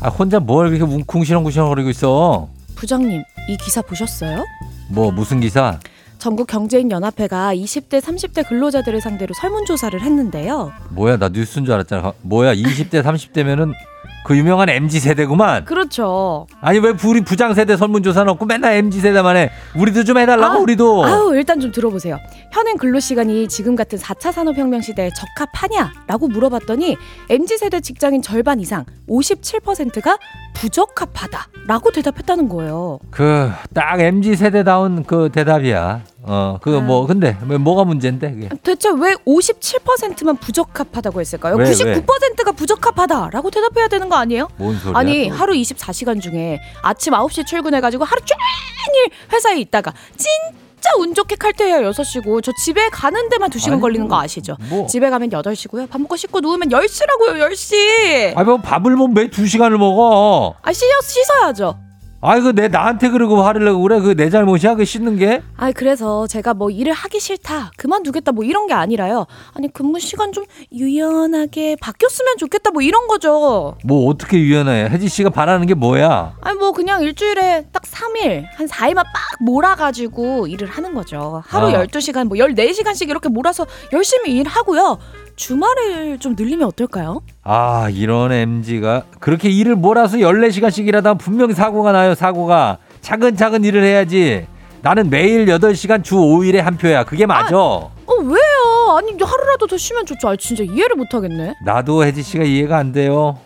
아, 0.00 0.08
혼자 0.08 0.40
뭘 0.40 0.70
그렇게 0.70 0.84
뭉쿵시렁쿵시렁 0.84 1.68
거리고 1.68 1.90
있어? 1.90 2.48
부장님, 2.74 3.22
이 3.48 3.56
기사 3.58 3.82
보셨어요? 3.82 4.44
뭐 4.90 5.12
무슨 5.12 5.40
기사? 5.40 5.78
전국 6.18 6.46
경제인 6.46 6.90
연합회가 6.90 7.54
20대, 7.54 8.00
30대 8.00 8.48
근로자들을 8.48 9.00
상대로 9.00 9.34
설문조사를 9.34 10.00
했는데요. 10.00 10.72
뭐야, 10.90 11.18
나 11.18 11.28
뉴스인 11.28 11.66
줄 11.66 11.74
알았잖아. 11.74 12.14
뭐야, 12.22 12.54
20대, 12.54 13.02
30대면은 13.02 13.74
그 14.24 14.36
유명한 14.36 14.68
MZ 14.70 15.00
세대구만. 15.00 15.66
그렇죠. 15.66 16.46
아니 16.62 16.78
왜 16.78 16.94
우리 17.04 17.20
부장 17.20 17.52
세대 17.54 17.76
설문조사 17.76 18.24
넣고 18.24 18.46
맨날 18.46 18.72
MZ 18.74 19.00
세대만 19.00 19.36
해? 19.36 19.50
우리도 19.76 20.04
좀 20.04 20.16
해달라고 20.18 20.54
아, 20.54 20.58
우리도. 20.58 21.04
아우 21.04 21.34
일단 21.36 21.60
좀 21.60 21.70
들어보세요. 21.70 22.18
현행 22.50 22.76
근로 22.78 22.98
시간이 23.00 23.48
지금 23.48 23.76
같은 23.76 23.98
4차 23.98 24.32
산업혁명 24.32 24.80
시대에 24.80 25.10
적합하냐라고 25.10 26.28
물어봤더니 26.28 26.96
mz 27.28 27.58
세대 27.58 27.80
직장인 27.80 28.22
절반 28.22 28.60
이상 28.60 28.84
57%가 29.08 30.16
부적합하다라고 30.54 31.90
대답했다는 31.92 32.48
거예요. 32.48 32.98
그 33.10 33.50
딱 33.74 34.00
MZ 34.00 34.36
세대다운 34.36 35.04
그 35.04 35.28
대답이야. 35.32 36.02
어, 36.26 36.58
그뭐 36.62 37.06
근데 37.06 37.36
왜 37.46 37.58
뭐가 37.58 37.84
문제인데 37.84 38.32
그게? 38.32 38.48
대체 38.62 38.88
왜 38.90 39.14
57%만 39.26 40.36
부적합하다고 40.38 41.20
했을까요? 41.20 41.56
왜, 41.56 41.64
99%가 41.64 42.52
부적합하다라고 42.52 43.50
대답해야 43.50 43.88
되는 43.88 44.08
거 44.08 44.16
아니에요? 44.16 44.48
뭔 44.56 44.76
소리야? 44.78 44.98
아니 44.98 45.28
또? 45.28 45.34
하루 45.34 45.52
24시간 45.52 46.22
중에 46.22 46.60
아침 46.82 47.12
9시 47.12 47.46
출근해 47.46 47.80
가지고 47.80 48.04
하루 48.04 48.22
종일 48.24 49.10
회사에 49.32 49.60
있다가 49.60 49.92
진짜 50.16 50.90
운 50.98 51.14
좋게 51.14 51.36
칼퇴해야 51.36 51.82
6시고 51.90 52.42
저 52.42 52.52
집에 52.64 52.88
가는 52.88 53.28
데만 53.28 53.50
2시간 53.50 53.72
아니, 53.72 53.80
걸리는 53.82 54.08
거 54.08 54.18
아시죠? 54.18 54.56
뭐. 54.70 54.86
집에 54.86 55.10
가면 55.10 55.28
8시고요 55.28 55.90
밥 55.90 56.00
먹고 56.00 56.16
씻고 56.16 56.40
누우면 56.40 56.70
10시라고요 56.70 57.50
10시 57.50 58.36
아니 58.36 58.46
뭐 58.46 58.56
밥을 58.58 58.96
뭐매두 58.96 59.46
시간을 59.46 59.76
먹어? 59.76 60.54
아 60.62 60.72
씻어, 60.72 60.86
씻어야죠 61.02 61.83
아이 62.26 62.40
그내 62.40 62.68
나한테 62.68 63.10
그러고 63.10 63.42
화를 63.42 63.64
내고 63.66 63.82
그래 63.82 64.00
그 64.00 64.14
내 64.14 64.30
잘못이야 64.30 64.76
그 64.76 64.84
씻는 64.86 65.18
게? 65.18 65.42
아 65.56 65.70
그래서 65.72 66.26
제가 66.26 66.54
뭐 66.54 66.70
일을 66.70 66.92
하기 66.92 67.20
싫다 67.20 67.72
그만두겠다 67.76 68.32
뭐 68.32 68.44
이런 68.44 68.66
게 68.66 68.72
아니라요 68.72 69.26
아니 69.52 69.70
근무 69.70 70.00
시간 70.00 70.32
좀 70.32 70.44
유연하게 70.72 71.76
바뀌었으면 71.80 72.38
좋겠다 72.38 72.70
뭐 72.70 72.80
이런 72.80 73.06
거죠 73.08 73.76
뭐 73.84 74.08
어떻게 74.08 74.38
유연해? 74.38 74.88
혜지 74.88 75.08
씨가 75.08 75.30
바라는 75.30 75.66
게 75.66 75.74
뭐야? 75.74 76.36
아니 76.40 76.58
뭐 76.58 76.72
그냥 76.72 77.02
일주일에 77.02 77.66
딱 77.72 77.82
3일 77.82 78.44
한 78.56 78.66
4일만 78.68 78.96
빡 78.96 79.04
몰아가지고 79.40 80.46
일을 80.46 80.68
하는 80.68 80.94
거죠. 80.94 81.42
하루 81.46 81.66
아. 81.68 81.84
12시간 81.84 82.24
뭐 82.28 82.38
14시간씩 82.38 83.08
이렇게 83.08 83.28
몰아서 83.28 83.66
열심히 83.92 84.32
일하고요. 84.36 84.98
주말을 85.36 86.18
좀 86.18 86.34
늘리면 86.38 86.66
어떨까요? 86.68 87.20
아 87.42 87.88
이런 87.92 88.32
MZ가 88.32 89.04
그렇게 89.20 89.48
일을 89.48 89.74
몰아서 89.76 90.16
14시간씩 90.18 90.86
일하다 90.86 91.14
분명히 91.14 91.54
사고가 91.54 91.92
나요 91.92 92.14
사고가 92.14 92.78
차근차근 93.00 93.64
일을 93.64 93.82
해야지 93.84 94.46
나는 94.82 95.10
매일 95.10 95.46
8시간 95.46 96.04
주 96.04 96.16
5일에 96.16 96.56
한 96.58 96.76
표야 96.76 97.04
그게 97.04 97.26
맞아 97.26 97.56
어 97.56 97.90
왜요? 98.22 98.96
아니 98.98 99.12
하루라도 99.18 99.66
더 99.66 99.76
쉬면 99.78 100.04
좋죠. 100.04 100.28
아 100.28 100.36
진짜 100.36 100.62
이해를 100.62 100.96
못 100.96 101.12
하겠네. 101.14 101.54
나도 101.64 102.04
혜지 102.04 102.22
씨가 102.22 102.44
이해가 102.44 102.76
안 102.76 102.92
돼요 102.92 103.38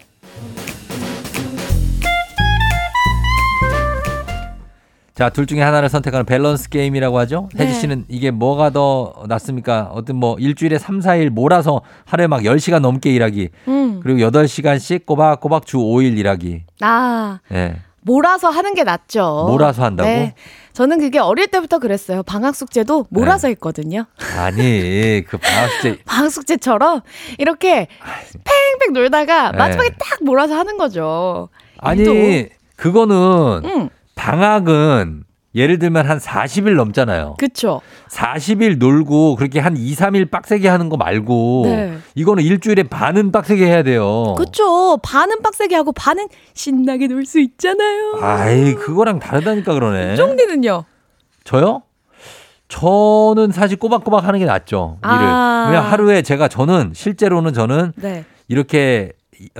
자, 5.19 5.31
둘 5.31 5.47
중에 5.47 5.61
하나를 5.61 5.89
선택하는 5.89 6.25
밸런스 6.25 6.69
게임이라고 6.69 7.19
하죠. 7.19 7.49
네. 7.57 7.66
혜지 7.66 7.81
씨는 7.81 8.05
이게 8.07 8.31
뭐가 8.31 8.71
더 8.71 9.25
낫습니까? 9.27 9.91
어떤 9.93 10.14
뭐 10.14 10.37
일주일에 10.39 10.79
3, 10.79 11.01
4일 11.01 11.31
몰아서 11.31 11.81
하루에 12.05 12.29
막 12.29 12.43
10시간 12.43 12.79
넘게 12.79 13.12
일하기. 13.12 13.49
음. 13.66 13.99
그리고 14.01 14.21
8시간씩 14.21 15.07
꼬박꼬박 15.07 15.66
주 15.66 15.79
5일 15.79 16.16
일하기. 16.16 16.62
아 16.83 17.41
예. 17.51 17.79
몰아서 18.03 18.49
하는 18.49 18.75
게 18.75 18.85
낫죠. 18.85 19.47
몰아서 19.51 19.83
한다고? 19.83 20.09
네. 20.09 20.35
저는 20.73 21.01
그게 21.01 21.19
어릴 21.19 21.49
때부터 21.49 21.81
그랬어요. 21.81 22.23
방학 22.23 22.55
숙제도 22.55 23.07
몰아서 23.11 23.49
네. 23.49 23.55
했거든요. 23.55 24.05
아니, 24.37 25.25
그 25.27 25.37
방학 25.37 25.71
숙제 25.73 25.99
방학 26.07 26.31
숙제처럼 26.31 27.01
이렇게 27.39 27.89
팽팽 28.45 28.93
놀다가 28.93 29.51
네. 29.51 29.59
마지막에 29.59 29.91
딱 29.99 30.23
몰아서 30.23 30.55
하는 30.57 30.79
거죠. 30.79 31.49
아니, 31.79 32.03
일도. 32.03 32.55
그거는 32.77 33.62
응, 33.64 33.91
방학은 34.19 35.23
예를 35.55 35.79
들면 35.79 36.07
한 36.07 36.19
40일 36.19 36.75
넘잖아요. 36.75 37.37
그쵸. 37.39 37.81
40일 38.11 38.79
놀고 38.79 39.37
그렇게 39.37 39.61
한 39.61 39.77
2, 39.77 39.95
3일 39.95 40.31
빡세게 40.31 40.69
하는 40.69 40.89
거 40.89 40.97
말고 40.97 41.62
네. 41.66 41.99
이거는 42.14 42.43
일주일에 42.45 42.83
반은 42.83 43.33
빡세게 43.33 43.64
해야 43.64 43.83
돼요. 43.83 44.35
그쵸. 44.37 44.99
반은 45.03 45.41
빡세게 45.43 45.75
하고 45.75 45.93
반은 45.93 46.29
신나게 46.53 47.07
놀 47.07 47.25
수 47.25 47.41
있잖아요. 47.41 48.19
아이, 48.21 48.75
그거랑 48.75 49.19
다르다니까 49.21 49.73
그러네. 49.73 50.16
쫑디는요? 50.16 50.85
저요? 51.45 51.83
저는 52.69 53.53
사실 53.53 53.79
꼬박꼬박 53.79 54.25
하는 54.25 54.39
게 54.41 54.45
낫죠. 54.45 54.99
일을. 55.03 55.14
아. 55.14 55.69
왜냐 55.71 55.81
하루에 55.83 56.21
제가 56.23 56.49
저는 56.49 56.93
실제로는 56.95 57.55
저는 57.55 57.93
네. 57.97 58.25
이렇게 58.49 59.12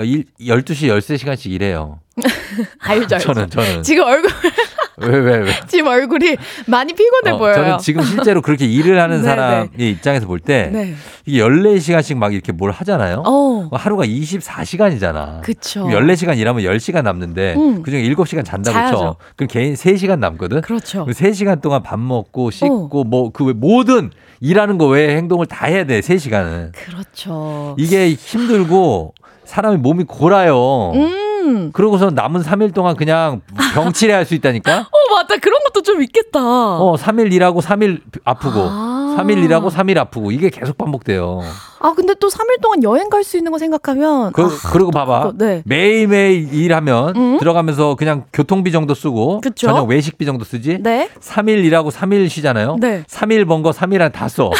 일, 0.03 0.25
12시, 0.41 0.89
13시간씩 0.99 1.51
일해요. 1.53 2.01
알죠, 2.81 3.15
알죠. 3.17 3.33
저는, 3.33 3.51
저는. 3.51 3.83
지금 3.85 4.05
얼굴, 4.05 4.29
왜, 4.99 5.09
왜, 5.19 5.37
왜? 5.39 5.53
지금 5.69 5.87
얼굴이 5.87 6.37
많이 6.67 6.93
피곤해 6.93 7.31
어, 7.31 7.39
보여요. 7.39 7.55
저는 7.55 7.79
지금 7.79 8.03
실제로 8.03 8.43
그렇게 8.43 8.67
일을 8.67 9.01
하는 9.01 9.19
네, 9.23 9.23
사람의 9.23 9.69
입장에서 9.79 10.27
볼 10.27 10.41
때 10.41 10.71
네. 10.73 10.95
이게 11.27 11.41
14시간씩 11.41 12.17
막 12.17 12.35
이렇게 12.35 12.51
뭘 12.51 12.73
하잖아요. 12.73 13.23
어, 13.25 13.69
하루가 13.73 14.05
24시간이잖아. 14.05 15.43
그쵸. 15.43 15.85
14시간 15.87 16.39
일하면 16.39 16.65
10시간 16.65 17.03
남는데 17.05 17.55
음. 17.57 17.83
그 17.83 17.91
중에 17.93 18.03
7시간 18.03 18.45
잔다고. 18.45 18.97
쳐. 18.97 19.17
그럼 19.37 19.49
개인 19.49 19.75
3시간 19.75 20.19
남거든. 20.19 20.61
그렇죠. 20.63 21.03
어. 21.03 21.05
그 21.05 21.13
3시간 21.13 21.61
동안 21.61 21.83
밥 21.85 22.01
먹고 22.01 22.51
씻고 22.51 23.05
뭐그 23.05 23.43
모든 23.57 24.11
일하는 24.41 24.79
거 24.79 24.87
외에 24.87 25.17
행동을 25.17 25.47
다 25.47 25.67
해야 25.67 25.85
돼. 25.85 26.01
3시간은. 26.01 26.73
그렇죠. 26.73 27.77
이게 27.79 28.13
힘들고 28.15 29.15
사람이 29.49 29.79
몸이 29.79 30.05
골아요. 30.05 30.93
음. 30.95 31.71
그러고서 31.73 32.11
남은 32.11 32.43
3일 32.43 32.75
동안 32.75 32.95
그냥 32.97 33.41
병치레 33.73 34.13
할 34.13 34.27
수 34.27 34.35
있다니까? 34.35 34.81
어, 34.81 35.15
맞다. 35.15 35.37
그런 35.39 35.59
것도 35.65 35.81
좀 35.83 36.03
있겠다. 36.03 36.39
어, 36.43 36.97
3일 36.99 37.33
일하고 37.33 37.63
3일 37.63 38.01
아프고, 38.25 38.61
아. 38.69 39.17
3일 39.19 39.43
일하고 39.45 39.71
3일 39.71 39.97
아프고, 39.97 40.31
이게 40.33 40.51
계속 40.51 40.77
반복돼요. 40.77 41.41
아, 41.81 41.95
근데 41.97 42.13
또 42.21 42.29
3일 42.29 42.61
동안 42.61 42.83
여행 42.83 43.09
갈 43.09 43.25
수 43.25 43.39
있는 43.39 43.51
거 43.51 43.59
생각하면. 43.59 44.33
그, 44.33 44.43
아, 44.45 44.49
그리고 44.73 44.91
봐봐. 44.91 45.33
네. 45.37 45.63
매일매일 45.65 46.53
일하면 46.53 47.17
음? 47.17 47.39
들어가면서 47.39 47.95
그냥 47.95 48.25
교통비 48.35 48.71
정도 48.71 48.93
쓰고, 48.95 49.41
그쵸? 49.41 49.69
저녁 49.69 49.89
외식비 49.89 50.27
정도 50.27 50.45
쓰지? 50.45 50.79
네. 50.83 51.09
3일 51.21 51.65
일하고 51.65 51.91
3일 51.91 52.29
쉬잖아요? 52.29 52.77
네. 52.81 53.05
3일 53.09 53.49
번 53.49 53.63
거 53.63 53.71
3일 53.71 54.03
안 54.03 54.13
다 54.13 54.29
써. 54.29 54.51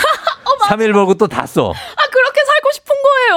3일 0.69 0.93
벌고 0.95 1.15
또 1.15 1.27
다 1.29 1.45
써. 1.47 1.73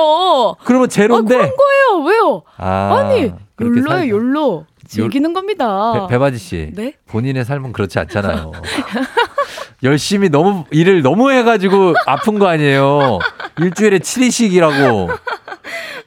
아, 0.02 0.56
거예요. 0.56 0.56
그러면 0.64 0.86
아, 0.86 0.90
제로인데. 0.90 1.36
그런 1.36 1.52
거예요. 1.56 2.06
왜요? 2.06 2.44
아, 2.58 3.10
그렇게 3.56 3.80
욜로예요. 3.82 4.16
욜로. 4.16 4.66
즐기는 4.88 5.32
겁니다. 5.32 6.08
배, 6.08 6.14
배바지 6.16 6.38
씨. 6.38 6.72
네? 6.74 6.94
본인의 7.08 7.46
삶은 7.46 7.72
그렇지 7.72 7.98
않잖아요. 8.00 8.52
열심히 9.84 10.30
너무 10.30 10.66
일을 10.70 11.02
너무 11.02 11.32
해가지고 11.32 11.96
아픈 12.06 12.38
거 12.40 12.48
아니에요. 12.48 13.20
일주일에 13.60 14.00
7일씩이라고. 14.00 15.18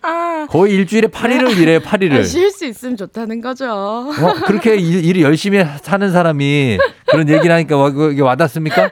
아, 0.02 0.46
거의 0.50 0.74
일주일에 0.74 1.08
8일을 1.08 1.56
일해요, 1.58 1.80
8일을. 1.80 2.24
쉴수 2.24 2.66
있으면 2.66 2.96
좋다는 2.96 3.40
거죠. 3.40 3.66
어, 3.72 4.34
그렇게 4.46 4.76
일, 4.76 5.02
일을 5.04 5.22
열심히 5.22 5.64
사는 5.82 6.12
사람이 6.12 6.78
그런 7.06 7.28
얘기를 7.28 7.54
하니까 7.54 7.76
와, 7.78 7.88
이게 7.88 8.20
와닿습니까? 8.20 8.90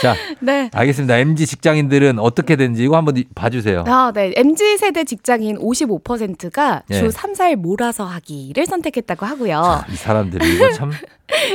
자, 0.00 0.14
네. 0.40 0.70
알겠습니다. 0.72 1.16
MG 1.18 1.46
직장인들은 1.46 2.18
어떻게 2.18 2.56
되는지 2.56 2.84
이거 2.84 2.96
한번 2.96 3.16
이- 3.16 3.24
봐주세요. 3.34 3.84
아, 3.86 4.12
네. 4.14 4.32
MZ 4.36 4.78
세대 4.78 5.04
직장인 5.04 5.58
55%가 5.58 6.82
예. 6.90 6.94
주 6.98 7.10
3, 7.10 7.32
4일 7.32 7.56
몰아서 7.56 8.04
하기를 8.04 8.66
선택했다고 8.66 9.26
하고요. 9.26 9.84
이 9.90 9.96
사람들이 9.96 10.54
이거 10.54 10.70
참. 10.72 10.90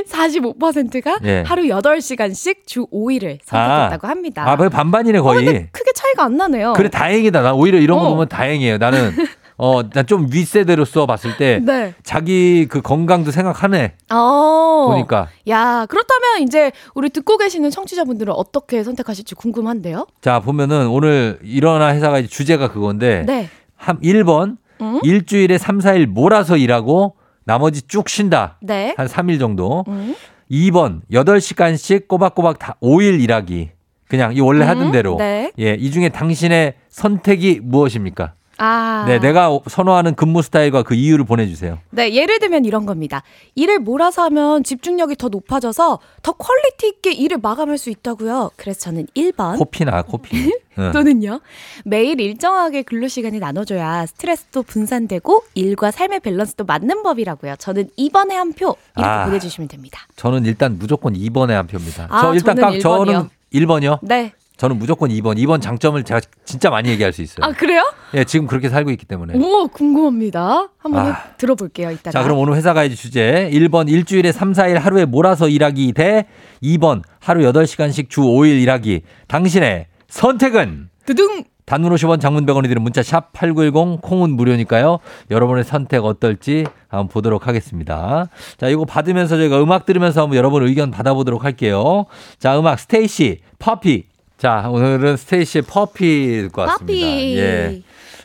45%가 0.09 1.19
예. 1.23 1.43
하루 1.45 1.63
8시간씩 1.63 2.65
주 2.65 2.87
5일을 2.87 3.37
선택했다고 3.43 4.07
합니다. 4.07 4.49
아, 4.49 4.55
거의 4.55 4.69
반반이네, 4.69 5.19
어, 5.19 5.23
거의. 5.23 5.45
근데 5.45 5.69
크게 5.71 5.91
차이가 5.93 6.23
안 6.25 6.35
나네요. 6.37 6.73
그래, 6.73 6.89
다행이다. 6.89 7.41
나 7.41 7.53
오히려 7.53 7.79
이런 7.79 7.99
거 7.99 8.05
어. 8.05 8.09
보면 8.09 8.27
다행이에요. 8.27 8.77
나는, 8.77 9.11
어, 9.57 9.81
난좀 9.83 10.27
윗세대로서 10.31 11.05
봤을 11.07 11.35
때. 11.37 11.59
네. 11.63 11.93
자기 12.03 12.67
그 12.69 12.81
건강도 12.81 13.31
생각하네. 13.31 13.93
어. 14.11 14.87
보니까. 14.89 15.29
야, 15.49 15.85
그렇다면 15.87 16.41
이제 16.43 16.71
우리 16.93 17.09
듣고 17.09 17.37
계시는 17.37 17.71
청취자분들은 17.71 18.33
어떻게 18.33 18.83
선택하실지 18.83 19.35
궁금한데요? 19.35 20.05
자, 20.21 20.39
보면은 20.39 20.87
오늘 20.87 21.39
일어나 21.43 21.93
회사가 21.93 22.19
이제 22.19 22.27
주제가 22.27 22.71
그건데. 22.71 23.23
네. 23.25 23.49
한 23.75 23.99
1번. 24.01 24.57
음? 24.79 24.99
일주일에 25.03 25.57
3, 25.57 25.79
4일 25.79 26.05
몰아서 26.05 26.55
일하고 26.55 27.15
나머지 27.45 27.81
쭉 27.87 28.07
쉰다. 28.09 28.57
네. 28.61 28.93
한 28.95 29.07
3일 29.07 29.39
정도. 29.39 29.83
음. 29.87 30.15
2번 30.51 31.01
8시간씩 31.11 32.07
꼬박꼬박 32.07 32.59
다 32.59 32.75
5일 32.81 33.21
일하기. 33.21 33.71
그냥 34.07 34.35
이 34.35 34.39
원래 34.39 34.65
하던 34.65 34.87
음, 34.87 34.91
대로. 34.91 35.17
네. 35.17 35.51
예, 35.59 35.73
이 35.73 35.91
중에 35.91 36.09
당신의 36.09 36.75
선택이 36.89 37.59
무엇입니까? 37.61 38.33
아. 38.57 39.05
네, 39.07 39.19
내가 39.19 39.57
선호하는 39.67 40.15
근무 40.15 40.41
스타일과 40.41 40.83
그 40.83 40.95
이유를 40.95 41.25
보내주세요. 41.25 41.77
네, 41.91 42.13
예를 42.13 42.39
들면 42.39 42.65
이런 42.65 42.85
겁니다. 42.85 43.23
일을 43.55 43.79
몰아서 43.79 44.23
하면 44.23 44.63
집중력이 44.63 45.15
더 45.15 45.29
높아져서 45.29 45.99
더 46.23 46.31
quality 46.33 46.87
있게 46.87 47.11
일을 47.13 47.37
마감할 47.37 47.77
수 47.77 47.89
있다고요. 47.89 48.51
그래서 48.55 48.79
저는 48.81 49.07
1번 49.15 49.57
코피나 49.57 50.01
코피. 50.01 50.51
응. 50.79 50.91
또는요. 50.91 51.39
매일 51.85 52.21
일정하게 52.21 52.83
근로 52.83 53.07
시간이 53.07 53.39
나눠져야 53.39 54.05
스트레스도 54.05 54.61
분산되고 54.61 55.43
일과 55.55 55.89
삶의 55.89 56.19
밸런스도 56.19 56.65
맞는 56.65 57.01
법이라고요. 57.03 57.55
저는 57.57 57.89
2번에 57.97 58.33
한 58.33 58.47
표 58.57 58.75
이렇게 58.95 59.09
아. 59.09 59.25
보내주시면 59.25 59.67
됩니다. 59.67 60.01
저는 60.15 60.45
일단 60.45 60.77
무조건 60.79 61.13
2번에 61.13 61.49
한 61.51 61.67
표입니다. 61.67 62.07
아, 62.09 62.21
저 62.21 62.33
일단 62.33 62.55
저는 62.55 62.61
딱 62.73 62.79
저는 62.79 63.13
1번이요. 63.13 63.29
1번이요. 63.53 63.99
네. 64.01 64.33
저는 64.57 64.77
무조건 64.79 65.09
2번. 65.11 65.37
2번 65.37 65.61
장점을 65.61 66.01
제가 66.03 66.19
진짜 66.43 66.69
많이 66.69 66.89
얘기할 66.89 67.13
수 67.13 67.21
있어요. 67.21 67.45
아 67.45 67.51
그래요? 67.51 67.83
예, 68.15 68.23
지금 68.23 68.47
그렇게 68.47 68.69
살고 68.69 68.89
있기 68.91 69.05
때문에. 69.05 69.33
오 69.37 69.67
궁금합니다. 69.67 70.69
한번 70.77 71.05
아. 71.05 71.09
해- 71.09 71.13
들어볼게요. 71.37 71.91
이따가. 71.91 72.11
자, 72.11 72.23
그럼 72.23 72.39
오늘 72.39 72.55
회사 72.55 72.73
가이드 72.73 72.95
주제 72.95 73.49
1번 73.53 73.87
일주일에 73.89 74.31
3, 74.31 74.53
4일 74.53 74.79
하루에 74.79 75.05
몰아서 75.05 75.47
일하기 75.47 75.93
대 75.93 76.25
2번 76.63 77.03
하루 77.19 77.41
8시간씩 77.51 78.09
주 78.09 78.21
5일 78.21 78.61
일하기. 78.61 79.01
당신의 79.27 79.87
선택은 80.07 80.89
두둥. 81.05 81.43
단문 81.67 81.91
50원 81.93 82.21
장문 82.21 82.45
100원이 82.45 82.69
드는 82.69 82.81
문자 82.81 83.03
샵 83.03 83.33
8910 83.33 83.99
콩은 84.01 84.31
무료니까요. 84.37 84.99
여러분의 85.29 85.65
선택 85.65 86.05
어떨지 86.05 86.63
한번 86.87 87.09
보도록 87.09 87.45
하겠습니다. 87.45 88.27
자, 88.57 88.69
이거 88.69 88.85
받으면서 88.85 89.35
저희가 89.35 89.61
음악 89.61 89.85
들으면서 89.85 90.21
한번 90.21 90.37
여러분 90.37 90.65
의견 90.65 90.91
받아보도록 90.91 91.43
할게요. 91.43 92.05
자, 92.39 92.57
음악 92.57 92.79
스테이시 92.79 93.39
Poppy. 93.59 94.05
자, 94.37 94.69
오늘은 94.69 95.17
스테이시의 95.17 95.63
Poppy 95.63 96.41
듣고 96.43 96.61
왔습니다. 96.61 97.07
Poppy. 97.07 97.37
예. 97.37 97.81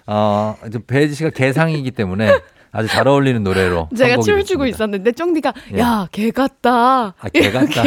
어, 0.06 0.56
배혜지 0.86 1.14
씨가 1.14 1.30
개상이기 1.30 1.90
때문에 1.92 2.28
아주 2.74 2.88
잘 2.88 3.06
어울리는 3.06 3.42
노래로 3.44 3.90
제가 3.96 4.16
춤을 4.22 4.44
추고. 4.44 4.66
있었는데 4.66 5.12
쫑디가 5.12 5.52
예. 5.74 5.78
야개 5.78 6.30
같다. 6.30 6.70
아, 6.72 7.14
개 7.32 7.50
같다. 7.52 7.82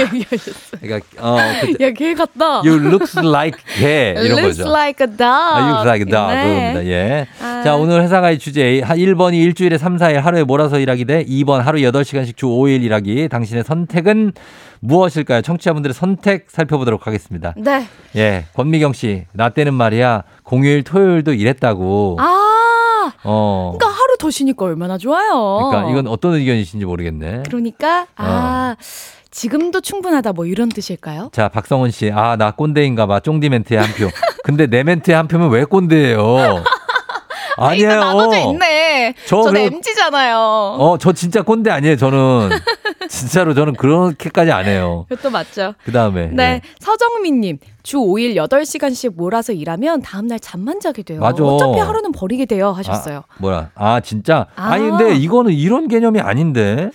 그러니까 0.79 1.05
어, 1.19 1.37
그, 1.61 1.83
야개 1.83 2.13
같다. 2.13 2.59
you 2.59 2.75
looks 2.75 3.17
like 3.19 3.59
개 3.79 4.13
이런 4.17 4.39
Looks 4.39 4.59
거죠. 4.61 4.69
like 4.69 5.05
a 5.05 5.07
dog. 5.07 5.23
아, 5.23 5.57
you 5.59 5.69
look 5.73 5.87
like 5.87 6.05
a 6.05 6.11
dog. 6.11 6.35
네. 6.35 6.67
그겁니다. 6.73 6.85
예. 6.85 7.27
아. 7.41 7.61
자, 7.63 7.75
오늘 7.75 8.03
회사가의 8.03 8.37
주제 8.39 8.81
1번이 8.85 9.33
일주일에 9.33 9.77
3, 9.79 9.97
4일 9.97 10.21
하루에 10.21 10.43
몰아서 10.43 10.77
일하기 10.79 11.05
대 11.05 11.23
2번 11.25 11.61
하루 11.61 11.79
8시간씩 11.79 12.37
주 12.37 12.45
5일 12.45 12.83
일하기. 12.83 13.27
당신의 13.29 13.63
선택은 13.63 14.33
무엇일까요? 14.81 15.41
청취자분들의 15.41 15.95
선택 15.95 16.45
살펴보도록 16.49 17.07
하겠습니다. 17.07 17.53
네. 17.57 17.87
예. 18.15 18.45
권미경 18.53 18.93
씨, 18.93 19.25
나 19.33 19.49
때는 19.49 19.73
말이야. 19.73 20.23
공휴일 20.43 20.83
토요일도 20.83 21.33
일했다고. 21.33 22.17
아, 22.19 23.11
어. 23.23 23.75
그러니까 23.79 23.99
하루 24.15 24.17
더 24.17 24.29
쉬니까 24.31 24.65
얼마나 24.65 24.97
좋아요. 24.97 25.69
그러니까 25.69 25.91
이건 25.91 26.07
어떤 26.07 26.33
의견이신지 26.35 26.85
모르겠네. 26.85 27.43
그러니까 27.45 28.07
아 28.15 28.75
지금도 29.31 29.81
충분하다 29.81 30.33
뭐 30.33 30.45
이런 30.45 30.69
뜻일까요? 30.69 31.29
자, 31.33 31.49
박성훈 31.49 31.91
씨. 31.91 32.11
아, 32.11 32.37
나 32.37 32.51
꼰대인가 32.51 33.05
봐. 33.05 33.19
쫑디 33.19 33.49
멘트에 33.49 33.77
한 33.77 33.91
표. 33.93 34.09
근데 34.43 34.67
내 34.67 34.83
멘트에 34.83 35.13
한 35.13 35.27
표면 35.27 35.49
왜 35.49 35.65
꼰대예요? 35.65 36.63
아니에요. 37.57 37.89
저 39.27 39.43
저는 39.43 39.53
그럼- 39.61 39.73
MG잖아요. 39.75 40.37
어, 40.37 40.97
저 40.99 41.11
진짜 41.13 41.41
꼰대 41.41 41.69
아니에요, 41.71 41.95
저는. 41.97 42.49
진짜로 43.09 43.53
저는 43.53 43.73
그렇게까지 43.73 44.51
안 44.51 44.65
해요. 44.65 45.05
그것도 45.09 45.29
맞죠. 45.31 45.73
그 45.83 45.91
다음에. 45.91 46.27
네, 46.31 46.61
서정민 46.79 47.41
님. 47.41 47.57
주 47.83 47.97
5일 47.97 48.35
8시간씩 48.35 49.13
몰아서 49.15 49.53
일하면 49.53 50.01
다음날 50.01 50.39
잠만 50.39 50.79
자게 50.79 51.03
돼요. 51.03 51.19
맞아. 51.19 51.43
어차피 51.43 51.77
하루는 51.79 52.11
버리게 52.13 52.45
돼요. 52.45 52.71
하셨어요. 52.71 53.17
아, 53.27 53.35
뭐야? 53.37 53.69
아, 53.75 53.99
진짜? 53.99 54.47
아. 54.55 54.71
아. 54.71 54.77
니 54.77 54.89
근데 54.89 55.13
이거는 55.15 55.53
이런 55.53 55.87
개념이 55.87 56.19
아닌데. 56.19 56.89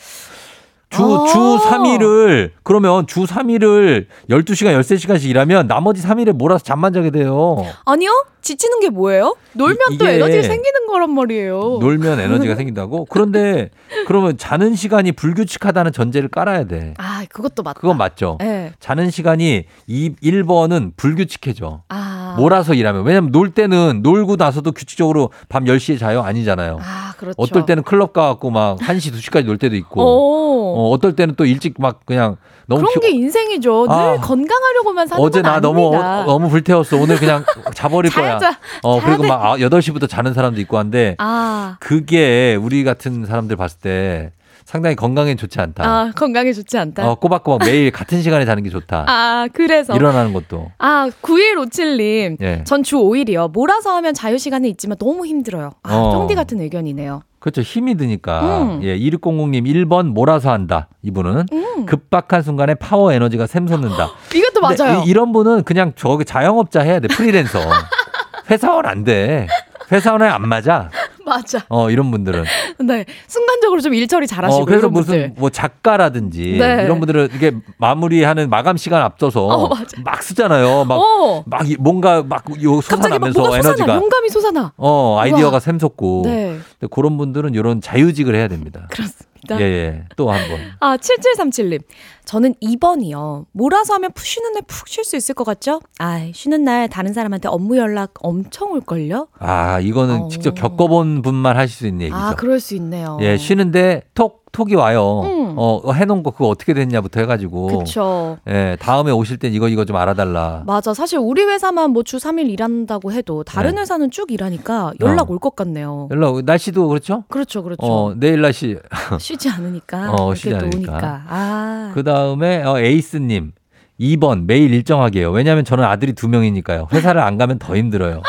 주, 0.90 1.02
아. 1.04 1.24
주 1.32 1.38
3일을, 1.38 2.50
그러면 2.64 3.06
주 3.06 3.20
3일을 3.24 4.06
12시간, 4.28 4.78
13시간씩 4.80 5.28
일하면 5.30 5.68
나머지 5.68 6.02
3일에 6.02 6.32
몰아서 6.32 6.64
잠만 6.64 6.92
자게 6.92 7.10
돼요. 7.10 7.64
아니요? 7.84 8.10
지치는 8.42 8.80
게 8.80 8.88
뭐예요? 8.88 9.36
놀면 9.52 9.78
이- 9.92 9.98
또 9.98 10.06
에너지 10.08 10.42
생기는 10.42 10.86
거란 10.88 11.10
말이에요. 11.14 11.78
놀면 11.80 12.18
에너지가 12.18 12.54
생긴다고? 12.56 13.04
그런데 13.08 13.70
그러면 14.08 14.36
자는 14.36 14.74
시간이 14.74 15.12
불규칙하다는 15.12 15.92
전제를 15.92 16.28
깔아야 16.28 16.64
돼. 16.64 16.94
아, 16.98 17.24
그것도 17.30 17.62
맞다. 17.62 17.78
그건 17.80 17.96
맞죠. 17.96 18.38
네. 18.40 18.72
자는 18.80 19.10
시간이 19.10 19.64
이 19.86 20.14
1번은 20.22 20.96
불규칙해져. 20.96 21.82
아. 21.88 22.19
몰아서 22.36 22.74
일하면. 22.74 23.04
왜냐면 23.04 23.32
놀 23.32 23.50
때는 23.50 24.00
놀고 24.02 24.36
나서도 24.36 24.72
규칙적으로 24.72 25.30
밤 25.48 25.64
10시에 25.64 25.98
자요? 25.98 26.22
아니잖아요. 26.22 26.78
아, 26.82 27.12
그렇죠. 27.16 27.34
어떨 27.38 27.66
때는 27.66 27.82
클럽 27.82 28.12
가 28.12 28.28
갖고 28.28 28.50
막 28.50 28.78
1시, 28.78 29.12
2시까지 29.14 29.44
놀 29.44 29.58
때도 29.58 29.76
있고. 29.76 30.02
오. 30.02 30.76
어, 30.76 30.90
어떨 30.90 31.14
때는 31.16 31.34
또 31.36 31.44
일찍 31.44 31.74
막 31.78 32.04
그냥 32.06 32.36
너무 32.66 32.82
그런 32.82 32.94
피- 32.94 33.00
게 33.00 33.10
인생이죠. 33.16 33.86
늘 33.88 33.92
아. 33.96 34.16
건강하려고만 34.20 35.06
사는 35.08 35.22
어제 35.24 35.42
건나 35.42 35.60
너무 35.60 35.88
아닙니다. 35.88 36.20
어, 36.22 36.24
너무 36.26 36.48
불태웠어. 36.48 36.96
오늘 36.98 37.16
그냥 37.18 37.44
자버릴 37.74 38.12
거야. 38.12 38.38
자야죠. 38.38 38.56
어, 38.84 39.00
그리고 39.00 39.22
돼. 39.22 39.28
막 39.28 39.44
아, 39.44 39.56
8시부터 39.56 40.08
자는 40.08 40.32
사람도 40.34 40.60
있고 40.60 40.78
한데 40.78 41.16
아. 41.18 41.76
그게 41.80 42.54
우리 42.60 42.84
같은 42.84 43.24
사람들 43.26 43.56
봤을 43.56 43.78
때 43.80 44.32
상당히 44.70 44.94
건강에 44.94 45.34
좋지 45.34 45.60
않다. 45.60 45.82
아, 45.84 46.12
건강에 46.14 46.52
좋지 46.52 46.78
않다. 46.78 47.04
어, 47.10 47.16
꼬박꼬박 47.16 47.66
매일 47.68 47.90
같은 47.90 48.22
시간에 48.22 48.44
자는 48.44 48.62
게 48.62 48.70
좋다. 48.70 49.04
아, 49.08 49.48
그래서. 49.52 49.96
일어나는 49.96 50.32
것도. 50.32 50.70
아, 50.78 51.08
9157님. 51.22 52.36
예. 52.40 52.62
전주 52.64 52.94
5일이요. 52.98 53.50
몰아서 53.50 53.90
하면 53.96 54.14
자유시간은 54.14 54.68
있지만 54.68 54.96
너무 54.98 55.26
힘들어요. 55.26 55.72
아, 55.82 55.96
어. 55.96 56.12
쫑디 56.12 56.36
같은 56.36 56.60
의견이네요. 56.60 57.22
그렇죠. 57.40 57.62
힘이 57.62 57.96
드니까. 57.96 58.62
음. 58.62 58.80
예, 58.84 58.96
2600님 58.96 59.66
1번 59.66 60.12
몰아서 60.12 60.52
한다. 60.52 60.86
이분은 61.02 61.46
음. 61.52 61.86
급박한 61.86 62.42
순간에 62.42 62.76
파워 62.76 63.12
에너지가 63.12 63.48
샘솟는다. 63.48 64.10
이것도 64.32 64.60
맞아요. 64.60 65.02
이- 65.04 65.08
이런 65.10 65.32
분은 65.32 65.64
그냥 65.64 65.94
저기 65.96 66.24
자영업자 66.24 66.82
해야 66.82 67.00
돼. 67.00 67.08
프리랜서. 67.08 67.58
회사원 68.48 68.86
안 68.86 69.02
돼. 69.02 69.48
회사원에 69.90 70.28
안 70.28 70.46
맞아. 70.48 70.90
맞아. 71.30 71.64
어, 71.68 71.90
이런 71.90 72.10
분들은. 72.10 72.44
네. 72.84 73.04
순간적으로 73.28 73.80
좀 73.80 73.94
일처리 73.94 74.26
잘하시고 74.26 74.62
어, 74.62 74.64
그래서 74.64 74.88
무슨 74.88 75.12
분들. 75.14 75.32
뭐 75.38 75.48
작가라든지 75.50 76.56
네. 76.58 76.84
이런 76.84 76.98
분들은 76.98 77.28
이게 77.34 77.52
마무리하는 77.78 78.50
마감 78.50 78.76
시간 78.76 79.02
앞서서 79.02 79.46
어, 79.46 79.68
맞아. 79.68 79.96
막 80.04 80.22
쓰잖아요. 80.22 80.84
막, 80.84 80.96
어. 80.96 81.42
막 81.46 81.70
이- 81.70 81.76
뭔가 81.78 82.22
막요 82.22 82.40
갑자기 82.44 82.66
막 82.66 82.82
솟아나면서 82.82 83.40
뭐가 83.40 83.56
솟아나. 83.62 83.68
에너지가 83.68 83.94
영감이 83.94 84.28
솟아나. 84.28 84.72
어, 84.76 85.18
아이디어가 85.20 85.48
우와. 85.50 85.60
샘솟고. 85.60 86.22
네. 86.24 86.58
근데 86.78 86.90
그런 86.90 87.16
분들은 87.16 87.54
이런 87.54 87.80
자유직을 87.80 88.34
해야 88.34 88.48
됩니다. 88.48 88.88
그렇습니다. 88.90 89.60
예, 89.60 89.64
예. 89.64 90.04
또 90.16 90.30
한 90.30 90.48
번. 90.48 90.58
아, 90.80 90.96
7737님. 90.96 91.80
저는 92.24 92.54
2번이요. 92.62 93.46
몰아서 93.52 93.94
하면 93.94 94.12
푹 94.12 94.24
쉬는 94.24 94.52
날 94.52 94.62
푹 94.66 94.88
쉴 94.88 95.04
수 95.04 95.16
있을 95.16 95.34
것 95.34 95.44
같죠? 95.44 95.80
아, 95.98 96.20
쉬는 96.32 96.64
날 96.64 96.88
다른 96.88 97.12
사람한테 97.12 97.48
업무 97.48 97.76
연락 97.76 98.12
엄청 98.20 98.72
올걸요? 98.72 99.28
아, 99.38 99.80
이거는 99.80 100.22
어. 100.22 100.28
직접 100.28 100.54
겪어본 100.54 101.22
분만 101.22 101.56
하실 101.56 101.76
수 101.76 101.86
있는 101.86 102.02
얘기죠. 102.02 102.16
아, 102.16 102.34
그럴 102.34 102.60
수 102.60 102.74
있네요. 102.76 103.18
예, 103.20 103.36
쉬는데 103.36 104.02
톡, 104.14 104.40
톡이 104.52 104.74
와요. 104.74 105.22
음. 105.24 105.54
어, 105.56 105.92
해놓은 105.92 106.22
거 106.24 106.30
그거 106.32 106.48
어떻게 106.48 106.74
됐냐부터 106.74 107.20
해가지고. 107.20 107.78
그쵸. 107.78 108.38
예, 108.48 108.76
다음에 108.80 109.10
오실 109.12 109.38
땐 109.38 109.52
이거, 109.52 109.68
이거 109.68 109.84
좀 109.84 109.96
알아달라. 109.96 110.64
맞아. 110.66 110.92
사실 110.94 111.18
우리 111.18 111.42
회사만 111.42 111.90
뭐 111.90 112.02
주 112.02 112.16
3일 112.16 112.48
일한다고 112.50 113.12
해도 113.12 113.44
다른 113.44 113.76
네. 113.76 113.82
회사는 113.82 114.10
쭉 114.10 114.32
일하니까 114.32 114.92
연락 115.00 115.30
어. 115.30 115.34
올것 115.34 115.54
같네요. 115.54 116.08
연락, 116.10 116.42
날씨도 116.44 116.88
그렇죠? 116.88 117.22
그렇죠, 117.28 117.62
그렇죠. 117.62 117.80
어, 117.86 118.14
내일 118.16 118.40
날씨. 118.40 118.76
쉬지 119.20 119.48
않으니까. 119.48 120.12
어, 120.14 120.34
쉬지 120.34 120.50
또 120.50 120.56
않으니까. 120.56 120.92
오니까. 120.92 121.22
아. 121.28 121.90
그다 121.94 122.19
음에, 122.32 122.62
어, 122.62 122.78
에이스님. 122.78 123.52
2번, 124.00 124.44
매일 124.46 124.72
일정하게요. 124.72 125.30
왜냐면 125.30 125.64
저는 125.64 125.84
아들이 125.84 126.14
두 126.14 126.28
명이니까요. 126.28 126.88
회사를 126.92 127.20
안 127.20 127.36
가면 127.36 127.58
더 127.58 127.76
힘들어요. 127.76 128.22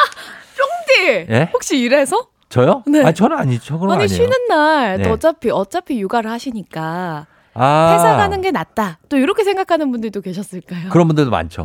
쫑디! 0.56 1.28
예? 1.30 1.50
혹시 1.54 1.80
이래서? 1.80 2.28
저요? 2.50 2.84
네. 2.86 3.02
아니, 3.04 3.16
저는 3.16 3.38
아니죠. 3.38 3.76
그건 3.80 3.92
아니, 3.92 4.04
아니에요. 4.04 4.18
쉬는 4.18 4.48
날 4.50 4.98
네. 4.98 5.10
어차피, 5.10 5.50
어차피 5.50 6.02
육아를 6.02 6.30
하시니까 6.30 7.28
아. 7.54 7.94
회사 7.94 8.16
가는 8.18 8.40
게 8.42 8.52
낫다. 8.52 9.00
또 9.10 9.18
이렇게 9.18 9.44
생각하는 9.44 9.92
분들도 9.92 10.22
계셨을까요? 10.22 10.90
그런 10.90 11.08
분들도 11.08 11.30
많죠. 11.32 11.64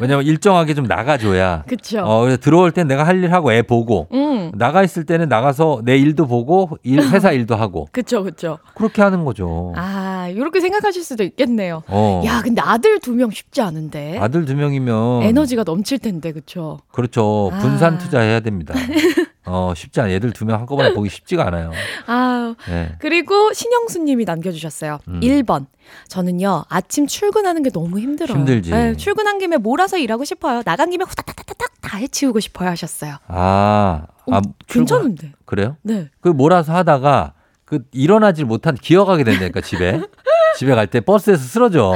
왜냐면 0.00 0.26
일정하게 0.26 0.74
좀 0.74 0.84
나가줘야. 0.86 1.64
그쵸. 1.68 2.00
어, 2.04 2.20
그래서 2.20 2.36
들어올 2.38 2.70
땐 2.72 2.86
내가 2.86 3.04
할 3.06 3.22
일 3.22 3.32
하고 3.32 3.52
애 3.52 3.62
보고. 3.62 4.08
음. 4.12 4.50
나가 4.54 4.82
있을 4.82 5.04
때는 5.04 5.28
나가서 5.28 5.82
내 5.84 5.96
일도 5.96 6.26
보고 6.26 6.76
일, 6.82 6.98
회사 7.12 7.30
일도 7.32 7.54
하고. 7.56 7.86
그쵸, 7.92 8.22
그쵸. 8.24 8.58
그렇게 8.74 9.00
하는 9.02 9.24
거죠. 9.24 9.72
아, 9.76 10.28
이렇게 10.30 10.60
생각하실 10.60 11.04
수도 11.04 11.22
있겠네요. 11.24 11.82
어. 11.88 12.22
야, 12.26 12.40
근데 12.42 12.60
아들 12.62 12.98
두 12.98 13.12
명 13.14 13.30
쉽지 13.30 13.60
않은데. 13.62 14.18
아들 14.18 14.44
두 14.44 14.54
명이면 14.56 15.22
에너지가 15.22 15.62
넘칠 15.64 15.98
텐데? 15.98 16.32
그렇죠. 16.32 17.50
아. 17.52 17.58
분산 17.58 17.98
투자해야 17.98 18.40
됩니다. 18.40 18.74
어, 19.44 19.72
쉽지 19.76 20.00
않아. 20.00 20.10
얘들 20.12 20.32
두 20.32 20.44
명 20.44 20.60
한꺼번에 20.60 20.92
보기 20.94 21.08
쉽지가 21.08 21.46
않아요. 21.48 21.72
아, 22.06 22.54
예. 22.68 22.94
그리고 23.00 23.52
신영수 23.52 24.00
님이 24.00 24.24
남겨주셨어요. 24.24 25.00
음. 25.08 25.20
1번. 25.20 25.66
저는요, 26.08 26.64
아침 26.68 27.06
출근하는 27.06 27.62
게 27.62 27.70
너무 27.70 27.98
힘들어요. 27.98 28.38
힘들지. 28.38 28.70
네, 28.70 28.96
출근한 28.96 29.38
김에 29.38 29.56
몰아서 29.56 29.98
일하고 29.98 30.24
싶어요. 30.24 30.62
나간 30.64 30.90
김에 30.90 31.04
후다다다닥 31.04 31.80
다 31.80 31.98
해치우고 31.98 32.40
싶어요 32.40 32.68
하셨어요. 32.70 33.16
아, 33.26 34.06
아, 34.30 34.36
어, 34.36 34.40
출근- 34.68 34.86
괜찮은데. 34.86 35.32
그래요? 35.44 35.76
네. 35.82 36.08
그 36.20 36.28
몰아서 36.28 36.72
하다가 36.74 37.34
그 37.64 37.80
일어나질 37.92 38.44
못한 38.44 38.74
기어가게 38.76 39.24
된다니까 39.24 39.60
집에. 39.60 40.00
집에 40.58 40.74
갈 40.74 40.86
때 40.86 41.00
버스에서 41.00 41.42
쓰러져. 41.42 41.94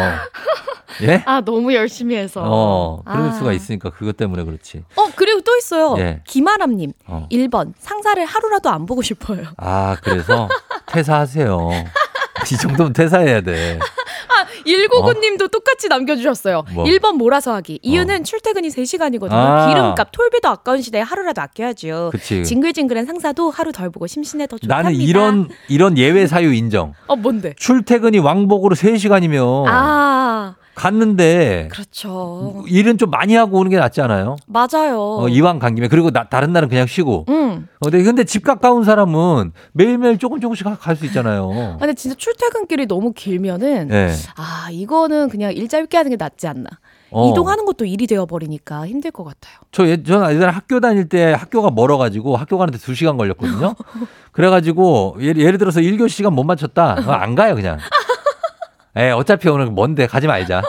예? 1.02 1.22
아, 1.26 1.40
너무 1.40 1.74
열심히 1.74 2.16
해서. 2.16 2.42
어, 2.44 3.02
그럴 3.04 3.28
아. 3.28 3.32
수가 3.32 3.52
있으니까 3.52 3.90
그것 3.90 4.16
때문에 4.16 4.44
그렇지. 4.44 4.84
어, 4.96 5.08
그리고 5.14 5.40
또 5.42 5.56
있어요. 5.56 5.94
예. 5.98 6.20
김아람님. 6.26 6.92
어. 7.06 7.26
1번. 7.30 7.72
상사를 7.78 8.24
하루라도 8.24 8.70
안 8.70 8.86
보고 8.86 9.02
싶어요. 9.02 9.42
아, 9.56 9.96
그래서 10.02 10.48
퇴사하세요. 10.86 11.68
이 12.52 12.56
정도면 12.56 12.92
퇴사해야 12.92 13.40
돼. 13.40 13.78
아, 14.28 14.44
199님도 14.66 15.50
똑같이 15.50 15.88
남겨주셨어요. 15.88 16.64
뭐? 16.74 16.84
1번 16.84 17.16
몰아서 17.16 17.54
하기. 17.56 17.78
이유는 17.82 18.24
출퇴근이 18.24 18.68
3시간이거든요. 18.68 19.32
아. 19.32 19.68
기름값, 19.68 20.12
톨비도 20.12 20.48
아까운 20.48 20.82
시대에 20.82 21.00
하루라도 21.00 21.40
아껴야죠. 21.40 22.10
그치. 22.12 22.44
징글징글한 22.44 23.06
상사도 23.06 23.50
하루 23.50 23.72
덜 23.72 23.90
보고 23.90 24.06
심신에 24.06 24.46
더 24.46 24.58
좋답니다. 24.58 24.76
나는 24.82 24.94
이런 24.94 25.48
이런 25.68 25.96
예외 25.96 26.26
사유 26.26 26.52
인정. 26.52 26.92
어, 27.06 27.16
뭔데? 27.16 27.54
출퇴근이 27.56 28.18
왕복으로 28.18 28.74
3시간이면 28.74 29.64
아, 29.68 30.54
갔는데 30.76 31.68
그렇죠. 31.72 32.62
일은 32.68 32.98
좀 32.98 33.10
많이 33.10 33.34
하고 33.34 33.58
오는 33.58 33.70
게 33.70 33.78
낫지 33.78 34.00
않아요? 34.02 34.36
맞아요. 34.46 35.00
어, 35.20 35.28
이왕 35.28 35.58
간 35.58 35.74
김에 35.74 35.88
그리고 35.88 36.10
나, 36.10 36.24
다른 36.28 36.52
날은 36.52 36.68
그냥 36.68 36.86
쉬고. 36.86 37.24
음. 37.28 37.66
어, 37.80 37.90
근데, 37.90 38.02
근데 38.04 38.24
집 38.24 38.44
가까운 38.44 38.84
사람은 38.84 39.52
매일매일 39.72 40.18
조금 40.18 40.38
조금씩 40.38 40.66
갈 40.78 40.94
수 40.96 41.06
있잖아요. 41.06 41.50
아, 41.52 41.76
근데 41.78 41.94
진짜 41.94 42.14
출퇴근길이 42.16 42.86
너무 42.86 43.12
길면은 43.12 43.88
네. 43.88 44.14
아 44.36 44.68
이거는 44.70 45.28
그냥 45.30 45.52
일 45.52 45.66
짧게 45.68 45.96
하는 45.96 46.10
게 46.10 46.16
낫지 46.16 46.46
않나. 46.46 46.68
어. 47.10 47.30
이동하는 47.30 47.64
것도 47.64 47.84
일이 47.84 48.06
되어 48.06 48.26
버리니까 48.26 48.86
힘들 48.86 49.10
것 49.10 49.24
같아요. 49.24 49.54
저 49.72 49.86
예, 49.86 50.02
저는 50.02 50.34
예전에 50.34 50.50
학교 50.52 50.80
다닐 50.80 51.08
때 51.08 51.32
학교가 51.32 51.70
멀어가지고 51.70 52.36
학교 52.36 52.58
가는데 52.58 52.78
2시간 52.78 53.16
걸렸거든요. 53.16 53.74
그래가지고 54.32 55.16
예를, 55.20 55.42
예를 55.42 55.58
들어서 55.58 55.80
1교시 55.80 56.10
시간 56.10 56.34
못 56.34 56.44
맞췄다. 56.44 56.96
안 57.06 57.34
가요, 57.34 57.54
그냥. 57.54 57.78
에 58.96 59.10
어차피 59.10 59.48
오늘 59.48 59.70
먼데 59.70 60.06
가지 60.06 60.26
말자. 60.26 60.62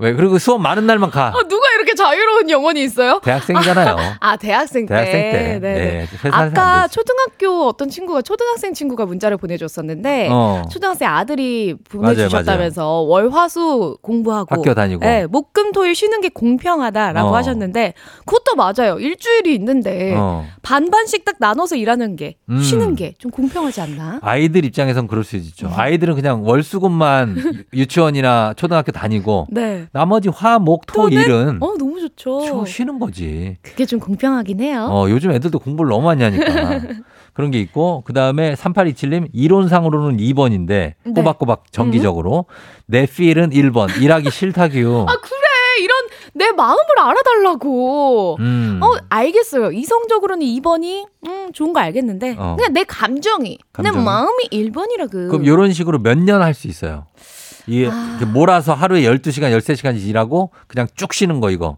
왜? 0.00 0.12
그리고 0.14 0.38
수업 0.38 0.60
많은 0.60 0.86
날만 0.86 1.10
가. 1.10 1.28
아, 1.28 1.42
누가 1.48 1.66
이렇게 1.76 1.92
자유로운 1.96 2.48
영혼이 2.50 2.80
있어요? 2.84 3.20
대학생이잖아요. 3.24 3.96
아 4.20 4.36
대학생 4.36 4.86
때. 4.86 4.94
대학생 4.94 5.12
때. 5.32 5.58
네네. 5.58 5.58
네, 5.74 6.00
회사에서 6.02 6.36
안 6.36 6.48
아까. 6.50 6.86
초등학교 6.86 7.66
어떤 7.66 7.88
친구가 7.90 8.22
초등학생 8.22 8.72
친구가 8.74 9.06
문자를 9.06 9.36
보내줬었는데 9.38 10.28
어. 10.30 10.62
초등학생 10.70 11.08
아들이 11.08 11.74
보내주셨다면서 11.90 12.86
월화수 13.00 13.98
공부하고 14.00 14.54
학교 14.54 14.72
다니고. 14.72 15.00
네, 15.00 15.26
목금토일 15.26 15.96
쉬는 15.96 16.20
게 16.20 16.28
공평하다라고 16.28 17.30
어. 17.30 17.34
하셨는데 17.34 17.94
그것도 18.24 18.54
맞아요. 18.54 19.00
일주일이 19.00 19.52
있는데 19.56 20.14
어. 20.16 20.46
반반씩 20.62 21.24
딱 21.24 21.36
나눠서 21.40 21.74
일하는 21.74 22.14
게 22.14 22.36
음. 22.48 22.60
쉬는 22.62 22.94
게 22.94 23.08
좀 23.18 23.32
공평하지 23.32 23.80
않나? 23.80 24.20
아이들 24.22 24.64
입장에선 24.64 25.08
그럴 25.08 25.24
수 25.24 25.34
음. 25.34 25.40
있죠. 25.40 25.72
아이들은 25.74 26.14
그냥 26.14 26.44
월수금만 26.46 27.64
유치원이나 27.74 28.54
초등학교 28.56 28.92
다니고 28.92 29.48
네. 29.50 29.86
나머지 29.92 30.28
화, 30.28 30.58
목, 30.58 30.86
토, 30.86 31.08
일은 31.08 31.58
어 31.62 31.74
너무 31.78 32.00
좋죠. 32.00 32.64
쉬- 32.66 32.72
쉬는 32.72 32.98
거지. 32.98 33.56
그게 33.62 33.86
좀 33.86 33.98
공평하긴 34.00 34.60
해요. 34.60 34.88
어, 34.90 35.08
요즘 35.08 35.30
애들도 35.32 35.58
공부를 35.58 35.90
너무 35.90 36.04
많이 36.04 36.22
하니까. 36.22 36.44
그런 37.32 37.50
게 37.52 37.60
있고, 37.60 38.02
그 38.04 38.12
다음에 38.12 38.54
3827님, 38.54 39.28
이론상으로는 39.32 40.16
2번인데, 40.16 40.66
네. 40.68 40.94
꼬박꼬박 41.14 41.70
정기적으로. 41.70 42.46
내 42.86 43.06
필은 43.06 43.50
1번, 43.50 44.00
일하기 44.02 44.30
싫다기요. 44.30 45.02
아 45.08 45.16
그래 45.16 45.84
이런 45.84 45.96
내 46.34 46.50
마음을 46.50 46.80
알아달라고. 46.98 48.36
음. 48.40 48.80
어 48.82 48.86
알겠어요. 49.08 49.70
이성적으로는 49.72 50.44
2번이 50.46 51.06
음 51.26 51.52
좋은 51.52 51.72
거 51.72 51.80
알겠는데 51.80 52.36
어. 52.38 52.56
그냥 52.58 52.72
내 52.72 52.84
감정이, 52.84 53.58
감정이? 53.72 53.96
내 53.96 54.02
마음이 54.04 54.48
1번이라고. 54.50 55.28
그럼 55.30 55.44
이런 55.44 55.72
식으로 55.72 55.98
몇 56.00 56.18
년 56.18 56.42
할 56.42 56.54
수 56.54 56.66
있어요. 56.66 57.06
이 57.68 57.86
아. 57.86 58.18
몰아서 58.32 58.74
하루에 58.74 59.02
12시간, 59.02 59.56
13시간 59.56 60.00
일하고, 60.00 60.50
그냥 60.66 60.88
쭉 60.96 61.12
쉬는 61.12 61.40
거, 61.40 61.50
이거. 61.50 61.76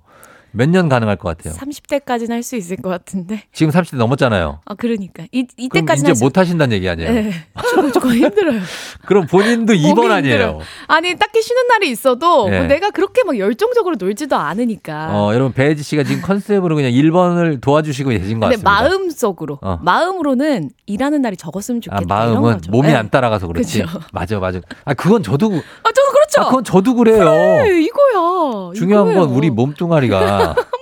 몇 0.53 0.69
년 0.69 0.89
가능할 0.89 1.17
것 1.17 1.37
같아요. 1.37 1.55
30대까지는 1.55 2.31
할 2.31 2.43
수 2.43 2.57
있을 2.57 2.77
것 2.77 2.89
같은데. 2.89 3.43
지금 3.53 3.73
30대 3.73 3.97
넘었잖아요. 3.97 4.61
아 4.65 4.75
그러니까 4.75 5.25
이 5.31 5.43
그럼 5.45 5.55
이때까지는 5.57 6.13
이제 6.13 6.25
못 6.25 6.37
하신다는 6.39 6.75
얘기 6.77 6.89
아니에요? 6.89 7.13
네, 7.13 7.33
조금 7.71 7.93
조금 7.93 8.13
힘들어요. 8.13 8.61
그럼 9.07 9.27
본인도 9.27 9.73
2번 9.75 9.95
몸이 9.97 10.13
아니에요? 10.13 10.59
아니 10.87 11.15
딱히 11.17 11.43
쉬는 11.43 11.67
날이 11.69 11.91
있어도 11.91 12.49
네. 12.49 12.59
뭐 12.59 12.67
내가 12.67 12.91
그렇게 12.91 13.23
막 13.25 13.39
열정적으로 13.39 13.97
놀지도 13.99 14.37
않으니까. 14.37 15.09
어, 15.13 15.35
여러분, 15.35 15.53
배혜지 15.53 15.83
씨가 15.83 16.03
지금 16.05 16.23
컨셉으로 16.23 16.75
그냥 16.77 16.91
1번을 16.93 17.61
도와주시고 17.61 18.11
계신 18.11 18.41
것 18.41 18.47
같습니다. 18.47 18.71
마음속으로 18.71 19.59
어. 19.63 19.79
마음으로는 19.83 20.71
일하는 20.87 21.21
날이 21.23 21.37
적었으면 21.37 21.81
좋겠다. 21.81 22.03
아, 22.03 22.07
마음은 22.07 22.41
거죠. 22.43 22.71
몸이 22.71 22.89
네. 22.89 22.95
안 22.95 23.11
따라가서 23.11 23.47
그렇지. 23.49 23.85
맞아, 24.13 24.39
맞아. 24.39 24.61
아, 24.85 24.95
그건 24.95 25.23
저도, 25.23 25.47
아 25.49 25.89
저도 25.93 26.11
그렇죠. 26.13 26.41
아, 26.41 26.45
그건 26.47 26.65
저도 26.65 26.95
그래요. 26.95 27.25
네, 27.25 27.83
이거야. 27.83 28.73
중요한 28.75 29.09
이거예요. 29.11 29.21
건 29.29 29.37
우리 29.37 29.51
몸뚱아리가 29.51 30.40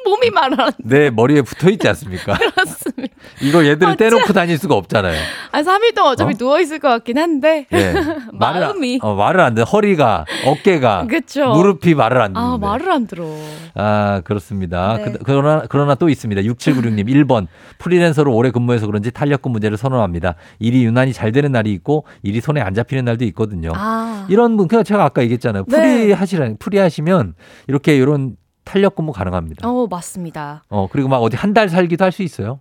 몸이 0.09 0.31
말하는. 0.31 0.73
내 0.79 1.11
머리에 1.11 1.43
붙어 1.43 1.69
있지 1.71 1.87
않습니까? 1.89 2.37
그렇습니다. 2.39 3.15
이거 3.43 3.65
얘들을 3.67 3.97
떼놓고 3.97 4.33
다닐 4.33 4.59
수가 4.59 4.75
없잖아요. 4.75 5.19
아 5.53 5.63
3일 5.63 5.95
동안 5.95 6.13
어차피 6.13 6.35
어? 6.35 6.37
누워 6.39 6.61
있을 6.61 6.79
것 6.79 6.89
같긴 6.89 7.19
한데. 7.19 7.67
예. 7.73 7.93
말을, 8.33 8.63
안- 8.63 8.69
마음이. 8.73 8.99
어, 9.03 9.15
말을 9.15 9.41
안 9.41 9.55
돼. 9.55 9.63
허리가, 9.63 10.25
어깨가, 10.47 11.07
그쵸. 11.09 11.53
무릎이 11.53 11.95
말을 11.95 12.21
안 12.21 12.33
듣는데. 12.33 12.55
아 12.55 12.59
말을 12.59 12.91
안 12.91 13.07
들어. 13.07 13.27
아, 13.75 14.21
그렇습니다. 14.25 14.97
네. 14.97 15.05
그, 15.05 15.19
그러나, 15.25 15.63
그러나 15.69 15.95
또 15.95 16.09
있습니다. 16.09 16.43
6796님, 16.43 17.07
1번. 17.09 17.47
프리랜서로 17.79 18.35
오래 18.35 18.51
근무해서 18.51 18.87
그런지 18.87 19.11
탄력 19.11 19.53
근무제를 19.53 19.77
선호합니다. 19.77 20.35
일이 20.59 20.85
유난히 20.85 21.13
잘 21.13 21.33
되는 21.33 21.53
날이 21.53 21.73
있고, 21.75 22.05
일이 22.23 22.41
손에 22.41 22.61
안 22.61 22.75
잡히는 22.75 23.05
날도 23.05 23.25
있거든요. 23.27 23.71
아. 23.75 24.27
이런 24.29 24.57
분, 24.57 24.69
그냥 24.69 24.85
제가 24.85 25.05
아까 25.05 25.23
얘기했잖아요. 25.23 25.65
네. 25.69 25.77
프리 26.05 26.13
하시라, 26.13 26.51
프리 26.59 26.79
하시면, 26.79 27.35
이렇게 27.69 27.97
이런 27.97 28.37
탄력 28.69 28.95
근무 28.97 29.13
가능합니다. 29.13 29.67
어 29.69 29.87
맞습니다. 29.89 30.63
어, 30.69 30.89
그리고 30.93 31.09
막 31.09 31.19
어디 31.19 31.37
한 31.37 31.55
달 31.55 31.69
살기도 31.69 32.05
할 32.05 32.13
수 32.13 32.23
있어요. 32.23 32.61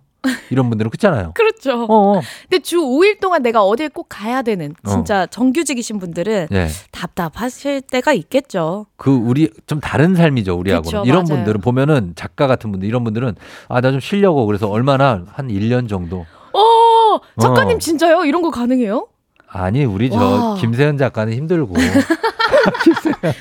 이런 0.50 0.68
분들은 0.68 0.90
그렇잖아요. 0.90 1.32
그렇죠. 1.36 1.84
어, 1.84 2.16
어. 2.18 2.20
근데 2.48 2.58
주 2.62 2.78
5일 2.78 3.20
동안 3.20 3.42
내가 3.42 3.62
어딜 3.62 3.88
꼭 3.88 4.06
가야 4.08 4.42
되는 4.42 4.74
진짜 4.86 5.26
정규직이신 5.26 5.98
분들은 6.00 6.48
예. 6.52 6.68
답답하실 6.90 7.82
때가 7.82 8.12
있겠죠. 8.14 8.86
그 8.96 9.10
우리 9.14 9.50
좀 9.66 9.78
다른 9.80 10.14
삶이죠 10.16 10.56
우리하고는 10.58 11.00
그쵸, 11.00 11.02
이런 11.06 11.24
맞아요. 11.24 11.36
분들은 11.36 11.60
보면은 11.60 12.12
작가 12.16 12.46
같은 12.46 12.72
분들 12.72 12.88
이런 12.88 13.04
분들은 13.04 13.36
아 13.68 13.80
나 13.80 13.90
좀 13.92 14.00
쉬려고 14.00 14.44
그래서 14.46 14.68
얼마나 14.68 15.22
한 15.28 15.48
1년 15.48 15.88
정도 15.88 16.26
어 16.52 17.20
작가님 17.40 17.76
어. 17.76 17.78
진짜요? 17.78 18.24
이런 18.24 18.42
거 18.42 18.50
가능해요? 18.50 19.06
아니 19.50 19.84
우리 19.84 20.10
저 20.10 20.18
와. 20.18 20.54
김세현 20.56 20.98
작가는 20.98 21.32
힘들고 21.32 21.74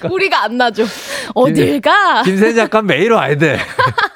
우리가 0.10 0.44
안 0.44 0.58
나죠. 0.58 0.86
어딜 1.34 1.82
가? 1.82 2.24
김세현 2.24 2.56
작가 2.56 2.80
는 2.82 2.88
매일 2.88 3.12
와야 3.12 3.36
돼 3.38 3.60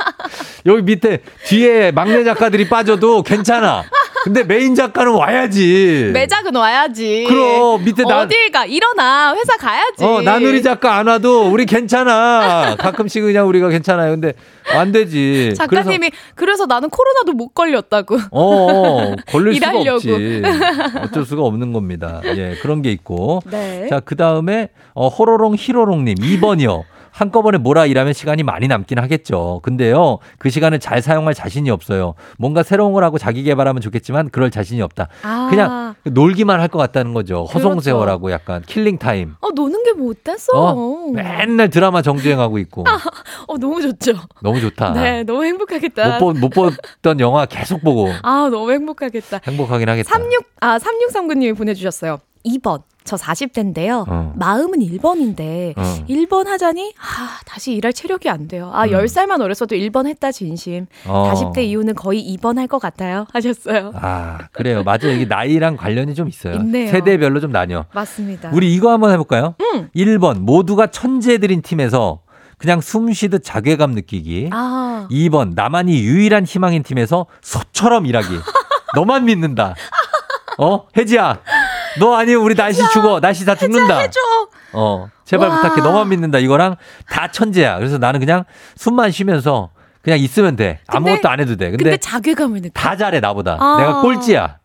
여기 0.66 0.82
밑에 0.84 1.22
뒤에 1.46 1.92
막내 1.92 2.24
작가들이 2.24 2.70
빠져도 2.70 3.24
괜찮아 3.24 3.84
근데 4.24 4.44
메인 4.44 4.76
작가는 4.76 5.12
와야지 5.14 6.12
매작은 6.14 6.56
와야지. 6.56 7.26
그럼 7.28 7.84
밑에 7.84 8.04
나 8.04 8.22
어딜 8.22 8.52
가? 8.52 8.66
일어나. 8.66 9.34
회사 9.36 9.58
가야지. 9.58 10.04
어, 10.04 10.22
나누리 10.22 10.62
작가 10.62 10.98
안 10.98 11.08
와도 11.08 11.50
우리 11.52 11.66
괜찮아. 11.66 12.76
가끔씩 12.78 13.24
그냥 13.24 13.48
우리가 13.48 13.70
괜찮아요. 13.70 14.12
근데 14.12 14.34
안 14.74 14.92
되지. 14.92 15.54
작가님이 15.58 16.12
그래서, 16.36 16.66
나는 16.66 16.90
코로나도 16.90 17.34
못 17.34 17.50
걸렸다고. 17.50 18.16
그래서, 18.16 18.28
어, 18.32 19.16
걸릴 19.28 19.56
수가 19.56 19.72
일하려고. 19.72 19.96
없지. 19.96 20.42
어쩔 21.04 21.26
수가 21.26 21.42
없는 21.44 21.74
겁니다. 21.74 22.22
예, 22.26 22.56
그런 22.62 22.82
게 22.82 22.92
있고. 22.92 23.42
네. 23.50 23.88
자, 23.90 24.00
그 24.00 24.16
다음에, 24.16 24.70
어, 24.94 25.08
호로롱 25.08 25.56
히로롱님, 25.58 26.16
2번이요. 26.16 26.84
한꺼번에 27.12 27.58
몰아 27.58 27.86
일하면 27.86 28.14
시간이 28.14 28.44
많이 28.44 28.68
남긴 28.68 29.00
하겠죠. 29.00 29.60
근데요, 29.64 30.20
그 30.40 30.50
시간을 30.50 30.80
잘 30.80 31.02
사용할 31.02 31.34
자신이 31.34 31.70
없어요. 31.70 32.16
뭔가 32.38 32.64
새로운 32.64 32.94
걸 32.94 33.04
하고 33.04 33.18
자기 33.18 33.44
개발하면 33.44 33.82
좋겠지만 33.82 34.30
그럴 34.30 34.50
자신이 34.52 34.82
없다. 34.82 35.08
아. 35.24 35.48
그냥 35.50 35.96
놀기만 36.06 36.60
할 36.60 36.72
것 36.72 36.78
같다는 36.80 37.14
거죠. 37.14 37.46
그렇죠. 37.46 37.68
허송세월하고 37.68 38.32
약간 38.32 38.62
killing 38.66 38.98
time. 38.98 39.36
어, 39.42 39.50
노는 39.50 39.84
게뭐 39.84 40.12
어땠어? 40.12 40.52
어, 40.54 41.12
맨날 41.12 41.70
드라마 41.70 42.02
정주행하고 42.02 42.58
있고. 42.60 42.86
어, 43.48 43.58
너무 43.58 43.82
좋죠. 43.82 44.14
너무 44.42 44.62
좋다. 44.62 44.92
네, 44.94 45.24
너무 45.24 45.44
행복하겠다. 45.44 46.20
못, 46.20 46.34
보, 46.34 46.40
못 46.40 46.50
봤던 46.50 47.20
영화 47.20 47.46
계속 47.46 47.82
보고 47.82 48.10
아, 48.24 48.48
너무 48.50 48.72
행복하겠다. 48.72 49.42
행복하긴 49.46 49.90
하겠다. 49.90 50.10
36, 50.10 50.46
아, 50.62 50.78
3639님이 50.80 51.58
보내주셨어요. 51.58 52.20
2번. 52.46 52.84
저 53.04 53.16
40대인데요. 53.16 54.06
어. 54.08 54.34
마음은 54.36 54.78
1번인데, 54.80 55.76
어. 55.76 55.82
1번 56.08 56.46
하자니, 56.46 56.94
아, 57.00 57.40
다시 57.48 57.74
일할 57.74 57.94
체력이 57.94 58.30
안 58.30 58.48
돼요. 58.48 58.70
아, 58.74 58.86
음. 58.86 58.92
10살만 58.92 59.42
어렸어도 59.42 59.76
1번 59.76 60.06
했다, 60.08 60.32
진심. 60.32 60.86
어. 61.08 61.32
40대 61.34 61.64
이후는 61.64 61.96
거의 61.96 62.22
2번 62.38 62.58
할 62.58 62.68
것 62.68 62.78
같아요. 62.80 63.26
하셨어요. 63.34 63.92
아, 63.96 64.38
그래요. 64.52 64.84
맞아요. 64.84 65.10
이게 65.16 65.26
나이랑 65.26 65.78
관련이 65.78 66.14
좀 66.14 66.28
있어요. 66.30 66.54
있네요. 66.58 66.92
세대별로 66.92 67.40
좀 67.40 67.52
나뉘어. 67.52 67.86
맞습니다. 67.92 68.52
우리 68.54 68.72
이거 68.72 68.92
한번 68.92 69.12
해볼까요? 69.12 69.56
음. 69.60 69.90
1번, 69.96 70.40
모두가 70.42 70.88
천재들인 70.88 71.64
팀에서 71.64 72.22
그냥 72.60 72.82
숨 72.82 73.12
쉬듯 73.12 73.44
자괴감 73.44 73.92
느끼기. 73.94 74.52
아, 74.54 75.08
2번, 75.10 75.54
나만이 75.56 76.04
유일한 76.04 76.46
희망인 76.46 76.84
팀에서 76.84 77.26
소처럼 77.42 78.06
일하기. 78.06 78.28
너만 78.96 79.26
믿는다. 79.26 79.74
어? 80.60 80.86
혜지야. 80.96 81.40
너 82.00 82.16
아니면 82.16 82.42
우리 82.44 82.56
날씨 82.56 82.82
죽어. 82.92 83.20
날씨 83.20 83.46
다 83.46 83.56
죽는다. 83.56 84.00
해줘. 84.00 84.20
어, 84.74 85.10
제발 85.26 85.50
와. 85.50 85.62
부탁해. 85.62 85.82
너만 85.82 86.10
믿는다. 86.10 86.40
이거랑 86.40 86.76
다 87.10 87.30
천재야. 87.32 87.78
그래서 87.78 87.98
나는 87.98 88.20
그냥 88.20 88.44
숨만 88.76 89.12
쉬면서 89.12 89.70
그냥 90.02 90.20
있으면 90.20 90.56
돼. 90.56 90.80
근데- 90.90 91.12
아무것도 91.12 91.30
안 91.30 91.40
해도 91.40 91.56
돼. 91.58 91.70
근데, 91.72 91.84
근데, 91.84 91.98
자괴감을 91.98 92.62
느껴. 92.62 92.72
다 92.74 92.96
잘해, 92.96 93.20
나보다. 93.20 93.58
아. 93.60 93.78
내가 93.80 94.02
꼴찌야. 94.02 94.58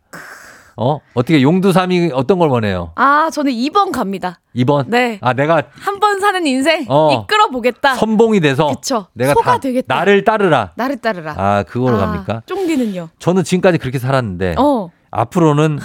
어? 0.79 1.01
어떻게 1.15 1.41
용두삼이 1.41 2.11
어떤 2.13 2.39
걸 2.39 2.51
원해요? 2.51 2.93
아, 2.97 3.31
저는 3.33 3.51
2번 3.51 3.93
갑니다. 3.93 4.41
2번? 4.55 4.85
네. 4.89 5.19
아, 5.23 5.33
내가 5.33 5.63
한 5.81 5.99
번 6.01 6.21
사는 6.21 6.47
인생 6.47 6.85
어. 6.89 7.13
이끌어 7.25 7.49
보겠다. 7.49 7.95
선봉이 7.95 8.41
돼서 8.41 8.67
그쵸. 8.69 9.07
내가 9.15 9.33
소가 9.33 9.53
다 9.53 9.59
되겠다. 9.59 9.95
나를 9.95 10.25
따르라. 10.25 10.73
나를 10.77 10.99
따르라. 10.99 11.35
아, 11.39 11.63
그거로 11.63 11.97
아, 11.97 12.01
갑니까? 12.01 12.43
쫑디는요? 12.45 13.09
저는 13.19 13.43
지금까지 13.45 13.79
그렇게 13.79 13.99
살았는데 13.99 14.57
어. 14.59 14.91
앞으로는 15.11 15.79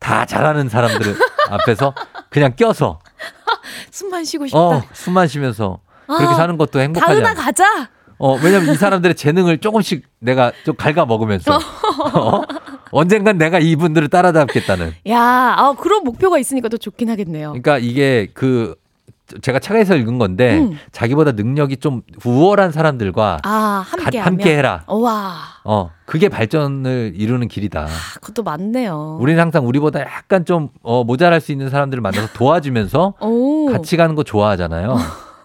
다 0.00 0.24
잘하는 0.26 0.68
사람들 0.68 1.14
앞에서 1.50 1.94
그냥 2.30 2.54
껴서 2.56 2.98
숨만 3.92 4.24
쉬고 4.24 4.46
싶다. 4.46 4.58
어, 4.58 4.82
숨만 4.92 5.28
쉬면서 5.28 5.78
그렇게 6.06 6.24
아, 6.24 6.34
사는 6.34 6.56
것도 6.56 6.80
행복하지 6.80 7.12
다은아 7.14 7.30
않아. 7.30 7.40
가자. 7.40 7.64
어, 8.18 8.34
왜냐면 8.42 8.74
이 8.74 8.76
사람들의 8.76 9.14
재능을 9.14 9.58
조금씩 9.58 10.06
내가 10.18 10.52
좀 10.64 10.74
갉아 10.76 11.06
먹으면서 11.06 11.54
어? 12.14 12.42
언젠간 12.90 13.38
내가 13.38 13.58
이분들을 13.60 14.08
따라잡겠다는. 14.08 14.94
야, 15.08 15.54
아, 15.56 15.74
그런 15.78 16.02
목표가 16.04 16.38
있으니까 16.38 16.68
더 16.68 16.76
좋긴 16.76 17.08
하겠네요. 17.08 17.50
그러니까 17.50 17.78
이게 17.78 18.28
그 18.34 18.74
제가 19.42 19.58
책에서 19.58 19.96
읽은 19.96 20.18
건데 20.18 20.58
음. 20.58 20.78
자기보다 20.92 21.32
능력이 21.32 21.78
좀 21.78 22.02
우월한 22.24 22.72
사람들과 22.72 23.38
아, 23.42 23.84
함께 23.86 24.18
가-. 24.18 24.24
함께 24.26 24.56
해라. 24.56 24.82
와, 24.86 25.34
어, 25.64 25.90
그게 26.06 26.28
발전을 26.28 27.12
이루는 27.14 27.48
길이다. 27.48 27.82
아, 27.82 27.88
그것도 28.20 28.42
맞네요. 28.42 29.18
우리는 29.20 29.40
항상 29.40 29.66
우리보다 29.66 30.00
약간 30.00 30.44
좀 30.44 30.68
어, 30.82 31.04
모자랄 31.04 31.40
수 31.40 31.52
있는 31.52 31.70
사람들을 31.70 32.00
만나서 32.00 32.28
도와주면서 32.34 33.14
오. 33.20 33.66
같이 33.72 33.96
가는 33.96 34.14
거 34.14 34.22
좋아하잖아요. 34.22 34.96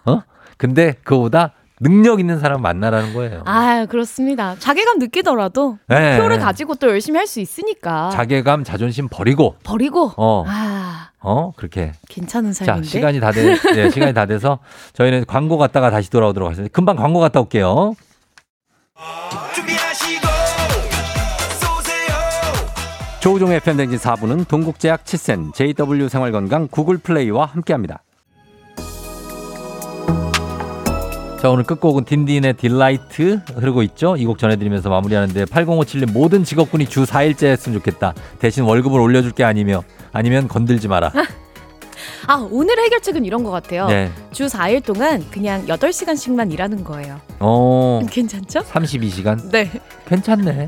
어? 0.06 0.22
근데 0.56 0.94
그거보다 1.04 1.52
능력 1.78 2.20
있는 2.20 2.38
사람 2.38 2.62
만나라는 2.62 3.12
거예요. 3.12 3.42
아, 3.44 3.84
그렇습니다. 3.90 4.56
자괴감 4.58 4.98
느끼더라도 4.98 5.76
네. 5.88 6.12
목표를 6.16 6.38
가지고 6.38 6.74
또 6.76 6.88
열심히 6.88 7.18
할 7.18 7.26
수 7.26 7.38
있으니까. 7.38 8.08
자괴감, 8.10 8.64
자존심 8.64 9.08
버리고 9.10 9.56
버리고. 9.62 10.10
어, 10.16 10.44
아, 10.48 11.05
어, 11.20 11.52
그렇게. 11.56 11.92
괜찮은 12.08 12.52
자, 12.52 12.64
삶인데. 12.66 12.88
시간이 12.88 13.20
다 13.20 13.32
돼, 13.32 13.56
네, 13.74 13.90
시간이 13.90 14.12
다 14.14 14.26
돼서 14.26 14.58
저희는 14.92 15.24
광고 15.26 15.58
갔다가 15.58 15.90
다시 15.90 16.10
돌아오도록 16.10 16.46
하겠습니다. 16.48 16.72
금방 16.72 16.96
광고 16.96 17.20
갔다 17.20 17.40
올게요. 17.40 17.94
조우종의 23.20 23.60
팬댕진 23.60 23.98
4부는 23.98 24.46
동국제약 24.46 25.04
치센, 25.04 25.50
JW 25.52 26.08
생활건강, 26.08 26.68
구글 26.70 26.98
플레이와 26.98 27.46
함께합니다. 27.46 28.02
자 31.42 31.50
오늘 31.50 31.64
끝곡은 31.64 32.04
딘딘의 32.04 32.54
딜라이트 32.54 33.40
흐르고 33.54 33.82
있죠. 33.82 34.16
이 34.16 34.24
곡 34.24 34.38
전해드리면서 34.38 34.88
마무리하는데 34.90 35.44
8057님 35.44 36.12
모든 36.12 36.44
직업군이 36.44 36.86
주 36.86 37.04
4일째 37.04 37.46
했으면 37.46 37.78
좋겠다. 37.78 38.14
대신 38.38 38.64
월급을 38.64 38.98
올려줄 39.00 39.32
게 39.32 39.44
아니며 39.44 39.82
아니면 40.16 40.48
건들지 40.48 40.88
마라. 40.88 41.12
아, 42.28 42.46
오늘 42.50 42.78
해결책은 42.78 43.24
이런 43.24 43.44
것 43.44 43.50
같아요. 43.50 43.86
네. 43.86 44.10
주 44.32 44.46
4일 44.46 44.84
동안 44.84 45.24
그냥 45.30 45.64
8시간씩만 45.66 46.52
일하는 46.52 46.82
거예요. 46.82 47.20
어 47.38 48.00
괜찮죠? 48.10 48.60
32시간 48.60 49.50
네. 49.50 49.70
괜찮네. 50.08 50.66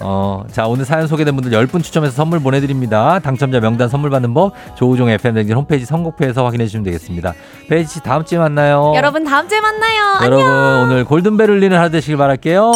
어, 0.00 0.44
자, 0.50 0.66
오늘 0.66 0.84
사연 0.84 1.06
소개된 1.06 1.34
분들 1.34 1.52
10분 1.66 1.82
추첨해서 1.82 2.14
선물 2.14 2.40
보내드립니다. 2.40 3.18
당첨자 3.20 3.60
명단 3.60 3.88
선물 3.88 4.10
받는 4.10 4.34
법, 4.34 4.52
조우종 4.76 5.08
FM댕진 5.08 5.56
홈페이지 5.56 5.86
선곡표에서 5.86 6.44
확인해 6.44 6.66
주시면 6.66 6.84
되겠습니다. 6.84 7.34
베이지 7.68 7.94
씨, 7.94 8.02
다음 8.02 8.24
주에 8.24 8.38
만나요. 8.38 8.92
여러분 8.96 9.24
다음 9.24 9.48
주에 9.48 9.60
만나요. 9.60 10.18
여러분, 10.22 10.46
오늘 10.46 11.04
골든벨 11.04 11.50
울리는 11.50 11.76
하루 11.76 11.90
되시길 11.90 12.16
바랄게요. 12.16 12.70